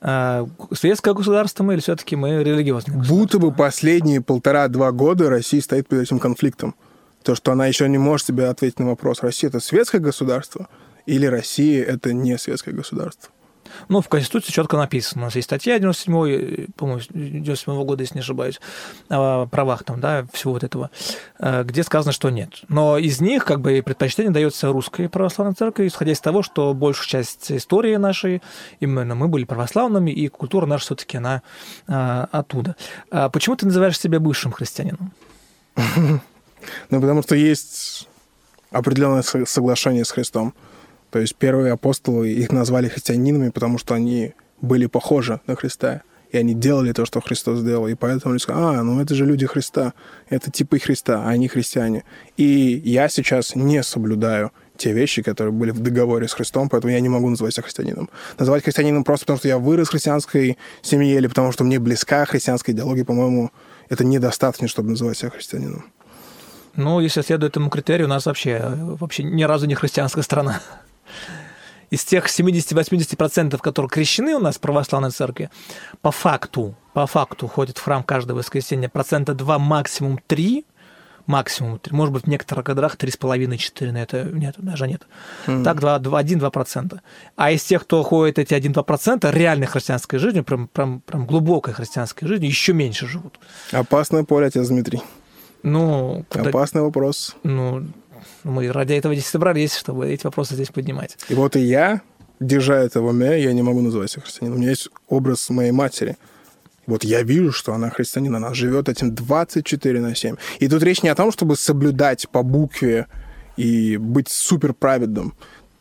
Э, 0.00 0.46
Светское 0.72 1.14
государство 1.14 1.62
мы 1.64 1.74
или 1.74 1.80
все-таки 1.80 2.16
мы 2.16 2.42
религиозное? 2.42 2.96
Будто 2.98 3.38
бы 3.38 3.52
последние 3.52 4.20
полтора-два 4.20 4.90
года 4.92 5.30
Россия 5.30 5.60
стоит 5.62 5.88
перед 5.88 6.02
этим 6.02 6.18
конфликтом. 6.18 6.74
То, 7.22 7.34
что 7.36 7.52
она 7.52 7.66
еще 7.66 7.88
не 7.88 7.98
может 7.98 8.26
себе 8.26 8.48
ответить 8.48 8.80
на 8.80 8.86
вопрос, 8.86 9.22
Россия 9.22 9.48
это 9.48 9.60
светское 9.60 10.00
государство 10.00 10.68
или 11.06 11.26
Россия 11.26 11.84
это 11.84 12.12
не 12.12 12.36
светское 12.36 12.74
государство. 12.74 13.31
Ну, 13.88 14.00
в 14.00 14.08
Конституции 14.08 14.52
четко 14.52 14.76
написано. 14.76 15.22
У 15.22 15.24
нас 15.26 15.36
есть 15.36 15.46
статья 15.46 15.78
97, 15.78 16.66
по-моему, 16.76 17.00
97 17.10 17.84
года, 17.84 18.02
если 18.02 18.14
не 18.14 18.20
ошибаюсь, 18.20 18.60
о 19.08 19.46
правах 19.46 19.84
там, 19.84 20.00
да, 20.00 20.26
всего 20.32 20.54
вот 20.54 20.64
этого, 20.64 20.90
э, 21.38 21.64
где 21.64 21.82
сказано, 21.82 22.12
что 22.12 22.30
нет. 22.30 22.62
Но 22.68 22.98
из 22.98 23.20
них 23.20 23.44
как 23.44 23.60
бы 23.60 23.82
предпочтение 23.84 24.32
дается 24.32 24.68
русской 24.68 25.08
православной 25.08 25.54
церкви, 25.54 25.86
исходя 25.86 26.12
из 26.12 26.20
того, 26.20 26.42
что 26.42 26.74
большую 26.74 27.06
часть 27.06 27.50
истории 27.50 27.96
нашей, 27.96 28.42
именно 28.80 29.14
мы 29.14 29.28
были 29.28 29.44
православными, 29.44 30.10
и 30.10 30.28
культура 30.28 30.66
наша 30.66 30.86
все-таки 30.86 31.18
она 31.18 31.42
э, 31.88 32.26
оттуда. 32.30 32.76
А 33.10 33.28
почему 33.28 33.56
ты 33.56 33.66
называешь 33.66 33.98
себя 33.98 34.20
бывшим 34.20 34.52
христианином? 34.52 35.12
Ну, 36.90 37.00
потому 37.00 37.22
что 37.22 37.34
есть 37.34 38.08
определенное 38.70 39.22
со- 39.22 39.46
соглашение 39.46 40.04
с 40.04 40.12
Христом. 40.12 40.54
То 41.12 41.18
есть 41.18 41.36
первые 41.36 41.74
апостолы, 41.74 42.30
их 42.30 42.50
назвали 42.50 42.88
христианинами, 42.88 43.50
потому 43.50 43.76
что 43.76 43.94
они 43.94 44.32
были 44.62 44.86
похожи 44.86 45.40
на 45.46 45.54
Христа. 45.54 46.02
И 46.30 46.38
они 46.38 46.54
делали 46.54 46.92
то, 46.92 47.04
что 47.04 47.20
Христос 47.20 47.58
сделал. 47.58 47.86
И 47.86 47.94
поэтому 47.94 48.32
люди 48.32 48.42
сказали, 48.42 48.78
а, 48.78 48.82
ну 48.82 48.98
это 48.98 49.14
же 49.14 49.26
люди 49.26 49.46
Христа. 49.46 49.92
Это 50.30 50.50
типы 50.50 50.78
Христа, 50.78 51.22
а 51.22 51.28
они 51.28 51.48
христиане. 51.48 52.04
И 52.38 52.80
я 52.82 53.10
сейчас 53.10 53.54
не 53.54 53.82
соблюдаю 53.82 54.52
те 54.78 54.92
вещи, 54.92 55.20
которые 55.20 55.52
были 55.52 55.70
в 55.70 55.80
договоре 55.80 56.26
с 56.26 56.32
Христом, 56.32 56.70
поэтому 56.70 56.94
я 56.94 57.00
не 57.00 57.10
могу 57.10 57.28
называть 57.28 57.52
себя 57.52 57.64
христианином. 57.64 58.08
Называть 58.38 58.64
христианином 58.64 59.04
просто 59.04 59.26
потому, 59.26 59.38
что 59.38 59.48
я 59.48 59.58
вырос 59.58 59.88
в 59.88 59.90
христианской 59.90 60.56
семье 60.80 61.16
или 61.16 61.26
потому, 61.26 61.52
что 61.52 61.64
мне 61.64 61.78
близка 61.78 62.24
христианская 62.24 62.72
идеология, 62.72 63.04
по-моему, 63.04 63.50
это 63.90 64.02
недостаточно, 64.02 64.66
чтобы 64.66 64.88
называть 64.88 65.18
себя 65.18 65.28
христианином. 65.28 65.84
Ну, 66.74 67.00
если 67.00 67.20
следует 67.20 67.52
этому 67.52 67.68
критерию, 67.68 68.06
у 68.06 68.10
нас 68.10 68.24
вообще, 68.24 68.62
вообще 68.98 69.24
ни 69.24 69.42
разу 69.42 69.66
не 69.66 69.74
христианская 69.74 70.22
страна. 70.22 70.62
Из 71.90 72.04
тех 72.04 72.26
70-80%, 72.26 73.58
которые 73.58 73.90
крещены 73.90 74.34
у 74.34 74.38
нас 74.38 74.56
в 74.56 74.60
православной 74.60 75.10
церкви, 75.10 75.50
по 76.00 76.10
факту, 76.10 76.74
по 76.94 77.06
факту 77.06 77.48
ходят 77.48 77.76
в 77.76 77.82
храм 77.82 78.02
каждое 78.02 78.32
воскресенье 78.34 78.88
процента 78.88 79.34
2, 79.34 79.58
максимум 79.58 80.18
3, 80.26 80.64
максимум 81.26 81.78
3, 81.78 81.94
может 81.94 82.14
быть, 82.14 82.24
в 82.24 82.28
некоторых 82.28 82.64
годах 82.64 82.96
3,5-4, 82.96 83.92
но 83.92 83.98
это 83.98 84.24
нет, 84.24 84.54
даже 84.56 84.86
нет. 84.88 85.02
Так, 85.44 85.80
2, 85.80 85.98
2, 85.98 86.22
1-2%. 86.22 86.98
А 87.36 87.50
из 87.50 87.62
тех, 87.62 87.82
кто 87.82 88.02
ходит 88.02 88.38
эти 88.38 88.54
1-2%, 88.54 89.30
реальной 89.30 89.66
христианской 89.66 90.18
жизнью, 90.18 90.44
прям, 90.44 90.68
прям, 90.68 91.00
прям 91.00 91.26
глубокой 91.26 91.74
христианской 91.74 92.26
жизнью, 92.26 92.48
еще 92.48 92.72
меньше 92.72 93.06
живут. 93.06 93.38
Опасное 93.70 94.24
поле, 94.24 94.46
отец 94.46 94.68
Дмитрий. 94.68 95.02
Ну, 95.62 96.24
когда- 96.30 96.48
Опасный 96.48 96.80
вопрос. 96.80 97.36
ну, 97.42 97.86
мы 98.44 98.70
ради 98.72 98.94
этого 98.94 99.14
здесь 99.14 99.26
собрались, 99.26 99.76
чтобы 99.76 100.10
эти 100.10 100.24
вопросы 100.24 100.54
здесь 100.54 100.68
поднимать. 100.68 101.16
И 101.28 101.34
вот 101.34 101.56
и 101.56 101.60
я, 101.60 102.02
держа 102.40 102.78
это 102.78 103.00
в 103.00 103.06
уме, 103.06 103.42
я 103.42 103.52
не 103.52 103.62
могу 103.62 103.80
называть 103.80 104.10
себя 104.10 104.22
христианином. 104.22 104.58
У 104.58 104.60
меня 104.60 104.70
есть 104.70 104.88
образ 105.08 105.48
моей 105.50 105.72
матери. 105.72 106.16
Вот 106.86 107.04
я 107.04 107.22
вижу, 107.22 107.52
что 107.52 107.74
она 107.74 107.90
христианин, 107.90 108.34
она 108.34 108.54
живет 108.54 108.88
этим 108.88 109.14
24 109.14 110.00
на 110.00 110.14
7. 110.14 110.36
И 110.58 110.68
тут 110.68 110.82
речь 110.82 111.02
не 111.02 111.10
о 111.10 111.14
том, 111.14 111.30
чтобы 111.30 111.56
соблюдать 111.56 112.28
по 112.28 112.42
букве 112.42 113.06
и 113.56 113.96
быть 113.96 114.28
супер 114.28 114.74
праведным. 114.74 115.34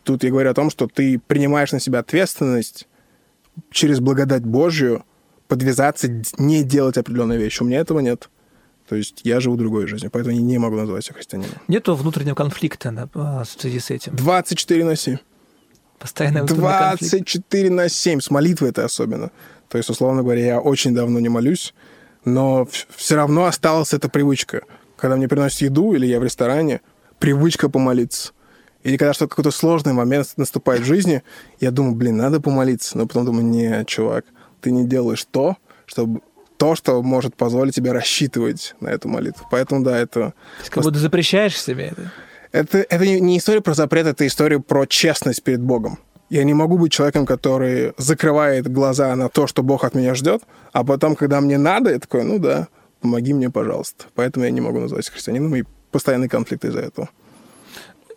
Тут 0.03 0.23
я 0.23 0.29
говорю 0.29 0.51
о 0.51 0.53
том, 0.53 0.69
что 0.69 0.87
ты 0.87 1.19
принимаешь 1.19 1.71
на 1.71 1.79
себя 1.79 1.99
ответственность 1.99 2.87
через 3.71 3.99
благодать 3.99 4.43
Божью 4.43 5.03
подвязаться, 5.47 6.07
не 6.37 6.63
делать 6.63 6.97
определенные 6.97 7.39
вещи. 7.39 7.61
У 7.61 7.65
меня 7.65 7.79
этого 7.79 7.99
нет. 7.99 8.29
То 8.91 8.97
есть 8.97 9.21
я 9.23 9.39
живу 9.39 9.55
другой 9.55 9.87
жизнью, 9.87 10.11
поэтому 10.11 10.35
я 10.35 10.41
не 10.41 10.57
могу 10.57 10.75
назвать 10.75 11.05
себя 11.05 11.15
христианином. 11.15 11.55
Нету 11.69 11.95
внутреннего 11.95 12.35
конфликта 12.35 12.91
да, 12.91 13.07
в 13.13 13.45
связи 13.45 13.79
с 13.79 13.89
этим? 13.89 14.13
24 14.17 14.83
на 14.83 14.97
7. 14.97 15.17
Постоянно 15.97 16.43
24 16.43 17.69
на 17.69 17.87
7, 17.87 18.19
с 18.19 18.29
молитвой 18.29 18.71
это 18.71 18.83
особенно. 18.83 19.31
То 19.69 19.77
есть, 19.77 19.89
условно 19.89 20.23
говоря, 20.23 20.45
я 20.45 20.59
очень 20.59 20.93
давно 20.93 21.21
не 21.21 21.29
молюсь, 21.29 21.73
но 22.25 22.67
все 22.89 23.15
равно 23.15 23.45
осталась 23.45 23.93
эта 23.93 24.09
привычка. 24.09 24.63
Когда 24.97 25.15
мне 25.15 25.29
приносят 25.29 25.61
еду 25.61 25.93
или 25.93 26.05
я 26.05 26.19
в 26.19 26.25
ресторане, 26.25 26.81
привычка 27.17 27.69
помолиться. 27.69 28.33
Или 28.83 28.97
когда 28.97 29.13
что-то 29.13 29.29
какой-то 29.29 29.51
сложный 29.51 29.93
момент 29.93 30.33
наступает 30.35 30.81
в 30.81 30.85
жизни, 30.85 31.23
я 31.61 31.71
думаю, 31.71 31.95
блин, 31.95 32.17
надо 32.17 32.41
помолиться. 32.41 32.97
Но 32.97 33.07
потом 33.07 33.23
думаю, 33.23 33.45
нет, 33.45 33.87
чувак, 33.87 34.25
ты 34.59 34.71
не 34.71 34.85
делаешь 34.85 35.25
то, 35.31 35.55
чтобы 35.85 36.19
то, 36.61 36.75
что 36.75 37.01
может 37.01 37.35
позволить 37.35 37.73
тебе 37.73 37.91
рассчитывать 37.91 38.75
на 38.81 38.89
эту 38.89 39.09
молитву. 39.09 39.47
Поэтому, 39.49 39.83
да, 39.83 39.97
это... 39.97 40.35
Как 40.69 40.83
будто 40.83 40.99
запрещаешь 40.99 41.59
себе 41.59 41.85
это. 41.87 42.11
Это, 42.51 42.85
это 42.87 43.03
не 43.03 43.39
история 43.39 43.61
про 43.61 43.73
запрет, 43.73 44.05
это 44.05 44.27
история 44.27 44.59
про 44.59 44.85
честность 44.85 45.41
перед 45.41 45.59
Богом. 45.59 45.97
Я 46.29 46.43
не 46.43 46.53
могу 46.53 46.77
быть 46.77 46.91
человеком, 46.91 47.25
который 47.25 47.93
закрывает 47.97 48.71
глаза 48.71 49.15
на 49.15 49.27
то, 49.27 49.47
что 49.47 49.63
Бог 49.63 49.83
от 49.83 49.95
меня 49.95 50.13
ждет, 50.13 50.43
а 50.71 50.83
потом, 50.83 51.15
когда 51.15 51.41
мне 51.41 51.57
надо, 51.57 51.93
я 51.93 51.97
такой, 51.97 52.25
ну 52.25 52.37
да, 52.37 52.67
помоги 52.99 53.33
мне, 53.33 53.49
пожалуйста. 53.49 54.05
Поэтому 54.13 54.45
я 54.45 54.51
не 54.51 54.61
могу 54.61 54.81
называть 54.81 55.09
христианином, 55.09 55.55
и 55.55 55.63
постоянный 55.89 56.29
конфликт 56.29 56.63
из-за 56.63 56.81
этого. 56.81 57.09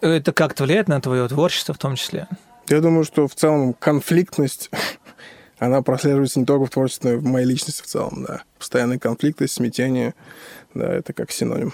Это 0.03 0.35
как-то 0.35 0.65
влияет 0.65 0.87
на 0.89 1.01
твое 1.01 1.27
творчество 1.29 1.73
в 1.73 1.79
том 1.79 1.97
числе? 1.97 2.29
Я 2.69 2.83
думаю, 2.83 3.05
что 3.05 3.27
в 3.27 3.35
целом 3.35 3.73
конфликтность, 3.73 4.71
она 5.65 5.83
прослеживается 5.83 6.41
не 6.41 6.47
только 6.47 6.67
в 6.67 6.71
творчестве, 6.71 7.11
но 7.11 7.17
и 7.17 7.19
в 7.21 7.25
моей 7.25 7.47
личности 7.47 7.83
в 7.83 7.87
целом, 7.87 8.25
да. 8.27 8.43
Постоянные 8.59 8.99
конфликты, 8.99 9.49
смятение, 9.49 10.15
да, 10.75 10.93
это 10.93 11.13
как 11.13 11.31
синоним. 11.31 11.73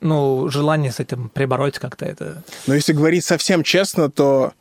Ну, 0.00 0.48
желание 0.48 0.92
с 0.92 1.00
этим 1.00 1.28
прибороть 1.28 1.78
как-то 1.78 2.04
это... 2.04 2.42
Но 2.66 2.74
если 2.74 2.92
говорить 2.92 3.24
совсем 3.24 3.62
честно, 3.62 4.10
то 4.10 4.52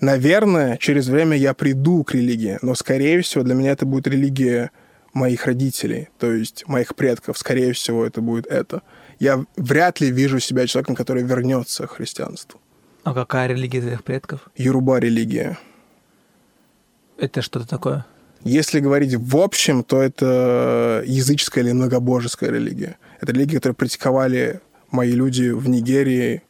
Наверное, 0.00 0.76
через 0.76 1.08
время 1.08 1.36
я 1.36 1.54
приду 1.54 2.04
к 2.04 2.14
религии, 2.14 2.58
но, 2.62 2.74
скорее 2.74 3.20
всего, 3.22 3.42
для 3.42 3.54
меня 3.54 3.72
это 3.72 3.84
будет 3.84 4.06
религия 4.06 4.70
моих 5.12 5.46
родителей, 5.46 6.08
то 6.18 6.32
есть 6.32 6.68
моих 6.68 6.94
предков. 6.94 7.36
Скорее 7.36 7.72
всего, 7.72 8.04
это 8.04 8.20
будет 8.20 8.46
это. 8.46 8.82
Я 9.18 9.44
вряд 9.56 10.00
ли 10.00 10.10
вижу 10.10 10.38
себя 10.38 10.66
человеком, 10.66 10.94
который 10.94 11.24
вернется 11.24 11.86
к 11.88 11.92
христианству. 11.92 12.60
А 13.02 13.12
какая 13.12 13.48
религия 13.48 13.80
твоих 13.80 14.04
предков? 14.04 14.48
Юруба 14.54 15.00
религия. 15.00 15.58
Это 17.18 17.42
что-то 17.42 17.68
такое? 17.68 18.06
Если 18.44 18.80
говорить 18.80 19.14
в 19.14 19.36
общем, 19.36 19.82
то 19.82 20.00
это 20.00 21.02
языческая 21.04 21.64
или 21.64 21.72
многобожеская 21.72 22.50
религия. 22.50 22.96
Это 23.20 23.32
религия, 23.32 23.56
которую 23.56 23.76
практиковали 23.76 24.60
мои 24.90 25.12
люди 25.12 25.50
в 25.50 25.68
Нигерии 25.68 26.42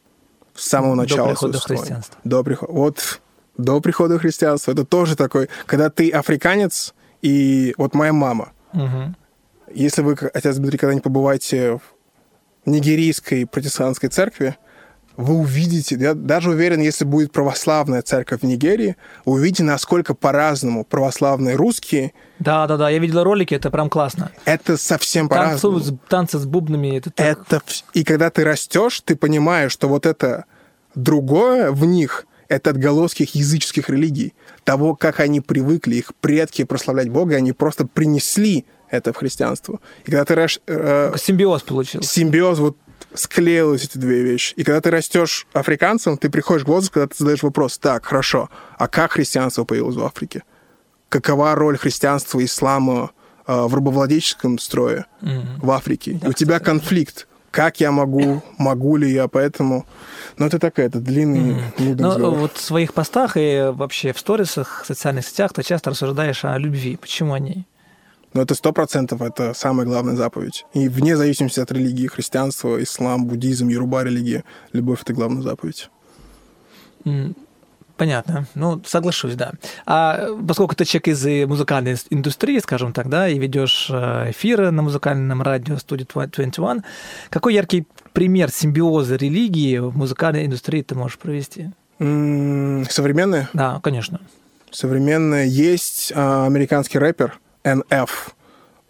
с 0.55 0.67
самого 0.67 0.95
начала. 0.95 1.29
До 1.29 1.33
прихода 1.33 1.59
христианства. 1.59 2.17
До 2.23 2.43
прихода. 2.43 2.71
Вот 2.71 3.21
до 3.57 3.81
прихода 3.81 4.19
христианства. 4.19 4.71
Это 4.71 4.85
тоже 4.85 5.15
такой, 5.15 5.49
когда 5.65 5.89
ты 5.89 6.09
африканец, 6.11 6.93
и 7.21 7.73
вот 7.77 7.93
моя 7.93 8.13
мама. 8.13 8.53
Угу. 8.73 9.15
Если 9.73 10.01
вы, 10.01 10.13
отец 10.13 10.55
Дмитрий, 10.55 10.77
когда-нибудь 10.77 11.03
побываете 11.03 11.73
в 11.73 11.81
нигерийской 12.65 13.45
протестантской 13.45 14.09
церкви, 14.09 14.57
вы 15.19 15.35
увидите, 15.35 15.97
я 15.99 16.13
даже 16.13 16.49
уверен, 16.49 16.79
если 16.79 17.03
будет 17.03 17.33
православная 17.33 18.01
церковь 18.01 18.39
в 18.39 18.45
Нигерии, 18.45 18.95
увидите, 19.25 19.63
насколько 19.63 20.13
по-разному 20.13 20.85
православные 20.85 21.57
русские. 21.57 22.13
Да, 22.39 22.65
да, 22.67 22.77
да, 22.77 22.89
я 22.89 22.99
видел 22.99 23.23
ролики, 23.23 23.53
это 23.53 23.69
прям 23.69 23.89
классно. 23.89 24.31
Это 24.45 24.77
совсем 24.77 25.27
по-разному. 25.27 25.81
Танцы 26.07 26.39
с 26.39 26.45
бубнами, 26.45 26.97
это 26.97 27.11
так... 27.11 27.37
Это 27.37 27.61
и 27.93 28.05
когда 28.05 28.29
ты 28.29 28.45
растешь, 28.45 29.01
ты 29.01 29.17
понимаешь, 29.17 29.73
что 29.73 29.89
вот 29.89 30.05
это 30.05 30.45
другое 30.95 31.71
в 31.71 31.83
них 31.83 32.25
это 32.47 32.69
отголоски 32.69 33.23
их 33.23 33.35
языческих 33.35 33.89
религий. 33.89 34.33
Того, 34.63 34.95
как 34.95 35.19
они 35.19 35.41
привыкли, 35.41 35.95
их 35.95 36.15
предки 36.15 36.63
прославлять 36.63 37.09
Бога, 37.09 37.35
они 37.35 37.51
просто 37.51 37.85
принесли 37.85 38.65
это 38.89 39.11
в 39.11 39.17
христианство. 39.17 39.81
И 40.05 40.11
когда 40.11 40.23
ты... 40.23 40.47
Э, 40.67 41.13
симбиоз 41.17 41.61
получился. 41.61 42.09
Симбиоз, 42.09 42.57
вот 42.59 42.77
склеились 43.13 43.85
эти 43.85 43.97
две 43.97 44.21
вещи. 44.21 44.53
И 44.55 44.63
когда 44.63 44.81
ты 44.81 44.91
растешь 44.91 45.47
африканцем, 45.53 46.17
ты 46.17 46.29
приходишь 46.29 46.65
к 46.65 46.67
возрасту, 46.67 46.93
когда 46.93 47.07
ты 47.07 47.15
задаешь 47.17 47.43
вопрос, 47.43 47.77
так, 47.77 48.05
хорошо, 48.05 48.49
а 48.77 48.87
как 48.87 49.13
христианство 49.13 49.63
появилось 49.63 49.95
в 49.95 50.03
Африке? 50.03 50.43
Какова 51.09 51.55
роль 51.55 51.77
христианства 51.77 52.39
и 52.39 52.45
ислама 52.45 53.11
э, 53.47 53.53
в 53.53 53.73
рабовладельческом 53.73 54.59
строе 54.59 55.05
mm-hmm. 55.21 55.59
в 55.61 55.71
Африке? 55.71 56.19
Да, 56.21 56.27
и 56.27 56.29
у 56.29 56.33
тебя 56.33 56.59
конфликт 56.59 57.27
как 57.51 57.79
я 57.79 57.91
могу, 57.91 58.43
могу 58.57 58.95
ли 58.97 59.11
я, 59.11 59.27
поэтому... 59.27 59.85
Ну, 60.37 60.45
это 60.45 60.59
такая, 60.59 60.87
это 60.87 60.99
длинный, 60.99 61.61
mm. 61.77 62.17
Ну, 62.17 62.35
вот 62.35 62.57
в 62.57 62.61
своих 62.61 62.93
постах 62.93 63.33
и 63.35 63.71
вообще 63.73 64.13
в 64.13 64.19
сторисах, 64.19 64.83
в 64.83 64.87
социальных 64.87 65.25
сетях 65.25 65.53
ты 65.53 65.63
часто 65.63 65.89
рассуждаешь 65.89 66.45
о 66.45 66.57
любви. 66.57 66.95
Почему 66.95 67.33
о 67.33 67.39
ней? 67.39 67.65
Ну, 68.33 68.41
это 68.41 68.53
сто 68.53 68.71
процентов, 68.73 69.21
это 69.21 69.53
самая 69.53 69.85
главная 69.85 70.15
заповедь. 70.15 70.65
И 70.73 70.87
вне 70.87 71.17
зависимости 71.17 71.59
от 71.59 71.71
религии, 71.71 72.07
христианства, 72.07 72.81
ислам, 72.81 73.25
буддизм, 73.25 73.69
еруба 73.69 74.03
религия, 74.03 74.43
любовь— 74.71 75.01
это 75.03 75.13
главная 75.13 75.41
заповедь. 75.41 75.89
Понятно. 77.97 78.45
Ну, 78.55 78.81
соглашусь, 78.85 79.35
да. 79.35 79.51
А 79.85 80.29
поскольку 80.47 80.73
ты 80.73 80.85
человек 80.85 81.09
из 81.09 81.49
музыкальной 81.49 81.97
индустрии, 82.09 82.59
скажем 82.59 82.93
так, 82.93 83.09
да, 83.09 83.27
и 83.27 83.37
ведешь 83.37 83.89
э, 83.91 84.31
эфиры 84.31 84.71
на 84.71 84.83
музыкальном 84.83 85.41
радио 85.41 85.75
студии 85.75 86.07
21, 86.09 86.83
какой 87.29 87.53
яркий 87.53 87.85
пример 88.13 88.51
симбиоза 88.51 89.17
религии 89.17 89.79
в 89.79 89.97
музыкальной 89.97 90.45
индустрии 90.45 90.81
ты 90.81 90.95
можешь 90.95 91.17
провести? 91.17 91.71
Современные? 91.97 93.49
Да, 93.51 93.81
конечно. 93.83 94.21
Современные. 94.71 95.49
Есть 95.49 96.13
а, 96.15 96.45
американский 96.45 96.99
рэпер 96.99 97.37
NF. 97.75 98.09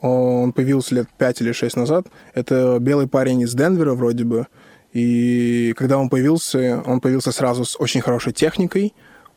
Он 0.01 0.53
появился 0.53 0.95
лет 0.95 1.09
5 1.17 1.41
или 1.41 1.51
6 1.51 1.75
назад. 1.75 2.07
Это 2.33 2.77
белый 2.79 3.07
парень 3.07 3.41
из 3.41 3.53
Денвера 3.53 3.93
вроде 3.93 4.23
бы. 4.23 4.47
И 4.93 5.73
когда 5.77 5.97
он 5.97 6.09
появился, 6.09 6.81
он 6.85 6.99
появился 6.99 7.31
сразу 7.31 7.65
с 7.65 7.79
очень 7.79 8.01
хорошей 8.01 8.33
техникой, 8.33 8.93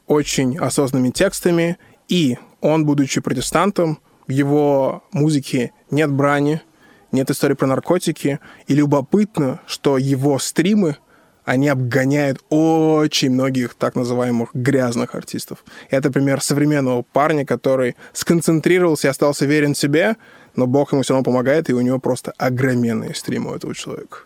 очень 0.06 0.58
осознанными 0.58 1.10
текстами, 1.10 1.78
и 2.08 2.38
он, 2.60 2.86
будучи 2.86 3.20
протестантом, 3.20 3.98
в 4.26 4.30
его 4.30 5.02
музыке 5.12 5.72
нет 5.90 6.10
брани, 6.10 6.62
нет 7.10 7.30
истории 7.30 7.54
про 7.54 7.66
наркотики, 7.66 8.40
и 8.66 8.74
любопытно, 8.74 9.60
что 9.66 9.98
его 9.98 10.38
стримы, 10.38 10.96
они 11.44 11.68
обгоняют 11.68 12.42
очень 12.50 13.30
многих 13.30 13.74
так 13.74 13.94
называемых 13.94 14.50
грязных 14.54 15.14
артистов. 15.14 15.64
Это 15.90 16.10
пример 16.10 16.40
современного 16.40 17.02
парня, 17.02 17.44
который 17.44 17.96
сконцентрировался 18.12 19.08
и 19.08 19.10
остался 19.10 19.46
верен 19.46 19.74
себе, 19.74 20.16
но 20.54 20.66
Бог 20.66 20.92
ему 20.92 21.02
все 21.02 21.14
равно 21.14 21.24
помогает, 21.24 21.70
и 21.70 21.72
у 21.72 21.80
него 21.80 21.98
просто 21.98 22.32
огроменные 22.38 23.14
стримы 23.14 23.52
у 23.52 23.54
этого 23.54 23.74
человека 23.74 24.18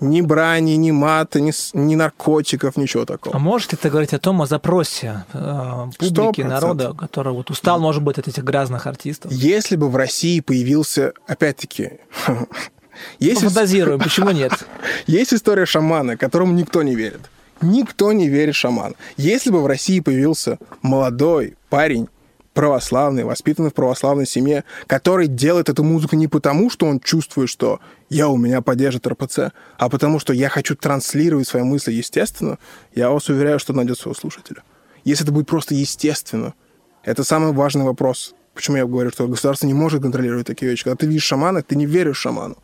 ни 0.00 0.20
брани, 0.20 0.76
ни 0.76 0.90
мата, 0.90 1.40
ни, 1.40 1.52
ни 1.74 1.94
наркотиков, 1.94 2.76
ничего 2.76 3.04
такого. 3.04 3.36
А 3.36 3.38
можете 3.38 3.76
это 3.76 3.90
говорить 3.90 4.12
о 4.12 4.18
том, 4.18 4.42
о 4.42 4.46
запросе 4.46 5.24
э, 5.32 5.86
публики, 5.98 6.40
100%. 6.40 6.44
народа, 6.44 6.94
который 6.94 7.32
вот 7.32 7.50
устал, 7.50 7.80
может 7.80 8.02
быть, 8.02 8.18
от 8.18 8.28
этих 8.28 8.42
грязных 8.42 8.86
артистов? 8.86 9.32
Если 9.32 9.76
бы 9.76 9.88
в 9.88 9.96
России 9.96 10.40
появился, 10.40 11.12
опять-таки... 11.26 12.00
Есть 13.18 13.42
Фантазируем, 13.42 13.98
почему 13.98 14.30
нет? 14.30 14.52
Есть 15.06 15.34
история 15.34 15.66
шамана, 15.66 16.16
которому 16.16 16.52
никто 16.52 16.82
не 16.82 16.94
верит. 16.94 17.20
Никто 17.60 18.12
не 18.12 18.28
верит 18.28 18.54
шаману. 18.54 18.94
Если 19.16 19.50
бы 19.50 19.62
в 19.62 19.66
России 19.66 20.00
появился 20.00 20.58
молодой 20.82 21.56
парень, 21.70 22.08
православный, 22.54 23.24
воспитанный 23.24 23.70
в 23.70 23.74
православной 23.74 24.26
семье, 24.26 24.64
который 24.86 25.26
делает 25.26 25.68
эту 25.68 25.82
музыку 25.82 26.16
не 26.16 26.28
потому, 26.28 26.70
что 26.70 26.86
он 26.86 27.00
чувствует, 27.00 27.50
что 27.50 27.80
я 28.08 28.28
у 28.28 28.36
меня 28.36 28.62
поддержит 28.62 29.06
РПЦ, 29.06 29.50
а 29.76 29.88
потому 29.88 30.20
что 30.20 30.32
я 30.32 30.48
хочу 30.48 30.76
транслировать 30.76 31.48
свои 31.48 31.64
мысли 31.64 31.92
естественно, 31.92 32.58
я 32.94 33.10
вас 33.10 33.28
уверяю, 33.28 33.58
что 33.58 33.72
найдет 33.72 33.98
своего 33.98 34.14
слушателя. 34.14 34.62
Если 35.04 35.24
это 35.24 35.32
будет 35.32 35.48
просто 35.48 35.74
естественно, 35.74 36.54
это 37.02 37.24
самый 37.24 37.52
важный 37.52 37.84
вопрос. 37.84 38.34
Почему 38.54 38.76
я 38.76 38.86
говорю, 38.86 39.10
что 39.10 39.26
государство 39.26 39.66
не 39.66 39.74
может 39.74 40.00
контролировать 40.00 40.46
такие 40.46 40.70
вещи? 40.70 40.84
Когда 40.84 40.96
ты 40.96 41.06
видишь 41.06 41.24
шамана, 41.24 41.62
ты 41.62 41.74
не 41.74 41.86
веришь 41.86 42.18
шаману 42.18 42.56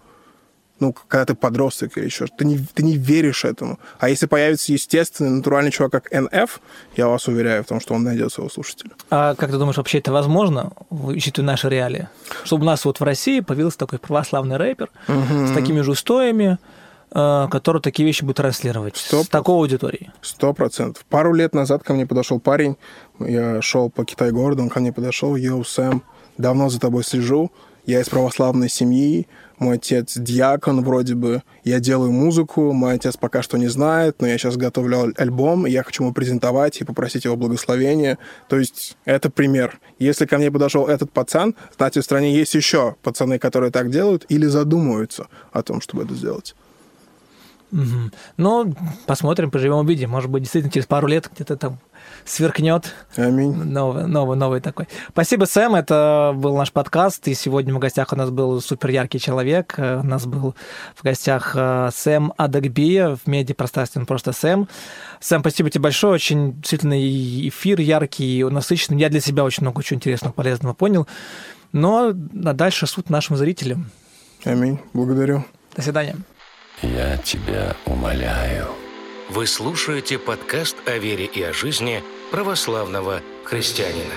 ну, 0.81 0.95
когда 1.09 1.27
ты 1.27 1.35
подросток 1.35 1.97
или 1.97 2.07
еще 2.07 2.27
ты 2.27 2.45
не, 2.45 2.59
ты 2.59 2.83
не 2.83 2.97
веришь 2.97 3.45
этому. 3.45 3.79
А 3.99 4.09
если 4.09 4.27
появится 4.27 4.73
естественный, 4.73 5.31
натуральный 5.31 5.71
чувак, 5.71 5.93
как 5.93 6.11
НФ, 6.11 6.61
я 6.97 7.09
вас 7.09 7.29
уверяю 7.29 7.63
в 7.65 7.67
том, 7.67 7.81
что 7.81 7.95
он 7.95 8.03
найдет 8.03 8.33
своего 8.33 8.51
слушателя. 8.51 8.91
А 9.11 9.35
как 9.35 9.51
ты 9.51 9.59
думаешь, 9.59 9.77
вообще 9.77 9.99
это 9.99 10.11
возможно, 10.13 10.73
учитывая 10.89 11.47
наши 11.47 11.69
реалии? 11.69 12.09
Чтобы 12.45 12.63
у 12.63 12.67
нас 12.67 12.85
вот 12.85 12.99
в 12.99 13.05
России 13.05 13.41
появился 13.41 13.79
такой 13.79 13.99
православный 13.99 14.57
рэпер 14.57 14.89
угу. 15.07 15.47
с 15.47 15.53
такими 15.53 15.83
же 15.83 15.91
устоями, 15.91 16.59
э, 17.13 17.49
который 17.51 17.83
такие 17.83 18.07
вещи 18.07 18.25
будет 18.25 18.37
транслировать 18.37 18.95
100%. 18.95 19.25
с 19.25 19.29
такой 19.29 19.57
аудиторией? 19.57 20.11
Сто 20.23 20.55
процентов. 20.55 21.05
Пару 21.09 21.35
лет 21.35 21.55
назад 21.55 21.83
ко 21.83 21.93
мне 21.93 22.07
подошел 22.07 22.41
парень, 22.41 22.77
я 23.19 23.61
шел 23.61 23.91
по 23.91 24.05
Китай-городу, 24.05 24.63
он 24.63 24.71
ко 24.71 24.81
мне 24.81 24.93
подошел, 24.93 25.37
йоу, 25.37 25.63
Сэм, 25.63 26.03
давно 26.39 26.71
за 26.71 26.81
тобой 26.81 27.05
слежу, 27.05 27.53
я 27.87 28.01
из 28.01 28.09
православной 28.09 28.69
семьи, 28.69 29.27
мой 29.61 29.77
отец 29.77 30.17
диакон 30.17 30.83
вроде 30.83 31.15
бы, 31.15 31.43
я 31.65 31.79
делаю 31.79 32.11
музыку, 32.11 32.73
мой 32.73 32.95
отец 32.95 33.17
пока 33.17 33.43
что 33.43 33.59
не 33.59 33.69
знает, 33.69 34.17
но 34.21 34.27
я 34.27 34.39
сейчас 34.39 34.57
готовлю 34.57 35.13
альбом, 35.17 35.67
и 35.67 35.71
я 35.71 35.83
хочу 35.85 36.03
ему 36.03 36.13
презентовать 36.13 36.81
и 36.81 36.85
попросить 36.85 37.25
его 37.27 37.37
благословения. 37.37 38.19
То 38.49 38.59
есть 38.59 38.97
это 39.05 39.31
пример. 39.31 39.79
Если 39.99 40.27
ко 40.27 40.39
мне 40.39 40.51
подошел 40.51 40.87
этот 40.87 41.13
пацан, 41.13 41.55
значит, 41.77 42.03
в 42.03 42.07
стране 42.07 42.35
есть 42.35 42.55
еще 42.55 42.97
пацаны, 43.03 43.39
которые 43.39 43.71
так 43.71 43.91
делают 43.91 44.25
или 44.29 44.47
задумываются 44.47 45.29
о 45.53 45.63
том, 45.63 45.81
чтобы 45.81 46.05
это 46.05 46.15
сделать. 46.15 46.55
Угу. 47.73 48.11
Ну, 48.37 48.75
посмотрим, 49.07 49.51
поживем, 49.51 49.77
увидим. 49.77 50.11
Может 50.11 50.31
быть, 50.31 50.43
действительно, 50.43 50.73
через 50.73 50.87
пару 50.87 51.07
лет 51.07 51.31
где-то 51.33 51.57
там 51.57 51.79
сверкнет. 52.25 52.95
Аминь. 53.17 53.55
Новый, 53.55 54.07
новый, 54.07 54.37
новый 54.37 54.61
такой. 54.61 54.89
Спасибо, 55.11 55.45
Сэм. 55.45 55.75
Это 55.75 56.33
был 56.35 56.57
наш 56.57 56.73
подкаст. 56.73 57.29
И 57.29 57.35
сегодня 57.35 57.75
в 57.75 57.79
гостях 57.79 58.13
у 58.13 58.17
нас 58.17 58.31
был 58.31 58.61
супер 58.61 58.91
яркий 58.91 59.21
человек. 59.21 59.75
У 59.79 60.07
нас 60.07 60.27
был 60.27 60.55
в 60.95 61.03
гостях 61.03 61.53
э, 61.55 61.91
Сэм 61.93 62.33
Адагбия 62.37 63.17
в 63.17 63.27
медиапространстве. 63.27 64.01
Он 64.01 64.07
просто 64.07 64.33
Сэм. 64.33 64.69
Сэм, 65.21 65.41
спасибо 65.41 65.71
тебе 65.71 65.83
большое. 65.83 66.15
Очень 66.15 66.55
действительно 66.55 66.99
эфир 66.99 67.81
яркий, 67.81 68.45
насыщенный. 68.45 69.01
Я 69.01 69.09
для 69.09 69.21
себя 69.21 69.45
очень 69.45 69.63
много 69.63 69.83
чего 69.83 69.97
интересного, 69.97 70.33
полезного 70.33 70.75
понял. 70.75 71.07
Но 71.73 72.09
а 72.09 72.13
дальше 72.53 72.87
суд 72.87 73.11
нашим 73.11 73.37
зрителям. 73.37 73.91
Аминь. 74.45 74.81
Благодарю. 74.93 75.45
До 75.77 75.83
свидания. 75.83 76.17
Я 76.83 77.19
тебя 77.19 77.77
умоляю. 77.85 78.69
Вы 79.29 79.47
слушаете 79.47 80.19
подкаст 80.19 80.77
о 80.87 80.97
вере 80.97 81.27
и 81.27 81.43
о 81.43 81.53
жизни 81.53 82.03
православного 82.31 83.21
христианина. 83.45 84.15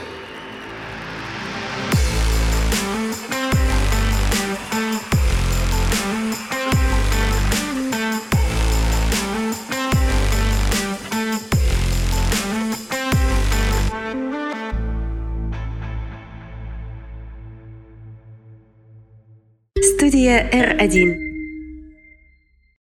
Студия 19.81 20.49
R1. 20.49 21.32